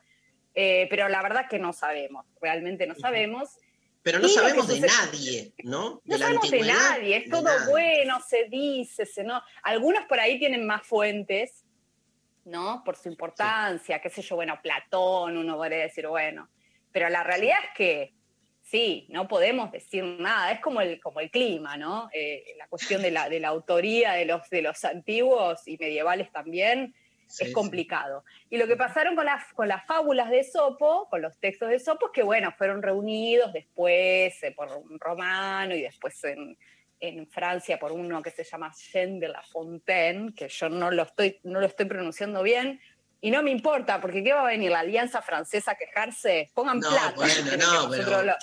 [0.56, 3.58] eh, pero la verdad que no sabemos, realmente no sabemos.
[4.02, 6.02] Pero no Y sabemos de sucede- nadie, ¿no?
[6.06, 7.70] No la sabemos de nadie, es de todo nadie.
[7.70, 9.42] bueno, se dice, se no.
[9.64, 11.66] Algunos por ahí tienen más fuentes,
[12.46, 12.82] ¿no?
[12.86, 16.50] Por su importancia, qué sé yo, bueno, Platón, uno podría decir, bueno.
[16.92, 18.14] Pero la realidad es que
[18.70, 22.10] sí, no podemos decir nada, es como el, como el clima, ¿no?
[22.14, 26.32] Eh, la cuestión de la, de la autoría de los, de los antiguos y medievales
[26.32, 26.94] también
[27.28, 27.54] Sí, es sí.
[27.54, 28.24] complicado.
[28.50, 31.78] Y lo que pasaron con las, con las fábulas de Sopo, con los textos de
[31.80, 36.58] Sopo, es que, bueno, fueron reunidos después eh, por un romano y después en,
[37.00, 41.04] en Francia por uno que se llama Jean de la Fontaine, que yo no lo
[41.04, 42.82] estoy, no lo estoy pronunciando bien.
[43.22, 46.50] Y no me importa, porque ¿qué va a venir la Alianza Francesa a quejarse?
[46.56, 47.14] Pongan No, plata.
[47.16, 48.34] bueno, no, pero- lo-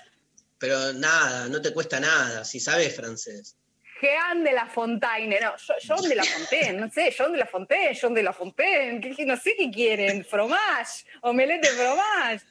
[0.59, 3.57] Pero nada, no te cuesta nada, si sabes francés.
[4.01, 7.47] Jean de la Fontaine, no, Jo- John de la Fontaine, no sé, John de la
[7.47, 12.45] Fontaine, John de la Fontaine, ¿qué- qué- no sé qué quieren, fromage, omelette de fromage.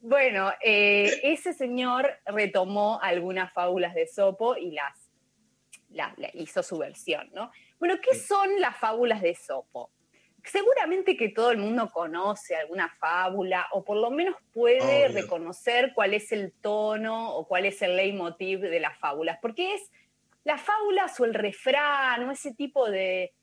[0.00, 4.96] Bueno, eh, ese señor retomó algunas fábulas de Sopo y las,
[5.90, 7.50] la- la- hizo su versión, ¿no?
[7.80, 9.90] Bueno, ¿qué son las fábulas de Sopo?
[10.44, 15.22] Seguramente que todo el mundo conoce alguna fábula o por lo menos puede Obvio.
[15.22, 19.90] reconocer cuál es el tono o cuál es el leitmotiv de las fábulas, porque es
[20.44, 23.34] las fábulas o el refrán o ese tipo de,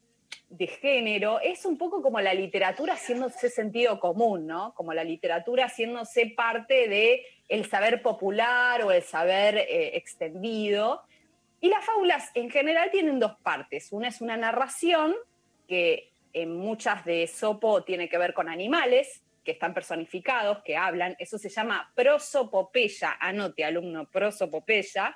[0.50, 4.74] de género es un poco como la literatura haciéndose sentido común, ¿no?
[4.74, 11.04] Como la literatura haciéndose parte de el saber popular o el saber eh, extendido.
[11.62, 13.92] Y las fábulas en general tienen dos partes.
[13.92, 15.16] Una es una narración
[15.68, 21.16] que en muchas de Sopo tiene que ver con animales que están personificados, que hablan.
[21.18, 23.16] Eso se llama prosopopeya.
[23.22, 25.16] Anote, alumno, prosopopeya.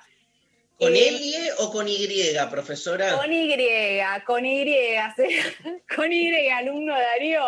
[0.78, 2.08] ¿Con Eh, L o con Y,
[2.50, 3.16] profesora?
[3.16, 3.54] con Y,
[4.24, 4.64] con Y,
[5.14, 5.36] sí.
[5.94, 7.44] con Y, alumno Darío.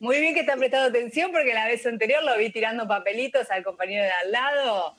[0.00, 3.50] Muy bien que te ha prestado atención porque la vez anterior lo vi tirando papelitos
[3.50, 4.96] al compañero de al lado.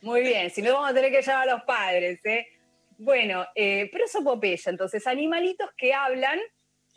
[0.00, 2.20] Muy bien, si no vamos a tener que llamar a los padres.
[2.24, 2.46] ¿eh?
[2.98, 6.38] Bueno, eh, prosopopeya, entonces animalitos que hablan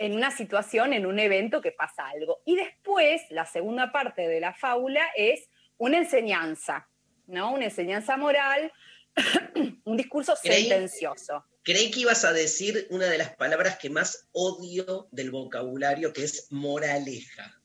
[0.02, 2.42] en una situación, en un evento que pasa algo.
[2.44, 5.48] Y después, la segunda parte de la fábula es
[5.78, 6.90] una enseñanza,
[7.28, 7.54] ¿no?
[7.54, 8.74] Una enseñanza moral,
[9.86, 11.46] un discurso Creí- sentencioso.
[11.64, 16.24] Creí que ibas a decir una de las palabras que más odio del vocabulario, que
[16.24, 17.62] es moraleja.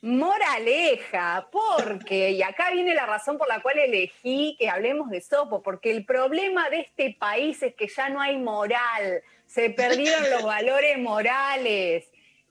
[0.00, 5.62] Moraleja, porque, y acá viene la razón por la cual elegí que hablemos de Sopo,
[5.62, 10.42] porque el problema de este país es que ya no hay moral, se perdieron los
[10.42, 12.08] valores morales.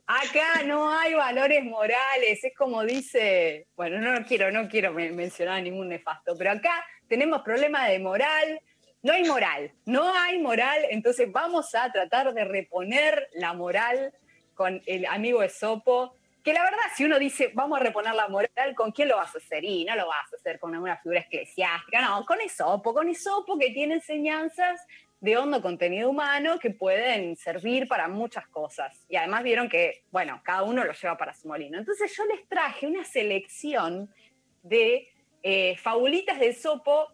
[0.08, 5.62] Acá no hay valores morales, es como dice, bueno, no quiero, no quiero men- mencionar
[5.62, 8.62] ningún nefasto, pero acá tenemos problemas de moral,
[9.04, 14.14] no hay moral, no hay moral, entonces vamos a tratar de reponer la moral
[14.56, 18.74] con el amigo Esopo, que la verdad, si uno dice, vamos a reponer la moral,
[18.76, 19.66] ¿con quién lo vas a hacer?
[19.66, 23.60] Y no lo vas a hacer con alguna figura eclesiástica, no, con Esopo, con Esopo
[23.60, 24.80] que tiene enseñanzas
[25.20, 29.06] de hondo contenido humano que pueden servir para muchas cosas.
[29.10, 31.78] Y además vieron que, bueno, cada uno lo lleva para su molino.
[31.78, 34.14] Entonces yo les traje una selección
[34.62, 35.08] de
[35.44, 37.08] eh, fabulitas de Sopo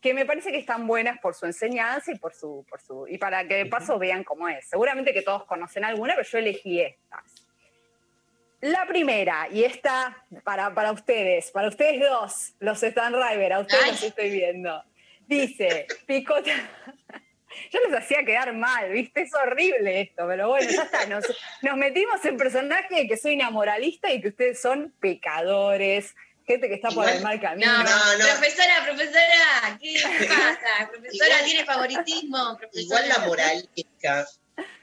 [0.00, 3.18] que me parece que están buenas por su enseñanza y por su, por su y
[3.18, 4.68] para que de paso vean cómo es.
[4.68, 7.46] Seguramente que todos conocen alguna, pero yo elegí estas.
[8.60, 13.86] La primera, y esta para, para ustedes, para ustedes dos, los Stan River, a ustedes
[13.86, 14.82] los estoy viendo.
[15.26, 16.52] Dice, picota.
[17.72, 19.22] Yo los hacía quedar mal, ¿viste?
[19.22, 21.06] Es horrible esto, pero bueno, ya está.
[21.06, 21.24] Nos,
[21.62, 26.14] nos metimos en personaje de que soy una moralista y que ustedes son pecadores,
[26.46, 27.72] gente que está por Igual- el mal camino.
[27.78, 29.94] No, profesora, profesora, ¿qué
[30.28, 30.90] pasa?
[30.90, 32.56] Profesora, tiene favoritismo.
[32.58, 32.82] Profesora.
[32.82, 34.26] Igual la moraleja,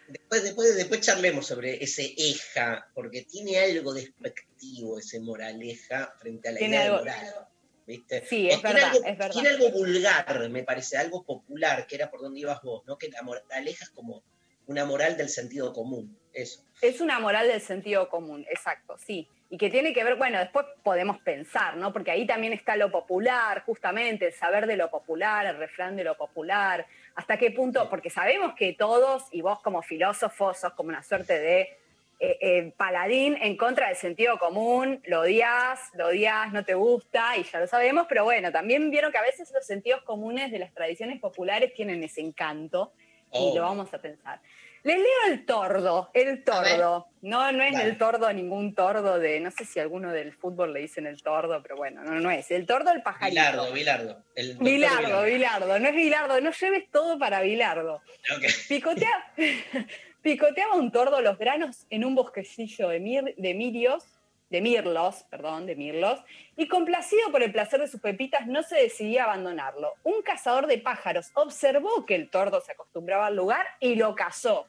[0.08, 6.52] después, después, después charlemos sobre ese eja, porque tiene algo despectivo ese moraleja frente a
[6.52, 7.48] la Tiene idea algo- de moral.
[7.86, 8.26] ¿Viste?
[8.26, 9.34] Sí, es verdad, algo, es verdad.
[9.34, 12.98] Tiene algo vulgar, me parece, algo popular, que era por donde ibas vos, ¿no?
[12.98, 14.24] Que la moraleja es como
[14.68, 16.64] una moral del sentido común, eso.
[16.82, 19.28] Es una moral del sentido común, exacto, sí.
[19.50, 21.94] Y que tiene que ver, bueno, después podemos pensar, ¿no?
[21.94, 26.04] Porque ahí también está lo popular, justamente, el saber de lo popular, el refrán de
[26.04, 26.88] lo popular.
[27.16, 27.88] ¿Hasta qué punto?
[27.90, 31.78] Porque sabemos que todos, y vos como filósofo, sos como una suerte de
[32.26, 37.36] eh, eh, paladín en contra del sentido común, lo odias, lo odias, no te gusta,
[37.38, 40.60] y ya lo sabemos, pero bueno, también vieron que a veces los sentidos comunes de
[40.60, 42.94] las tradiciones populares tienen ese encanto,
[43.32, 43.54] y Oh.
[43.56, 44.40] lo vamos a pensar.
[44.84, 47.08] Les leo el tordo, el tordo.
[47.22, 47.86] No, no es Dale.
[47.90, 51.62] el tordo, ningún tordo de, no sé si alguno del fútbol le dicen el tordo,
[51.64, 52.52] pero bueno, no, no es.
[52.52, 53.40] El tordo el pajarito.
[53.40, 54.24] Bilardo, Bilardo.
[54.36, 58.02] El Bilardo, Bilardo, no es Bilardo, no lleves todo para Bilardo.
[58.36, 58.44] Ok.
[58.70, 59.24] Picotea-
[60.24, 64.06] picoteaba un tordo los granos en un bosquecillo de, mir- de mirios,
[64.50, 66.20] de mirlos, perdón, de mirlos,
[66.58, 69.94] y complacido por el placer de sus pepitas no se decidía a abandonarlo.
[70.04, 74.68] Un cazador de pájaros observó que el tordo se acostumbraba al lugar y lo cazó.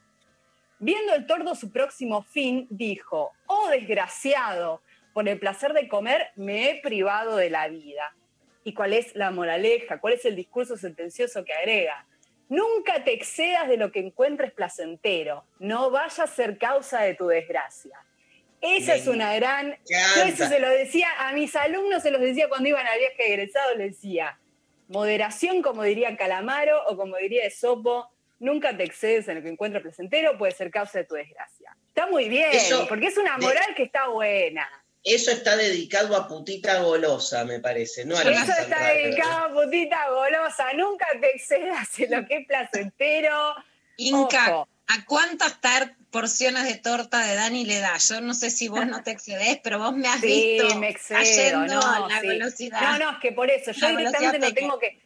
[0.81, 4.83] Viendo el tordo su próximo fin, dijo, oh desgraciado,
[5.13, 8.15] por el placer de comer me he privado de la vida.
[8.65, 10.01] ¿Y cuál es la moraleja?
[10.01, 12.07] ¿Cuál es el discurso sentencioso que agrega?
[12.55, 17.27] Nunca te excedas de lo que encuentres placentero, no vaya a ser causa de tu
[17.27, 17.99] desgracia.
[18.61, 19.77] Esa Me es una gran...
[20.17, 23.23] Yo eso se lo decía a mis alumnos, se los decía cuando iban al viaje
[23.23, 24.39] de egresado, les decía,
[24.89, 28.09] moderación como diría Calamaro o como diría Esopo,
[28.39, 31.77] nunca te excedes en lo que encuentres placentero, puede ser causa de tu desgracia.
[31.89, 34.69] Está muy bien, Eso- porque es una de- moral que está buena.
[35.05, 38.07] Eso está dedicado a putita golosa, me parece.
[38.07, 42.47] No a Eso está dedicado a putita golosa, nunca te excedas en lo que es
[42.47, 43.55] placentero.
[43.99, 44.69] Inca, Ojo.
[44.89, 47.97] ¿a cuántas tar- porciones de torta de Dani le da?
[47.99, 50.89] Yo no sé si vos no te excedes, pero vos me has Sí, visto me
[50.89, 52.27] excedo, cayendo no, a la sí.
[52.29, 52.81] velocidad.
[52.81, 54.99] No, no, es que por eso, yo La directamente no tengo que.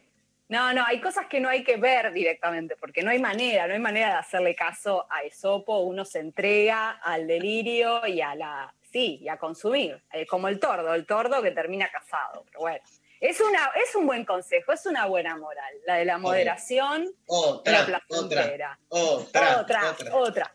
[0.49, 3.73] No, no, hay cosas que no hay que ver directamente, porque no hay manera, no
[3.73, 8.73] hay manera de hacerle caso a Esopo, uno se entrega al delirio y a la,
[8.91, 12.83] sí, y a consumir, eh, como el tordo, el tordo que termina casado, pero bueno.
[13.19, 17.11] Es, una, es un buen consejo, es una buena moral, la de la moderación y
[17.25, 18.79] Otra, la placentera.
[18.87, 20.15] otra, otra, otra.
[20.15, 20.53] otra.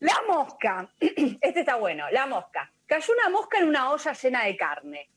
[0.00, 2.70] La mosca, este está bueno, la mosca.
[2.86, 5.08] Cayó una mosca en una olla llena de carne.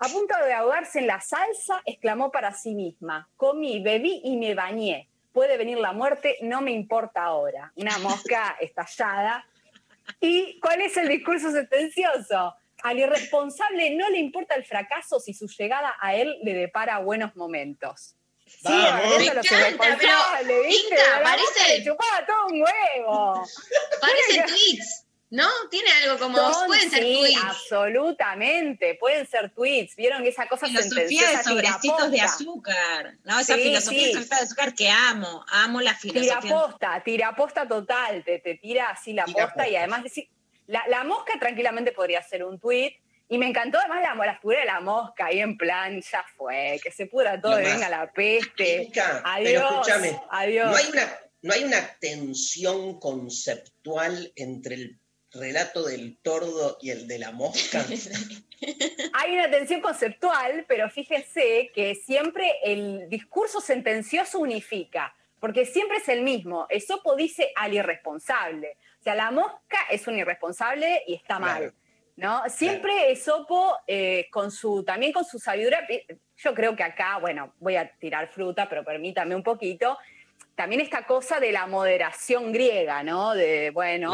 [0.00, 4.54] A punto de ahogarse en la salsa, exclamó para sí misma, comí, bebí y me
[4.54, 5.10] bañé.
[5.32, 7.70] Puede venir la muerte, no me importa ahora.
[7.76, 9.46] Una mosca estallada.
[10.20, 12.54] ¿Y cuál es el discurso sentencioso?
[12.82, 17.36] Al irresponsable no le importa el fracaso si su llegada a él le depara buenos
[17.36, 18.16] momentos.
[18.46, 19.18] Sí, Vamos.
[19.18, 20.06] Me encanta, pero, parece-
[21.42, 23.44] mosca le chupaba todo un huevo.
[24.00, 25.48] Parecen tweets, ¿no?
[25.70, 26.36] Tiene algo como.
[26.36, 27.40] Son, pueden ser sí, tweets.
[27.44, 29.96] absolutamente, pueden ser tweets.
[29.96, 33.14] ¿Vieron esa cosa Filosofía de sobrecitos de azúcar.
[33.24, 34.06] No, esa Sí, filosofía sí.
[34.06, 35.44] de sobrecitos de azúcar que amo.
[35.48, 36.40] Amo la filosofía.
[36.40, 40.28] Tiraposta, tiraposta total, te, te tira así la posta y además decir,
[40.66, 42.96] la, la mosca tranquilamente podría ser un tweet.
[43.32, 46.80] Y me encantó además la, la figura de la mosca ahí en plan, ya fue,
[46.82, 48.90] que se pudra todo y venga la peste.
[49.22, 50.68] Adiós, pero escúchame, adiós.
[50.68, 54.99] No hay, una, no hay una tensión conceptual entre el
[55.32, 57.84] relato del tordo y el de la mosca.
[59.14, 66.08] Hay una tensión conceptual, pero fíjense que siempre el discurso sentencioso unifica, porque siempre es
[66.08, 66.66] el mismo.
[66.68, 68.76] Esopo dice al irresponsable.
[69.00, 71.72] O sea, la mosca es un irresponsable y está mal.
[72.16, 72.42] ¿no?
[72.48, 75.86] Siempre Esopo, eh, con su, también con su sabiduría,
[76.36, 79.96] yo creo que acá, bueno, voy a tirar fruta, pero permítame un poquito,
[80.54, 83.34] también esta cosa de la moderación griega, ¿no?
[83.34, 84.12] De, bueno,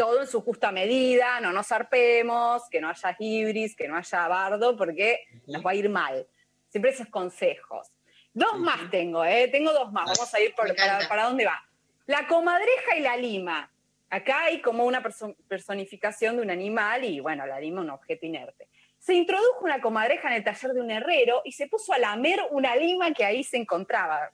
[0.00, 4.28] todo en su justa medida, no nos zarpemos, que no haya ibris, que no haya
[4.28, 6.26] bardo, porque nos va a ir mal.
[6.70, 7.92] Siempre esos consejos.
[8.32, 9.48] Dos más tengo, ¿eh?
[9.48, 10.06] Tengo dos más.
[10.06, 11.62] Vamos a ir por, para, para dónde va.
[12.06, 13.70] La comadreja y la lima.
[14.08, 18.24] Acá hay como una perso- personificación de un animal y, bueno, la lima un objeto
[18.24, 18.68] inerte.
[18.98, 22.40] Se introdujo una comadreja en el taller de un herrero y se puso a lamer
[22.52, 24.32] una lima que ahí se encontraba.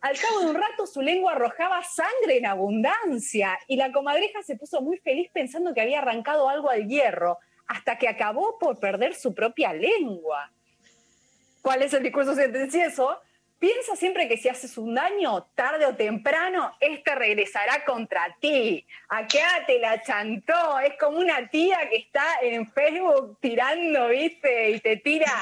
[0.00, 4.56] Al cabo de un rato su lengua arrojaba sangre en abundancia y la comadreja se
[4.56, 9.14] puso muy feliz pensando que había arrancado algo al hierro, hasta que acabó por perder
[9.14, 10.52] su propia lengua.
[11.62, 13.18] ¿Cuál es el discurso sentencioso?
[13.58, 18.86] Piensa siempre que si haces un daño, tarde o temprano, este regresará contra ti.
[19.08, 20.78] Acá te la chantó.
[20.80, 24.72] Es como una tía que está en Facebook tirando, ¿viste?
[24.72, 25.32] Y te tira,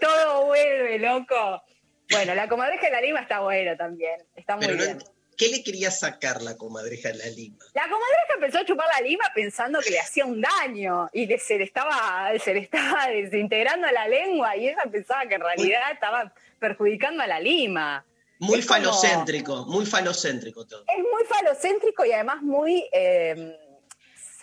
[0.00, 1.62] todo vuelve, loco.
[2.10, 4.20] Bueno, la comadreja de la lima está buena también.
[4.34, 4.98] Está muy Pero bien.
[5.36, 7.58] ¿Qué le quería sacar la comadreja a la lima?
[7.74, 11.38] La comadreja empezó a chupar la lima pensando que le hacía un daño y le-
[11.38, 15.92] se, le estaba, se le estaba desintegrando la lengua y ella pensaba que en realidad
[15.92, 18.04] estaba perjudicando a la lima.
[18.40, 20.82] Muy Es como- falocéntrico, muy falocéntrico todo.
[20.88, 23.56] Es muy falocéntrico y además muy eh,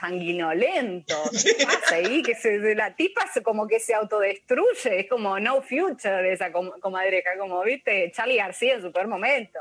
[0.10, 1.16] sanguinolento.
[1.32, 2.22] ¿Qué pasa ahí?
[2.22, 6.72] Que se- la tipa se- como que se autodestruye, es como no future esa com-
[6.80, 9.60] comadreja, como viste Charlie García en su peor momento.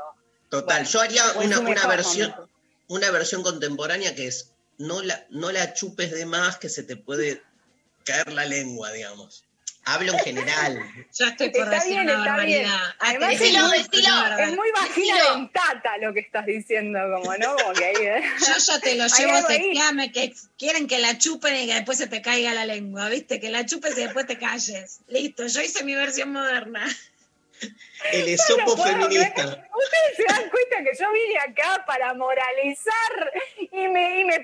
[0.49, 2.49] Total, yo haría una, una versión, momento.
[2.87, 6.95] una versión contemporánea que es no la, no la chupes de más que se te
[6.95, 7.41] puede
[8.03, 9.43] caer la lengua, digamos.
[9.87, 10.81] Hablo en general.
[11.13, 12.69] Yo estoy por Está decir bien, una está bien.
[12.99, 14.37] Además, Decilo, es muy, decilo.
[14.39, 17.55] es muy vagina dentata lo que estás diciendo, como, ¿no?
[17.55, 18.23] Como que ahí, ¿eh?
[18.39, 22.07] Yo ya te lo llevo, texteame, que quieren que la chupen y que después se
[22.07, 23.39] te caiga la lengua, ¿viste?
[23.39, 25.01] Que la chupes y después te calles.
[25.07, 26.83] Listo, yo hice mi versión moderna.
[28.11, 29.43] El esopo feminista.
[29.45, 33.31] Ustedes se dan cuenta que yo vine acá para moralizar
[33.71, 34.41] y me, y me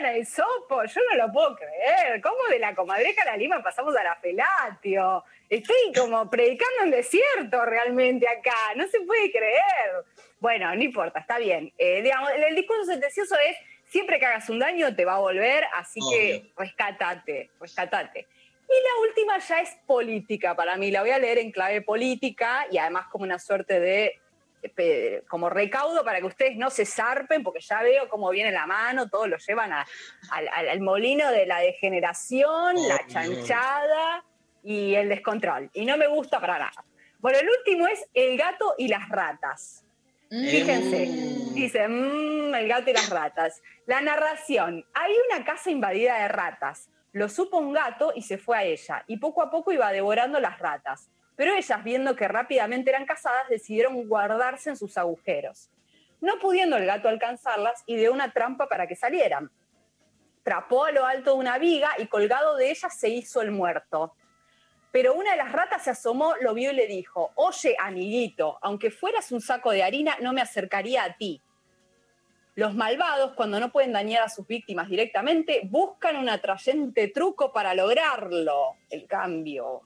[0.00, 0.84] el sopo.
[0.84, 2.20] Yo no lo puedo creer.
[2.20, 5.24] ¿Cómo de la comadreja a la lima pasamos a la felatio?
[5.48, 8.74] Estoy como predicando en desierto realmente acá.
[8.76, 10.04] No se puede creer.
[10.40, 11.72] Bueno, no importa, está bien.
[11.78, 13.56] Eh, digamos, el, discurso sentencioso es
[13.86, 18.26] siempre que hagas un daño te va a volver, así que rescatate, rescatate.
[18.68, 20.90] Y la última ya es política para mí.
[20.90, 24.21] La voy a leer en clave política y además como una suerte de
[25.28, 29.08] como recaudo para que ustedes no se zarpen, porque ya veo cómo viene la mano,
[29.08, 29.86] todos lo llevan a-
[30.30, 33.06] al, molino de la degeneración, la Obvio.
[33.08, 34.24] chanchada
[34.62, 35.70] y el descontrol.
[35.72, 36.84] Y no me gusta para nada.
[37.18, 39.84] Bueno, el último es el gato y las ratas.
[40.30, 41.06] Fíjense,
[41.54, 43.60] dice, "Mm, el gato y las ratas.
[43.86, 46.88] La narración, hay una casa invadida de ratas.
[47.12, 50.40] Lo supo un gato y se fue a ella, y poco a poco iba devorando
[50.40, 51.10] las ratas.
[51.36, 55.70] Pero ellas, viendo que rápidamente eran cazadas, decidieron guardarse en sus agujeros.
[56.20, 59.50] No pudiendo el gato alcanzarlas, ideó una trampa para que salieran.
[60.42, 64.14] Trapó a lo alto de una viga y colgado de ella se hizo el muerto.
[64.92, 68.90] Pero una de las ratas se asomó, lo vio y le dijo, oye, amiguito, aunque
[68.90, 71.40] fueras un saco de harina, no me acercaría a ti.
[72.54, 77.72] Los malvados, cuando no pueden dañar a sus víctimas directamente, buscan un atrayente truco para
[77.72, 79.80] lograrlo, el cambio.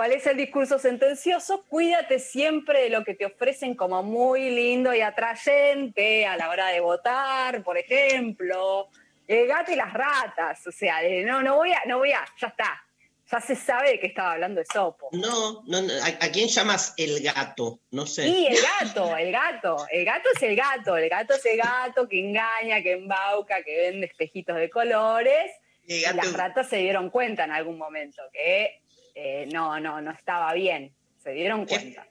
[0.00, 1.66] ¿Cuál es el discurso sentencioso?
[1.68, 6.68] Cuídate siempre de lo que te ofrecen como muy lindo y atrayente a la hora
[6.68, 8.88] de votar, por ejemplo.
[9.28, 12.46] El gato y las ratas, o sea, no, no voy a, no voy a, ya
[12.46, 12.82] está.
[13.30, 15.10] Ya se sabe de que estaba hablando de Sopo.
[15.12, 17.80] No, no, no, ¿a, a quién llamas el gato?
[17.90, 18.22] No sé.
[18.22, 19.86] Sí, el gato, el gato.
[19.90, 20.96] El gato es el gato.
[20.96, 25.52] El gato es el gato que engaña, que embauca, que vende espejitos de colores.
[25.86, 28.79] Y las ratas se dieron cuenta en algún momento que
[29.14, 30.94] eh, no, no, no estaba bien.
[31.22, 32.06] Se dieron cuenta.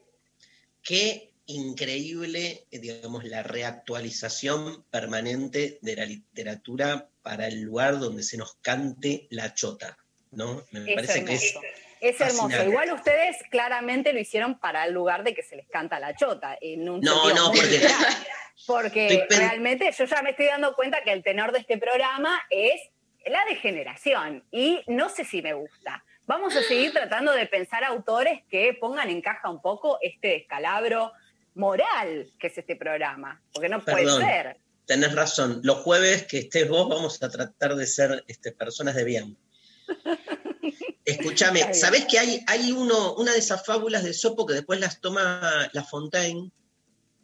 [0.83, 8.55] Qué increíble, digamos, la reactualización permanente de la literatura para el lugar donde se nos
[8.57, 9.97] cante la chota,
[10.31, 10.63] ¿no?
[10.71, 11.67] Me Es parece que es hermoso.
[12.01, 12.63] Es hermoso.
[12.63, 16.57] Igual ustedes claramente lo hicieron para el lugar de que se les canta la chota.
[16.61, 17.51] En un No, no,
[18.65, 22.79] porque- realmente yo ya me estoy dando cuenta que el tenor de este programa es
[23.25, 24.45] la degeneración.
[24.51, 26.03] Y no sé si me gusta.
[26.29, 31.11] Vamos a seguir tratando de pensar autores que pongan en caja un poco este descalabro
[31.55, 33.41] moral que es este programa.
[33.51, 34.57] Porque no puede ser.
[34.85, 35.59] Tenés razón.
[35.63, 39.37] Los jueves que estés vos vamos a tratar de ser este, personas de bien.
[41.03, 41.73] Escúchame.
[41.73, 45.67] ¿sabés que hay, hay uno, una de esas fábulas de Sopo que después las toma
[45.73, 46.51] La Fontaine?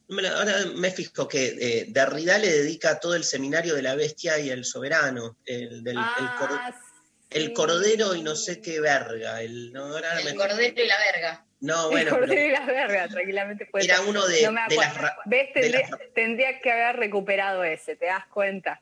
[0.10, 4.50] Ahora me fijo que eh, Derrida le dedica todo el seminario de la bestia y
[4.50, 6.74] el soberano, el, del, Ah, el
[7.54, 9.42] cordero y no sé qué verga.
[9.42, 9.98] El, no, me
[10.30, 11.46] El cordero y la verga.
[11.62, 14.06] No, el bueno, cordero pero y las vergas, tranquilamente puede era ser.
[14.08, 15.02] uno de, No me de acuerdo.
[15.02, 15.16] las...
[15.26, 15.48] ¿Ves?
[15.54, 18.82] de Tendría, las- tendría que haber recuperado ese, ¿te das cuenta?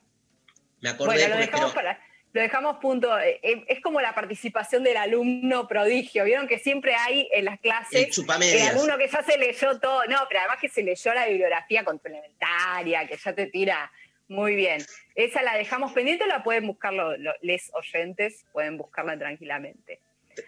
[0.82, 2.00] Me acordé Bueno, lo dejamos pero- para.
[2.34, 3.20] Lo dejamos punto.
[3.20, 6.24] eh, eh, Es como la participación del alumno prodigio.
[6.26, 8.72] Vieron que siempre hay en las El clases chupamedias.
[8.72, 10.04] el alumno que ya se leyó todo.
[10.06, 13.92] No, pero además que se leyó la bibliografía complementaria, que ya te tira
[14.28, 14.84] muy bien.
[15.16, 20.00] Esa la dejamos pendiente, la pueden buscar los les oyentes, pueden buscarla tranquilamente.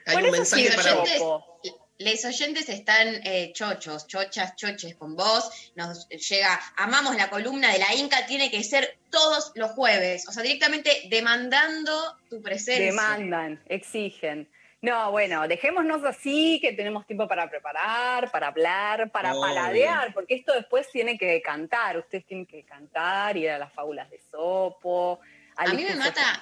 [0.08, 1.22] Hay Bueno, un eso mensaje sí, para oyentes,
[1.98, 5.72] Les oyentes están eh, chochos, chochas, choches con vos.
[5.76, 10.28] Nos llega, amamos la columna de la Inca, tiene que ser todos los jueves.
[10.28, 12.86] O sea, directamente demandando tu presencia.
[12.86, 14.50] Demandan, exigen.
[14.86, 20.54] No, bueno, dejémonos así, que tenemos tiempo para preparar, para hablar, para paladear, porque esto
[20.54, 21.98] después tiene que cantar.
[21.98, 25.20] Ustedes tienen que cantar, ir a las fábulas de Sopo,
[25.56, 26.40] al A mí me mata.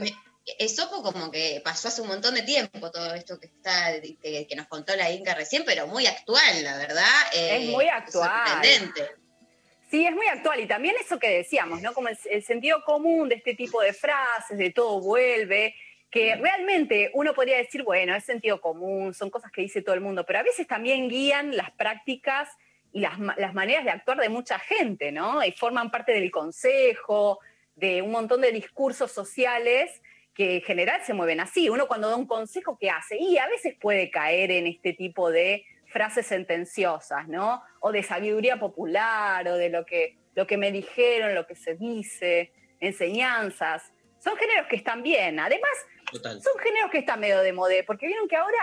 [0.00, 0.14] Me-
[0.58, 4.56] Esopo como que pasó hace un montón de tiempo todo esto que está que, que
[4.56, 7.04] nos contó la Inca recién, pero muy actual, la verdad.
[7.34, 8.30] eh, Es muy actual.
[8.46, 9.02] Sorprendente.
[9.90, 10.60] Sí, es muy actual.
[10.60, 11.92] Y también eso que decíamos, ¿no?
[11.92, 15.74] Como el, el sentido común de este tipo de frases, de todo vuelve,
[16.10, 20.00] que realmente uno podría decir, bueno, es sentido común, son cosas que dice todo el
[20.00, 22.48] mundo, pero a veces también guían las prácticas
[22.92, 25.44] y las, las maneras de actuar de mucha gente, ¿no?
[25.44, 27.38] Y forman parte del consejo,
[27.76, 30.02] de un montón de discursos sociales
[30.34, 31.68] que en general se mueven así.
[31.68, 33.16] Uno cuando da un consejo, ¿qué hace?
[33.16, 37.62] Y a veces puede caer en este tipo de frases sentenciosas, ¿no?
[37.80, 41.74] O de sabiduría popular, o de lo que, lo que me dijeron, lo que se
[41.74, 43.92] dice, enseñanzas.
[44.18, 45.40] Son géneros que están bien.
[45.40, 45.70] Además,
[46.12, 46.42] Total.
[46.42, 48.58] son géneros que están medio de modé, porque vieron que ahora,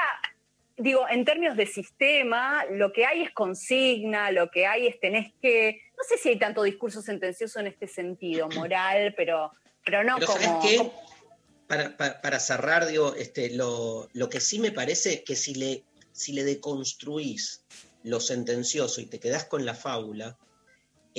[0.77, 5.33] digo, en términos de sistema, lo que hay es consigna, lo que hay es tenés
[5.41, 9.51] que, no sé si hay tanto discurso sentencioso en este sentido, moral, pero,
[9.85, 10.61] pero no Pero ¿sabes como...
[10.61, 10.77] qué?
[10.77, 11.01] como-
[11.67, 15.83] Para, para- para cerrar, digo, este, lo, lo que sí me parece que si le,
[16.13, 17.63] si le deconstruís
[18.03, 20.37] lo sentencioso y te quedás con la fábula,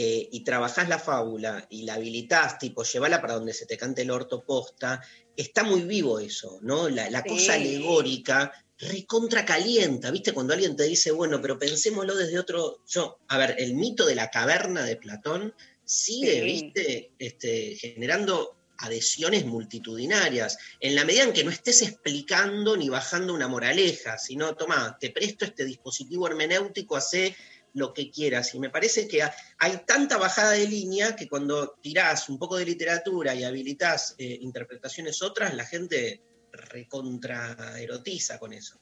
[0.01, 4.03] eh, y trabajás la fábula y la habilitás, tipo, llévala para donde se te cante
[4.03, 5.03] el orto posta,
[5.37, 6.89] está muy vivo eso, ¿no?
[6.89, 10.33] La, la cosa alegórica recontra calienta, ¿viste?
[10.33, 12.85] Cuando alguien te dice, bueno, pero pensémoslo desde otro.
[12.87, 15.53] Yo, a ver, el mito de la caverna de Platón
[15.85, 16.41] sigue, Sí.
[16.43, 17.11] ¿viste?
[17.19, 23.49] Este, generando adhesiones multitudinarias, en la medida en que no estés explicando ni bajando una
[23.49, 27.35] moraleja, sino, toma, te presto este dispositivo hermenéutico, hace
[27.78, 28.55] lo que quieras.
[28.55, 32.56] Y me parece que ha- hay tanta bajada de línea que cuando tirás un poco
[32.56, 36.20] de literatura y habilitás eh, interpretaciones otras, la gente
[36.52, 38.78] recontraerotiza con eso.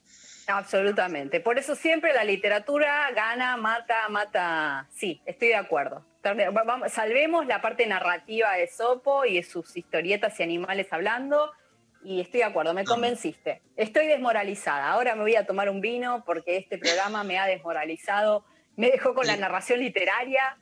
[0.47, 1.41] Absolutamente.
[1.41, 4.87] Por eso siempre la literatura gana, mata, mata.
[4.95, 6.05] Sí, estoy de acuerdo.
[6.23, 11.51] Vamos- Salvemos la parte narrativa de Sopo y de sus historietas y animales hablando.
[12.03, 13.61] Y estoy de acuerdo, me convenciste.
[13.75, 14.89] Estoy desmoralizada.
[14.89, 18.45] Ahora me voy a tomar un vino porque este programa me ha desmoralizado.
[18.77, 20.57] Me dejó con la narración literaria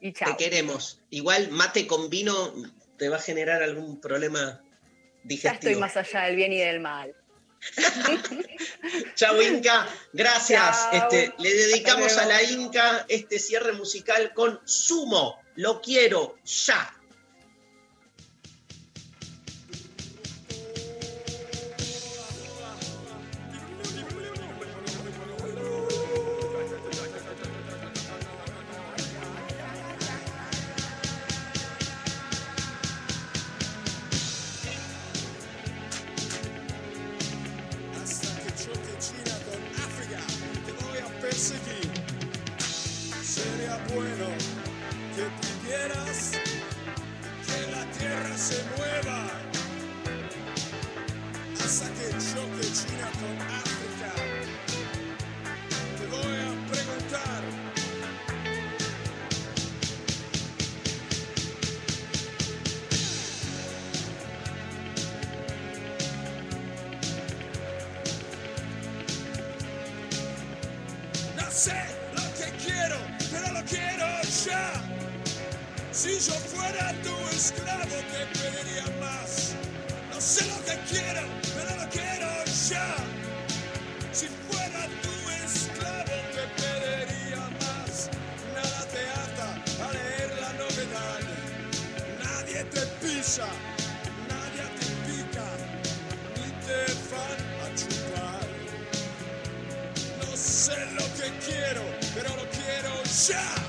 [0.00, 0.36] y chao.
[0.36, 1.00] Te queremos.
[1.10, 2.52] Igual mate con vino
[2.96, 5.70] te va a generar algún problema Ya digestivo.
[5.70, 7.14] estoy más allá del bien y del mal.
[9.14, 10.88] Chau Inca, gracias.
[10.90, 10.94] Chau.
[10.94, 15.40] Este, le dedicamos a la Inca este cierre musical con Sumo.
[15.56, 16.94] Lo quiero ya.
[93.00, 93.46] Pisa,
[94.28, 95.48] nadie te pica,
[96.36, 98.48] ni te van a chupar.
[100.20, 101.82] No sé lo que quiero,
[102.14, 103.67] pero lo quiero ya.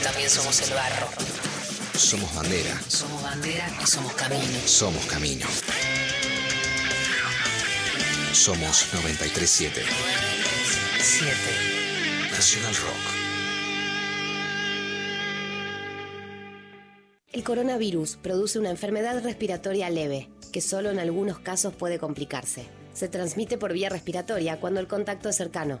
[0.00, 1.08] Pero también somos el barro.
[1.94, 2.80] Somos bandera.
[2.88, 4.42] Somos bandera y somos camino.
[4.66, 5.46] Somos camino.
[8.32, 9.82] Somos 937.
[10.98, 11.34] 7.
[12.30, 13.20] Nacional Rock.
[17.32, 22.66] El coronavirus produce una enfermedad respiratoria leve, que solo en algunos casos puede complicarse.
[22.92, 25.80] Se transmite por vía respiratoria cuando el contacto es cercano.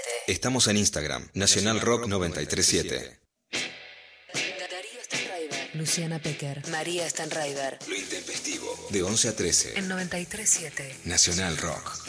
[0.31, 1.27] Estamos en Instagram.
[1.33, 3.19] Nacional Rock 937.
[3.51, 5.69] Darío está en driver.
[5.73, 7.77] Luciana Pecker, María Stanraiver.
[7.85, 8.87] Lo intempestivo.
[8.91, 9.79] De 11 a 13.
[9.79, 11.03] En 93.7.
[11.03, 12.07] Nacional Rock.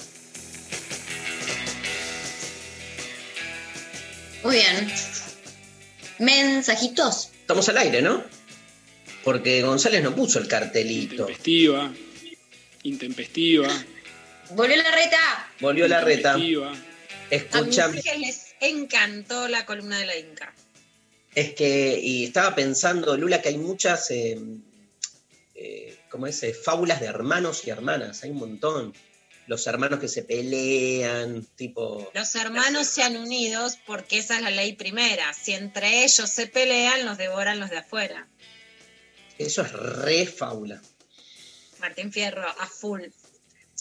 [4.44, 4.92] Muy bien.
[6.20, 7.30] Mensajitos.
[7.40, 8.22] Estamos al aire, ¿no?
[9.24, 11.22] Porque González no puso el cartelito.
[11.22, 11.92] Intempestiva.
[12.84, 13.68] Intempestiva.
[14.50, 15.50] Volvió la reta.
[15.58, 16.38] Volvió la reta.
[16.38, 16.91] Intempestiva.
[17.32, 20.54] A Escucha, mis les encantó la columna de la Inca.
[21.34, 24.38] es que, y estaba pensando, Lula, que hay muchas, eh,
[25.54, 26.42] eh, ¿cómo es?
[26.42, 28.92] Eh, fábulas de hermanos y hermanas, hay un montón.
[29.46, 32.10] Los hermanos que se pelean, tipo...
[32.12, 35.32] Los hermanos se han unidos porque esa es la ley primera.
[35.32, 38.28] Si entre ellos se pelean, los devoran los de afuera.
[39.38, 40.82] Eso es re fábula.
[41.80, 43.02] Martín Fierro, a full.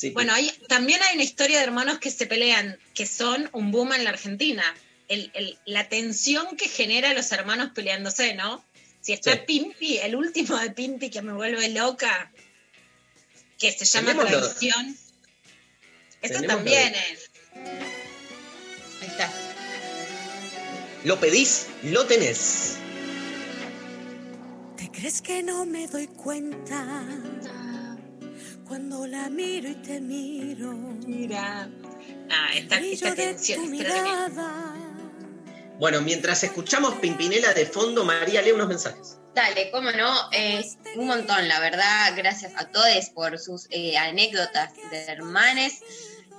[0.02, 3.70] Sí, Bueno, hay, también hay una historia de hermanos que se pelean, que son un
[3.70, 4.64] boom en la Argentina.
[5.08, 8.66] El- el- la tensión que genera los hermanos peleándose, ¿no?
[9.00, 9.40] Si está Sí.
[9.46, 12.32] Pimpi, el último de Pimpi que me vuelve loca,
[13.60, 14.98] que se llama Traición.
[16.24, 17.30] Eso también es.
[19.02, 19.32] Ahí está.
[21.04, 22.78] Lo pedís, lo tenés.
[24.78, 26.84] ¿Te crees que no me doy cuenta
[28.72, 30.72] cuando la miro y te miro?
[31.06, 31.70] Mira.
[32.30, 33.70] Ah, esta, esta tensión.
[35.78, 39.18] Bueno, mientras escuchamos Pimpinela de fondo, María lee unos mensajes.
[39.36, 44.72] Dale, cómo no, es un montón, la verdad, gracias a todos por sus eh, anécdotas
[44.90, 45.82] de hermanes.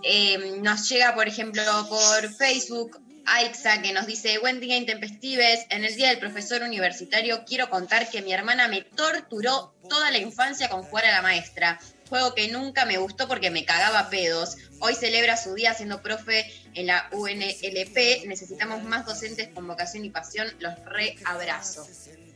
[0.03, 5.85] Eh, nos llega, por ejemplo, por Facebook, Aixa, que nos dice, buen día intempestives, en
[5.85, 10.71] el día del profesor universitario quiero contar que mi hermana me torturó toda la infancia
[10.71, 11.79] con jugar a la maestra,
[12.13, 14.59] juego que nunca me gustó porque me cagaba pedos.
[14.81, 20.11] Hoy celebra su día siendo profe en la UNLP, necesitamos más docentes con vocación y
[20.11, 21.89] pasión, los reabrazo.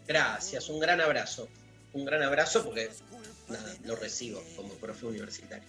[0.06, 1.50] Gracias, un gran abrazo.
[1.92, 2.88] Un gran abrazo porque
[3.48, 5.68] nada, lo recibo como profe universitario.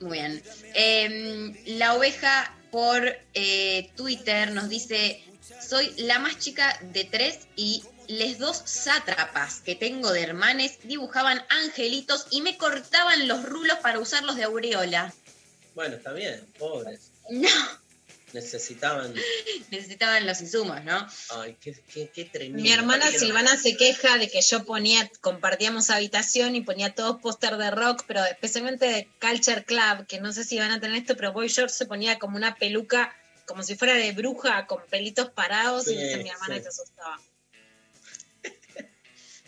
[0.00, 0.42] Muy bien.
[0.72, 5.22] Eh, la oveja por eh, Twitter nos dice,
[5.66, 11.42] soy la más chica de tres y les dos sátrapas que tengo de hermanes dibujaban
[11.48, 15.12] angelitos y me cortaban los rulos para usarlos de aureola.
[15.74, 17.10] Bueno, está bien, pobres.
[17.30, 17.48] No,
[18.34, 19.14] Necesitaban.
[19.70, 21.06] necesitaban los insumos, ¿no?
[21.30, 22.62] Ay, qué, qué, qué tremendo.
[22.62, 27.56] Mi hermana Silvana se queja de que yo ponía, compartíamos habitación y ponía todos póster
[27.56, 31.16] de rock, pero especialmente de Culture Club, que no sé si van a tener esto,
[31.16, 33.14] pero Boy George se ponía como una peluca,
[33.46, 36.60] como si fuera de bruja, con pelitos parados, y Sí, dice mi hermana sí.
[36.60, 37.20] que se asustaba.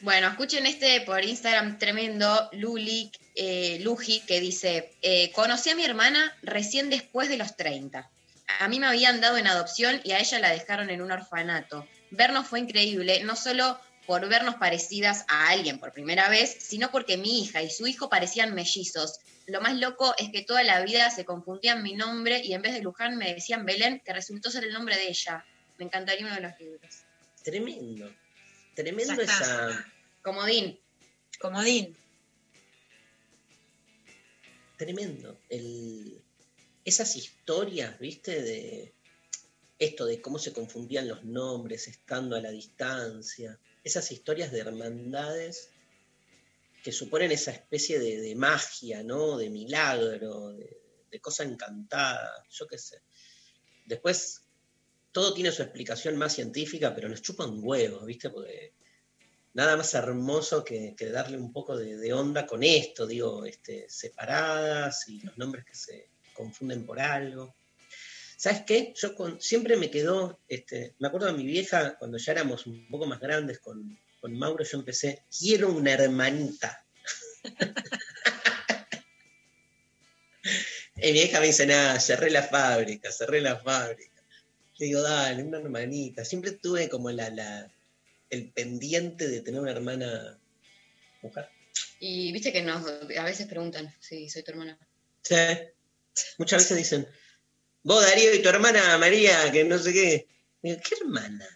[0.02, 5.84] Bueno, escuchen este por Instagram tremendo, Luli, eh, Luji, que dice, eh, conocí a mi
[5.84, 8.10] hermana recién después de los 30.
[8.60, 11.88] A mí me habían dado en adopción y a ella la dejaron en un orfanato.
[12.10, 17.16] Vernos fue increíble, no solo por vernos parecidas a alguien por primera vez, sino porque
[17.16, 19.18] mi hija y su hijo parecían mellizos.
[19.46, 22.74] Lo más loco es que toda la vida se confundían mi nombre y en vez
[22.74, 25.44] de Luján me decían Belén, que resultó ser el nombre de ella.
[25.78, 26.94] Me encantaría uno de los libros.
[27.42, 28.12] Tremendo.
[28.74, 29.84] Tremendo esa.
[30.22, 30.78] Comodín.
[31.38, 31.96] Comodín.
[34.76, 35.38] Tremendo.
[35.48, 36.20] El,
[36.84, 38.42] esas historias, ¿viste?
[38.42, 38.92] De
[39.78, 43.58] esto de cómo se confundían los nombres estando a la distancia.
[43.86, 45.70] Esas historias de hermandades
[46.82, 49.36] que suponen esa especie de, magia, ¿no?
[49.36, 53.02] De milagro, de, cosa encantada, yo qué sé.
[53.84, 54.42] Después,
[55.12, 58.30] todo tiene su explicación más científica, pero nos chupan huevos, ¿viste?
[58.30, 58.72] Porque
[59.54, 63.88] nada más hermoso que, que darle un poco de, de onda con esto, digo, este,
[63.88, 67.55] separadas y los nombres que se confunden por algo.
[68.36, 68.92] ¿Sabes qué?
[68.94, 72.86] Yo con- siempre me quedó, este, me acuerdo de mi vieja, cuando ya éramos un
[72.88, 76.84] poco más grandes con, con Mauro, yo empecé, quiero una hermanita.
[80.96, 84.22] y mi vieja me dice, nada, cerré la fábrica, cerré la fábrica.
[84.78, 86.24] Le digo, dale, una hermanita.
[86.24, 87.72] Siempre tuve como la, la,
[88.28, 90.38] el pendiente de tener una hermana
[91.22, 91.48] mujer.
[91.98, 94.78] Y viste que nos a veces preguntan si soy tu hermana.
[95.22, 95.34] Sí.
[96.36, 97.08] Muchas veces dicen,
[97.86, 100.26] vos Darío y tu hermana María, que no sé qué.
[100.62, 101.46] Digo, ¿qué hermana?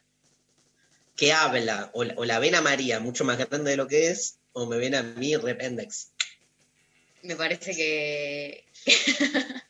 [1.16, 4.09] Que habla, o la, o la ven a María mucho más grande de lo que
[4.09, 6.12] es, o me ven a mí rependex.
[7.23, 8.65] Me parece que.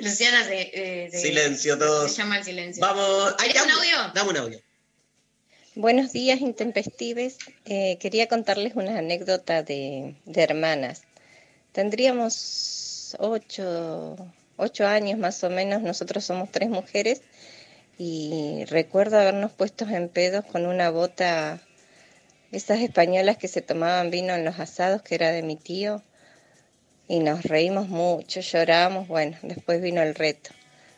[0.00, 2.10] Luciana se, eh, se- Silencio todos.
[2.12, 2.80] Se llama el silencio.
[2.80, 3.34] Vamos.
[3.38, 3.96] ¿Hay un audio?
[4.14, 4.60] Dame un audio.
[5.74, 7.36] Buenos días, intempestives.
[7.64, 11.02] Eh, quería contarles una anécdota de, de hermanas.
[11.72, 14.16] Tendríamos ocho,
[14.56, 17.22] ocho años más o menos, nosotros somos tres mujeres
[17.98, 21.60] y recuerdo habernos puesto en pedos con una bota
[22.52, 26.02] esas españolas que se tomaban vino en los asados, que era de mi tío,
[27.08, 30.50] y nos reímos mucho, lloramos, bueno, después vino el reto.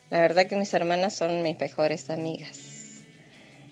[0.09, 2.59] La verdad que mis hermanas son mis mejores amigas.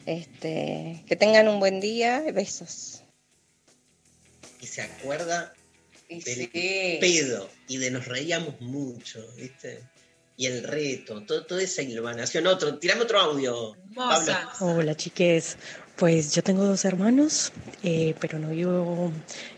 [0.05, 3.03] Este, que tengan un buen día, besos.
[4.59, 5.53] Y se acuerda
[6.07, 6.97] Y del sí.
[6.99, 9.81] pedo y de nos reíamos mucho, ¿viste?
[10.37, 12.45] Y el reto, todo, toda esa ilvanación.
[12.47, 13.75] Otro, tirame otro audio.
[14.59, 15.57] Hola chiques,
[15.95, 17.53] pues yo tengo dos hermanos,
[17.83, 19.11] eh, pero no vivo,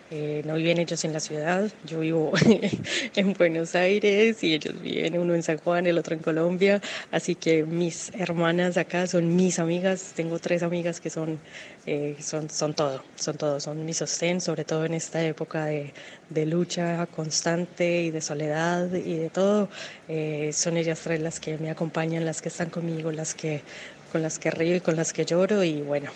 [0.10, 2.32] eh, no viven ellos en la ciudad, yo vivo
[3.16, 6.82] en Buenos Aires y ellos viven uno en San Juan, el otro en Colombia,
[7.12, 11.40] así que mis hermanas acá son mis amigas, tengo tres amigas que son,
[11.86, 15.94] eh, son, son todo, son todo, son mi sostén, sobre todo en esta época de,
[16.46, 19.68] lucha constante y de soledad y de todo,
[20.08, 23.62] eh, son ellas tres las que me acompañan, las que están conmigo, las que
[24.12, 26.12] con las que río y con las que lloro y bueno,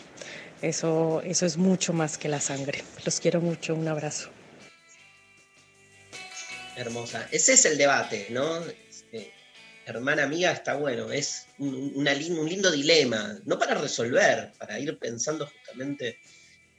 [0.62, 2.84] eso, eso es mucho más que la sangre.
[3.06, 4.30] Los quiero mucho, un abrazo.
[6.76, 7.28] Hermosa.
[7.32, 8.60] Ese es el debate, ¿no?
[8.66, 9.32] Este,
[9.86, 14.98] hermana amiga está bueno, es un, una un lindo dilema, no para resolver, para ir
[14.98, 16.20] pensando justamente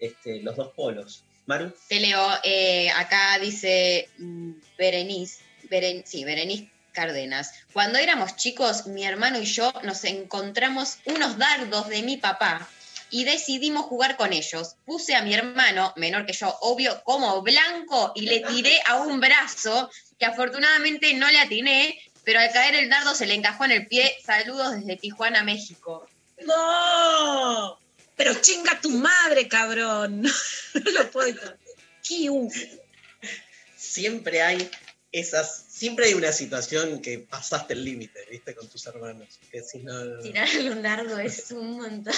[0.01, 1.25] este, los dos polos.
[1.47, 7.53] Maru, Te leo, eh, acá dice mm, Berenice, Beren- sí, Berenice Cárdenas.
[7.73, 12.69] Cuando éramos chicos, mi hermano y yo nos encontramos unos dardos de mi papá
[13.13, 14.75] y decidimos jugar con ellos.
[14.87, 19.21] Puse a mi hermano, menor que yo, obvio, como blanco y le tiré a un
[19.21, 23.73] brazo que afortunadamente no le atiné, pero al caer el dardo se le encajó en
[23.73, 24.17] el pie.
[24.25, 26.09] Saludos desde Tijuana, México.
[26.47, 27.79] ¡No!
[28.17, 30.23] Pero chinga tu madre, cabrón.
[30.75, 31.55] No lo puedo.
[32.03, 32.51] Kiu.
[33.77, 34.71] siempre hay
[35.13, 38.55] esas, siempre hay una situación que pasaste el límite, ¿viste?
[38.55, 39.39] Con tus hermanos.
[39.51, 40.23] Que si no, no, no.
[40.23, 42.15] Tirarle un dardo es un montón.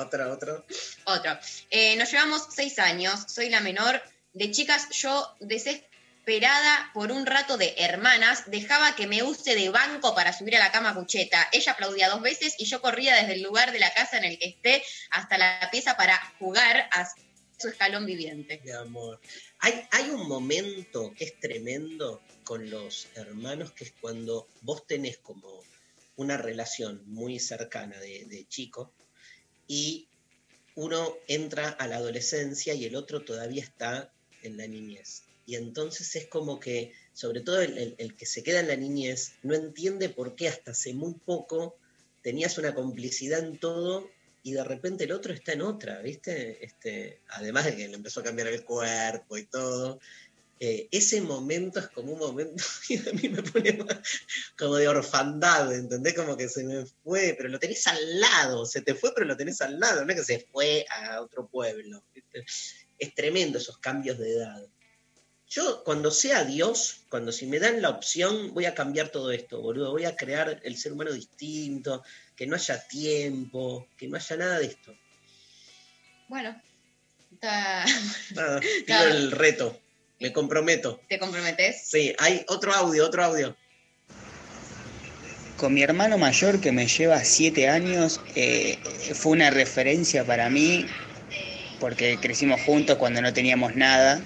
[0.00, 0.64] Otra, otra.
[1.04, 1.38] Otro.
[1.70, 4.02] Eh, nos llevamos seis años, soy la menor.
[4.32, 10.14] De chicas, yo desesperada por un rato de hermanas, dejaba que me use de banco
[10.14, 11.48] para subir a la cama cucheta.
[11.52, 14.38] Ella aplaudía dos veces y yo corría desde el lugar de la casa en el
[14.38, 17.08] que esté hasta la pieza para jugar a
[17.58, 18.60] su escalón viviente.
[18.64, 19.20] Mi amor.
[19.58, 25.18] Hay, hay un momento que es tremendo con los hermanos, que es cuando vos tenés
[25.18, 25.62] como
[26.16, 28.92] una relación muy cercana de, de chico
[29.70, 30.08] y
[30.74, 35.22] uno entra a la adolescencia y el otro todavía está en la niñez.
[35.46, 39.54] Y entonces es como que, sobre todo el, que se queda en la niñez, no
[39.54, 41.76] entiende por qué hasta hace muy poco
[42.20, 44.10] tenías una complicidad en todo
[44.42, 46.64] y de repente el otro está en otra, ¿viste?
[46.64, 50.00] Este, además de que le empezó a cambiar el cuerpo y todo.
[50.62, 53.78] Eh, ese momento es como un momento que a mí me pone
[54.58, 56.12] como de orfandad, ¿entendés?
[56.14, 59.36] Como que se me fue, pero lo tenés al lado, se te fue, pero lo
[59.38, 62.04] tenés al lado, no es que se fue a otro pueblo.
[62.14, 62.44] ¿viste?
[62.98, 64.62] Es tremendo esos cambios de edad.
[65.48, 69.60] Yo, cuando sea Dios, cuando si me dan la opción, voy a cambiar todo esto,
[69.60, 69.90] boludo.
[69.90, 72.04] Voy a crear el ser humano distinto,
[72.36, 74.94] que no haya tiempo, que no haya nada de esto.
[76.28, 76.60] Bueno,
[77.32, 77.84] está-
[78.34, 79.10] Nada, Claro.
[79.10, 79.80] el reto,
[80.20, 81.00] me comprometo.
[81.08, 81.88] ¿te comprometes?
[81.88, 83.56] Sí, hay otro audio, otro audio.
[85.56, 88.78] Con mi hermano mayor que me lleva siete años, eh,
[89.14, 90.86] fue una referencia para mí
[91.80, 94.20] porque crecimos juntos cuando no teníamos nada,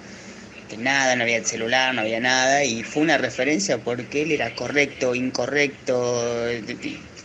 [0.68, 4.54] que nada, no había celular, no había nada, y fue una referencia porque él era
[4.54, 6.48] correcto, incorrecto,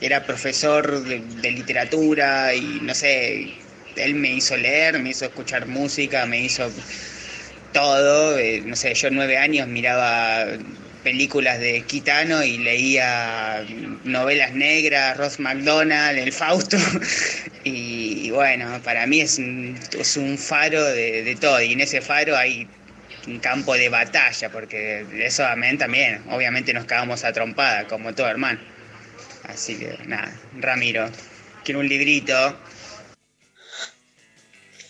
[0.02, 3.54] era profesor de, de literatura y no sé,
[3.96, 6.72] él me hizo leer, me hizo escuchar música, me hizo
[7.74, 10.46] todo, eh, no sé, yo nueve años miraba
[11.04, 13.64] películas de Quitano y leía
[14.04, 16.78] novelas negras, Ross McDonald, El Fausto,
[17.64, 22.02] y, bueno, para mí es un, es un faro de, de todo, y en ese
[22.02, 22.68] faro hay
[23.28, 28.28] un campo de batalla, porque eso amén también, obviamente nos cagamos a trompada, como todo
[28.28, 28.60] hermano.
[29.44, 31.10] Así que nada, Ramiro,
[31.64, 32.58] quiero un librito.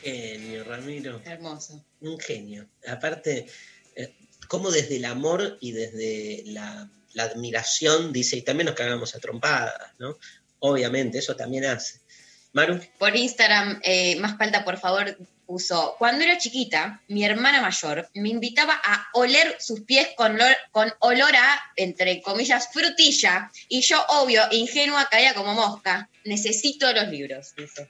[0.02, 1.22] Genio, Ramiro.
[1.26, 1.84] Hermoso.
[2.02, 2.68] Un genio.
[2.88, 3.46] Aparte,
[3.96, 4.16] eh,
[4.48, 9.20] como desde el amor y desde la, la admiración, dice, y también nos cagamos a
[9.20, 10.18] trompadas, ¿no?
[10.60, 12.00] Obviamente, eso también hace.
[12.54, 15.16] Maru, Por Instagram, eh, más falta, por favor,
[15.46, 20.58] puso, cuando era chiquita, mi hermana mayor me invitaba a oler sus pies con, olor-
[20.72, 26.10] con olor a, entre comillas, frutilla, y yo, obvio, ingenua, caía como mosca.
[26.26, 27.88] Necesito los libros, dice.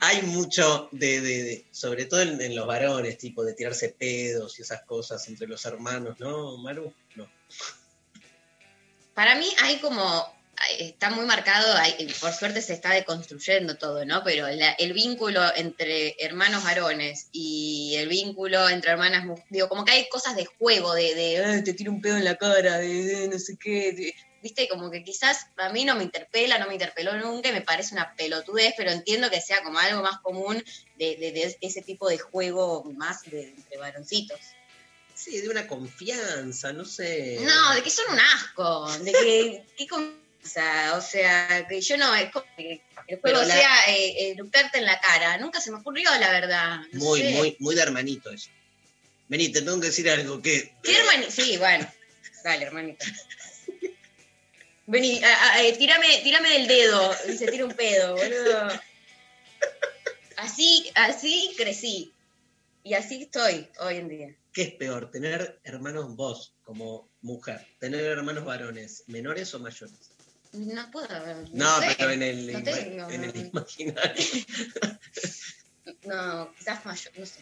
[0.00, 5.26] Hay mucho de, sobre todo en, los varones, tipo de tirarse pedos y esas cosas
[5.28, 6.92] entre los hermanos, ¿no, Maru?
[7.16, 7.28] No.
[9.14, 10.26] Para mí hay como,
[10.78, 11.66] está muy marcado,
[12.20, 14.22] por suerte se está deconstruyendo todo, ¿no?
[14.24, 20.08] Pero el vínculo entre hermanos varones y el vínculo entre hermanas digo, como que hay
[20.08, 23.28] cosas de juego, de, de "Ay, te tiro un pedo en la cara, de, de
[23.28, 24.14] no sé qué,
[24.44, 27.62] viste, como que quizás a mí no me interpela, no me interpeló nunca, y me
[27.62, 30.62] parece una pelotudez, pero entiendo que sea como algo más común
[30.98, 34.38] de, de- de ese tipo de juego más de, entre varoncitos.
[35.14, 37.38] Sí, de una confianza, no sé.
[37.40, 42.14] No, de que son un asco, de que, qué confianza, o sea, que yo no,
[42.14, 45.78] es como que el juego la- sea eh, eructarte en la cara, nunca se me
[45.78, 46.80] ocurrió, la verdad.
[46.92, 47.30] no Muy, sé.
[47.30, 48.50] muy, muy de hermanito eso.
[49.28, 50.74] Vení, te tengo que decir algo que.
[50.82, 51.30] ¿Qué hermanito?
[51.30, 51.90] Sí, bueno,
[52.44, 53.06] dale, hermanito.
[54.86, 58.68] Vení, a- a- eh, tírame, tírame del dedo, y se tira un pedo, boludo.
[60.36, 62.12] Así, así crecí,
[62.82, 64.34] y así estoy hoy en día.
[64.52, 65.10] ¿Qué es peor?
[65.10, 67.66] ¿Tener hermanos vos como mujer?
[67.80, 70.10] ¿Tener hermanos varones menores o mayores?
[70.52, 71.08] No puedo.
[71.52, 73.10] No, sé, pero en el, no ima- tengo.
[73.10, 74.14] en el imaginario.
[76.04, 77.40] No, quizás mayor, no sé.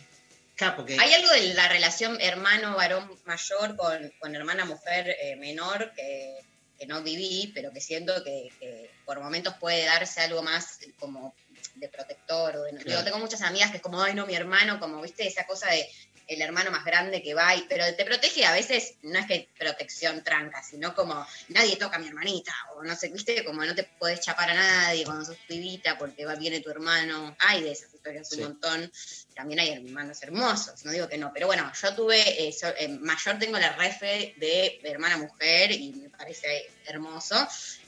[0.76, 6.38] Porque Hay algo de la relación hermano-varón mayor con, con hermana-mujer eh, menor que,
[6.82, 11.32] que no viví, pero que siento que, que por momentos puede darse algo más como
[11.74, 12.56] de protector.
[12.56, 13.04] O de, digo, Claro.
[13.04, 15.88] tengo muchas amigas que es como, ay, no, mi hermano, como, viste, esa cosa de
[16.28, 19.50] el hermano más grande que va, y, pero te protege a veces, no es que
[19.58, 23.74] protección tranca, sino como nadie toca a mi hermanita, o no sé, viste, como no
[23.74, 27.72] te puedes chapar a nadie cuando sos pibita porque va, viene tu hermano, hay de
[27.72, 28.90] esas historias un montón,
[29.34, 32.88] también hay hermanos hermosos, no digo que no, pero bueno, yo tuve, eh, so- eh,
[32.88, 37.34] mayor tengo la refe de hermana mujer y me parece hermoso,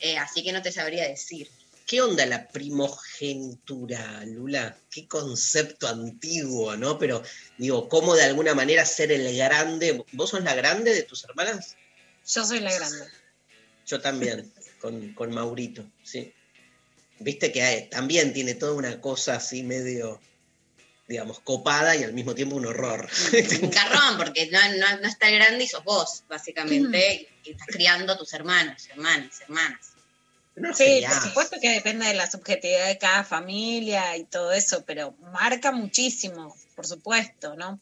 [0.00, 1.48] eh, así que no te sabría decir.
[1.86, 4.76] ¿Qué onda la primogenitura, Lula?
[4.90, 6.98] Qué concepto antiguo, ¿no?
[6.98, 7.22] Pero
[7.58, 10.02] digo, ¿cómo de alguna manera ser el grande?
[10.12, 11.76] ¿Vos sos la grande de tus hermanas?
[12.26, 13.04] Yo soy la grande.
[13.86, 14.50] Yo también,
[14.80, 16.32] con, con Maurito, sí.
[17.18, 20.20] Viste que hay- también tiene toda una cosa así medio,
[21.06, 23.08] digamos, copada y al mismo tiempo un horror.
[23.62, 27.66] Un carrón, porque no, no, no está el grande y sos vos, básicamente, y estás
[27.68, 29.93] criando a tus hermanos, hermanas, hermanas.
[30.74, 35.12] Sí, por supuesto que depende de la subjetividad de cada familia y todo eso, pero
[35.32, 37.80] marca muchísimo, por supuesto, ¿no?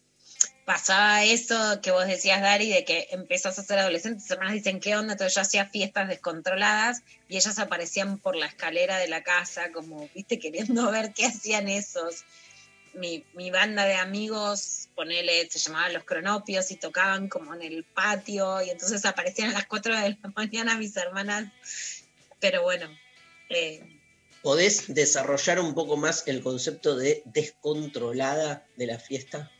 [0.64, 4.80] Pasaba eso que vos decías, Dari, de que empezás a ser adolescente, tus hermanas dicen,
[4.80, 5.12] ¿qué onda?
[5.12, 10.08] Entonces yo hacía fiestas descontroladas y ellas aparecían por la escalera de la casa, como,
[10.14, 12.24] viste, queriendo ver qué hacían esos.
[12.94, 17.84] Mi, mi banda de amigos, ponele, se llamaban Los Cronopios y tocaban como en el
[17.84, 21.50] patio y entonces aparecían a las 4 de la mañana mis hermanas
[22.42, 22.86] pero bueno,
[23.48, 23.80] eh,
[24.42, 29.50] ¿Podés desarrollar un poco más el concepto de descontrolada de la fiesta?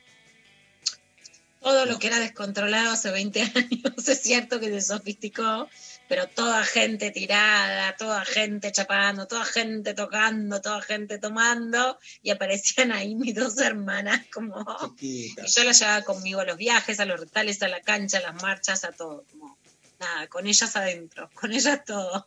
[1.62, 5.68] todo lo que era descontrolado hace 20 años es cierto que se sofisticó,
[6.08, 12.92] pero toda gente tirada, toda gente chapando, toda gente tocando, toda gente tomando, y aparecían
[12.92, 14.66] ahí mis dos hermanas como...
[15.00, 18.22] Y yo las llevaba conmigo a los viajes, a los retales, a la cancha, a
[18.22, 19.24] las marchas, a todo.
[19.30, 19.56] Como,
[20.02, 22.26] nada, con ellas adentro, con ellas todo.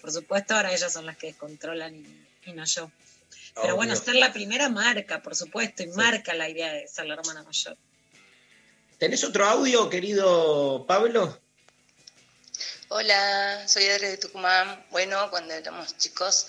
[0.00, 2.90] Por supuesto, ahora ellas son las que descontrolan y, y no yo.
[3.54, 3.76] Pero Obvio.
[3.76, 7.42] bueno, ser la primera marca, por supuesto, y marca la idea de ser la hermana
[7.42, 7.76] mayor.
[8.98, 11.40] ¿Tenés otro audio, querido Pablo?
[12.88, 14.86] Hola, soy Adri de Tucumán.
[14.90, 16.46] Bueno, cuando éramos chicos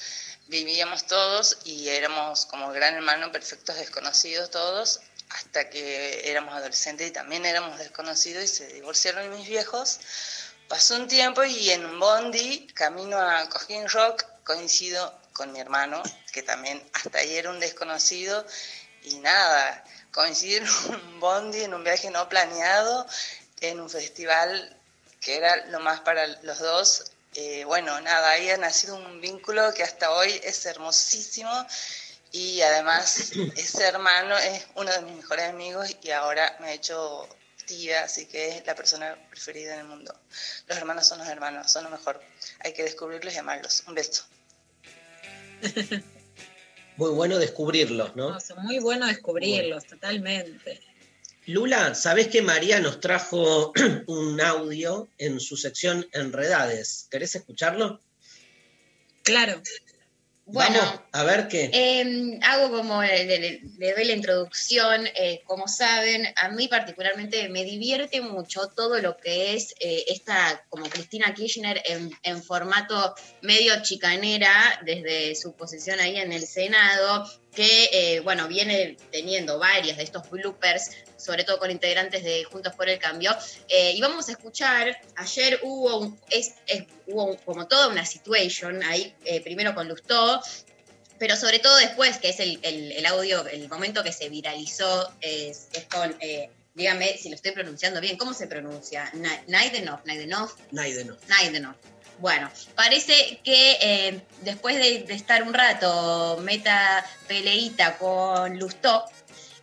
[0.47, 7.11] vivíamos todos y éramos como gran hermano, perfectos desconocidos todos, hasta que éramos adolescentes y
[7.11, 9.99] también éramos desconocidos y se divorciaron mis viejos.
[10.67, 16.01] Pasó un tiempo y en bondi, camino a Cojín Rock, coincido con mi hermano,
[16.33, 18.43] que también hasta ahí era un desconocido,
[19.03, 23.05] y nada, coincidir en un bondi, en un viaje no planeado,
[23.61, 24.75] en un festival
[25.21, 27.11] que era lo más para los dos.
[27.35, 31.51] Eh, bueno, nada, ahí ha nacido un vínculo que hasta hoy es hermosísimo
[32.31, 37.29] y además ese hermano es uno de mis mejores amigos y ahora me ha hecho
[37.65, 40.13] tía, así que es la persona preferida en el mundo.
[40.67, 42.21] Los hermanos son los hermanos, son lo mejor.
[42.59, 43.83] Hay que descubrirlos y amarlos.
[43.87, 44.25] Un beso.
[46.97, 48.31] Muy bueno descubrirlos, ¿no?
[48.31, 50.81] No, son muy bueno descubrirlos, totalmente.
[51.45, 53.73] Lula, ¿sabés que María nos trajo
[54.07, 57.07] un audio en su sección Enredades?
[57.11, 57.99] ¿Querés escucharlo?
[59.23, 59.61] Claro.
[60.47, 61.71] Bueno, Vamos a ver qué.
[61.73, 67.49] Eh, hago como le, le- le doy la introducción, eh, como saben, a mí particularmente
[67.49, 73.15] me divierte mucho todo lo que es eh, esta, como Cristina Kirchner en, en formato
[73.41, 79.97] medio chicanera, desde su posición ahí en el Senado, que, eh, bueno, viene teniendo varios
[79.97, 80.91] de estos bloopers,
[81.25, 83.35] sobre todo con integrantes de Juntos por el Cambio.
[83.67, 88.05] Eh, y vamos a escuchar, ayer hubo, un- es- es- hubo un- como toda una
[88.05, 90.41] situation ahí, eh, primero con Lustó,
[91.17, 95.11] pero sobre todo después, que es el, el- el audio, el momento que se viralizó,
[95.21, 99.09] es, es con, eh, dígame si lo estoy pronunciando bien, ¿cómo se pronuncia?
[99.13, 101.15] Na- Naidenov, Naidenov, Naideno.
[101.27, 101.75] Naidenov.
[102.19, 109.03] Bueno, parece que eh, después de, de estar un rato meta peleita con Lustó,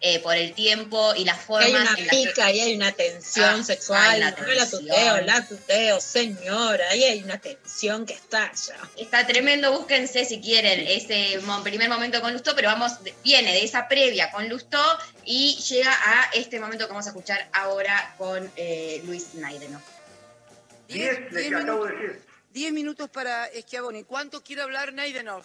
[0.04, 2.74] eh, por el tiempo y las formas hay una en las que- pica y hay
[2.74, 4.16] una tensión Ah, sexual.
[4.16, 6.84] una la tuteo, la tuteo, señora.
[6.90, 8.76] Ahí hay una tensión que está ya.
[8.96, 12.92] Está tremendo, búsquense si quieren ese primer momento con Lustó, pero vamos,
[13.22, 14.82] viene de esa previa con Lustó
[15.24, 19.80] y llega a este momento que vamos a escuchar ahora con eh, Luis Naideno.
[20.88, 22.02] Diez, Diez le acabo de minutos.
[22.12, 22.32] decir.
[22.52, 23.48] 10 minutos para.
[24.06, 25.44] ¿Cuánto quiere hablar Naidenov?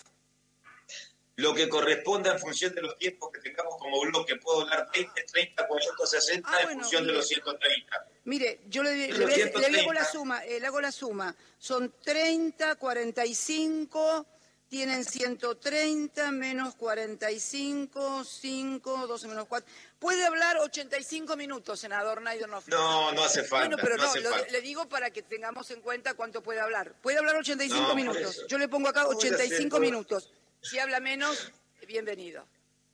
[1.37, 4.35] Lo que corresponda en función de los tiempos que tengamos como bloque.
[4.37, 7.17] Puedo hablar 20, 30, 40, 60 Ah, en bueno, función de mire.
[7.17, 8.05] los 130.
[8.25, 9.79] Mire, yo le, le, le- le 130.
[9.81, 11.35] hago la suma, eh, le hago la suma.
[11.59, 14.25] Son 30, 45,
[14.67, 19.71] tienen 130 menos 45, 5, 12 menos 4.
[19.99, 22.63] Puede hablar 85 minutos, senador Naidenov.
[22.67, 23.67] No, no hace falta.
[23.67, 24.51] Bueno, pero no no, lo- falta.
[24.51, 26.93] le digo para que tengamos en cuenta cuánto puede hablar.
[27.03, 28.43] Puede hablar 85 No, minutos.
[28.47, 29.79] Yo le pongo acá No voy a hacer 85 todo.
[29.81, 30.31] minutos.
[30.61, 31.51] Si habla menos,
[31.87, 32.47] bienvenido.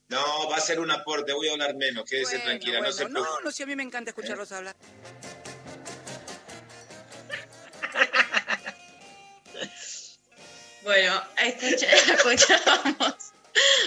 [0.09, 3.05] No, va a ser un aporte, voy a hablar menos, quédese Bueno, tranquila, no se
[3.05, 3.19] preocupe.
[3.21, 4.75] no, no, si a mí me encanta escucharlos hablar.
[10.83, 13.15] Bueno, escucha- escuchamos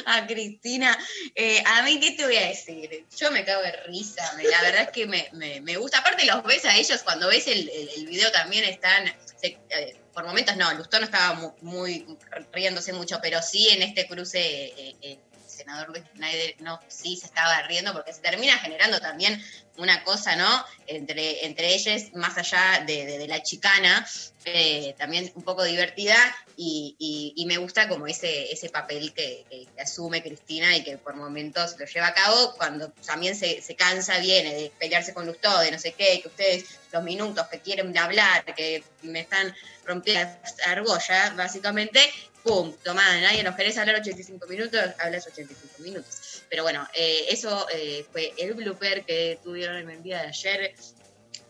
[0.06, 0.96] a Cristina.
[1.34, 3.04] Eh, a mí, ¿qué te voy a decir?
[3.16, 4.22] Yo me cago de risa.
[4.50, 5.98] La verdad es que me, me- me gusta.
[5.98, 9.04] Aparte, los ves a ellos cuando ves el, el- el video también están.
[9.40, 12.06] se- eh, por momentos no, Lustó no estaba mu- muy,
[12.50, 14.40] riéndose mucho, pero sí en este cruce.
[14.40, 15.18] eh, eh,
[15.48, 19.42] senador Luis Schneider no, sí se estaba riendo porque se termina generando también
[19.76, 20.64] una cosa, ¿no?
[20.86, 24.06] Entre, entre ellos, más allá de, de- la chicana,
[24.44, 26.16] eh, también un poco divertida
[26.56, 26.94] y,
[27.36, 29.44] y- me gusta como ese, ese papel que
[29.78, 34.18] asume Cristina y que por momentos lo lleva a cabo cuando también se, se cansa,
[34.18, 37.96] viene de pelearse con Lustó, de no sé qué, que ustedes los minutos que quieren
[37.98, 39.54] hablar, que me están
[39.84, 40.28] rompiendo
[40.66, 42.00] la argolla, básicamente,
[42.46, 46.44] pum, tomá, nadie nos querés hablar 85 minutos, hablas 85 minutos.
[46.48, 50.74] Pero bueno, eh, eso eh, fue el blooper que tuvieron en el día de ayer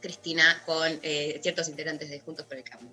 [0.01, 2.91] Cristina con eh, ciertos integrantes de Juntos por el Cambio.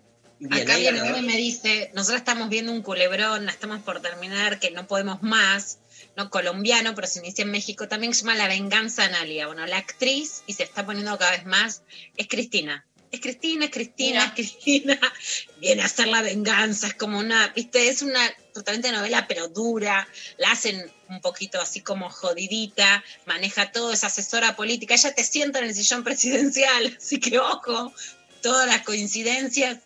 [0.51, 4.71] Acá viene uno y me dice, nosotros estamos viendo un culebrón, estamos por terminar, que
[4.71, 5.79] no podemos más,
[6.17, 9.47] no colombiano, pero se inicia en México, también se llama La Venganza Analia.
[9.47, 11.83] Bueno, la actriz, y se está poniendo cada vez más,
[12.17, 12.85] es Cristina.
[13.13, 14.99] Es Cristina, es Cristina, es Cristina.
[15.57, 18.19] Viene a hacer la venganza, es como una, viste, es una
[18.55, 20.07] totalmente novela, pero dura.
[20.37, 24.95] La hacen un poquito así como jodidita, maneja todo, es asesora política.
[24.95, 27.93] Ella te sienta en el sillón presidencial, así que ojo,
[28.41, 29.77] todas las coincidencias.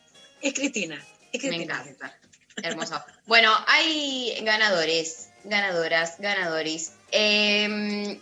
[0.42, 0.96] Es Cristina.
[1.34, 1.82] Es Me Cristina.
[1.82, 2.18] encanta.
[2.64, 3.04] Hermoso.
[3.26, 8.22] Bueno, hay ganadores, ganadoras, ganadores eh,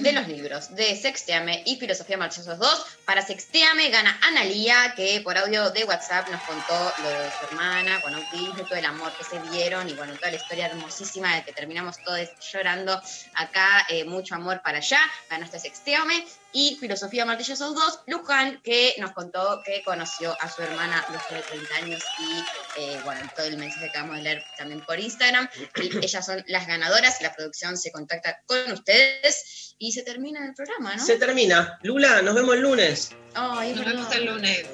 [0.00, 2.86] de los libros de Sexteame y Filosofía Marchosos 2.
[3.04, 8.00] Para Sexteame gana Analía, que por audio de WhatsApp nos contó lo de su hermana
[8.00, 11.44] con autismo, todo el amor que se dieron y bueno, toda la historia hermosísima de
[11.44, 13.00] que terminamos todos llorando
[13.34, 13.86] acá.
[13.88, 15.00] eh, mucho amor para allá.
[15.28, 21.04] Ganaste Sexteame y Filosofía Martillosos 2, Luján, que nos contó que conoció a su hermana
[21.10, 24.80] después de 30 años y, eh, bueno, todo el mensaje que acabamos de leer también
[24.84, 25.48] por Instagram.
[25.74, 30.54] El- Ellas son las ganadoras, la producción se contacta con ustedes y se termina el
[30.54, 31.04] programa, ¿no?
[31.04, 31.78] Se termina.
[31.82, 33.10] Lula, nos vemos el lunes.
[33.34, 34.64] Ay, Nos vemos el lunes.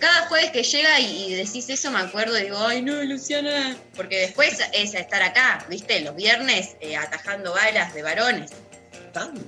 [0.00, 3.76] Cada jueves que llega y, y decís eso me acuerdo y digo, ay no, Luciana.
[3.94, 6.00] Porque después es a estar acá, ¿viste?
[6.00, 8.50] Los viernes eh, atajando balas de varones.
[9.12, 9.40] Tanto.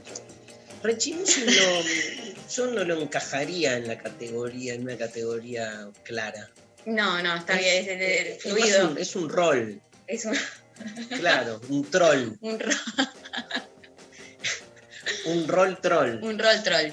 [0.85, 1.53] Rechimusi no,
[2.55, 6.49] yo no lo encajaría en la categoría, en una categoría clara.
[6.86, 8.90] No, no, está bien, es, es- es Es, más fluido.
[8.93, 10.36] un, es un rol, Es un,
[11.19, 12.70] claro, un troll, un, ro-
[15.31, 16.19] un rol troll.
[16.23, 16.93] un rol troll.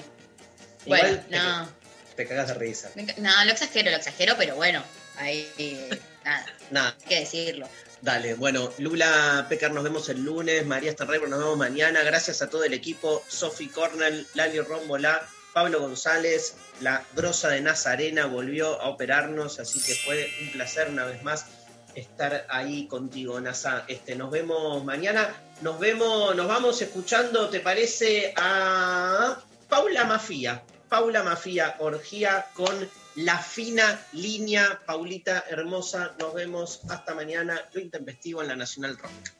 [0.86, 1.68] Bueno, Igual te- no.
[2.16, 2.90] Te cagas de risa.
[3.18, 4.82] No, lo exagero, lo exagero, pero bueno,
[5.18, 7.68] ahí eh, nada, Nada, hay que decirlo.
[8.00, 8.34] dale.
[8.34, 10.64] Bueno, Lula Pecar, nos vemos el lunes.
[10.64, 12.02] María Starrebro, nos vemos mañana.
[12.02, 13.22] Gracias a todo el equipo.
[13.28, 19.94] Sofi Cornell, Lali Rómbola, Pablo González, la grosa de Nazarena volvió a operarnos, así que
[19.94, 21.46] fue un placer una vez más
[21.94, 23.84] estar ahí contigo, Nasa.
[23.88, 25.34] Este, nos vemos mañana.
[25.62, 28.34] Nos vemos, nos vamos escuchando, ¿te parece?
[28.36, 29.38] A
[29.68, 30.62] Paula Mafía.
[30.88, 34.80] Paula Mafía Orgía con la fina línea.
[34.86, 37.60] Paulita hermosa, nos vemos hasta mañana.
[37.72, 39.36] Lo intempestivo en la Nacional Rock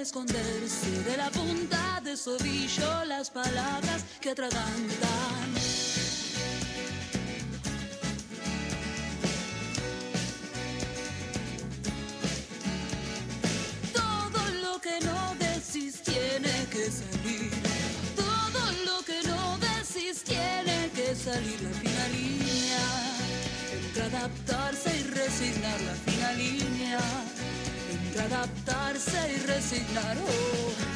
[0.00, 5.48] esconderse de la punta de su ovillo las palabras que atragantan.
[13.92, 17.50] Todo lo que no decís tiene que salir.
[18.16, 22.84] Todo lo que no decís tiene que salir la fina línea.
[23.72, 27.41] Entre adaptarse y resignar la fina línea.
[28.24, 30.16] Adaptarse y resignar.
[30.16, 30.91] oh.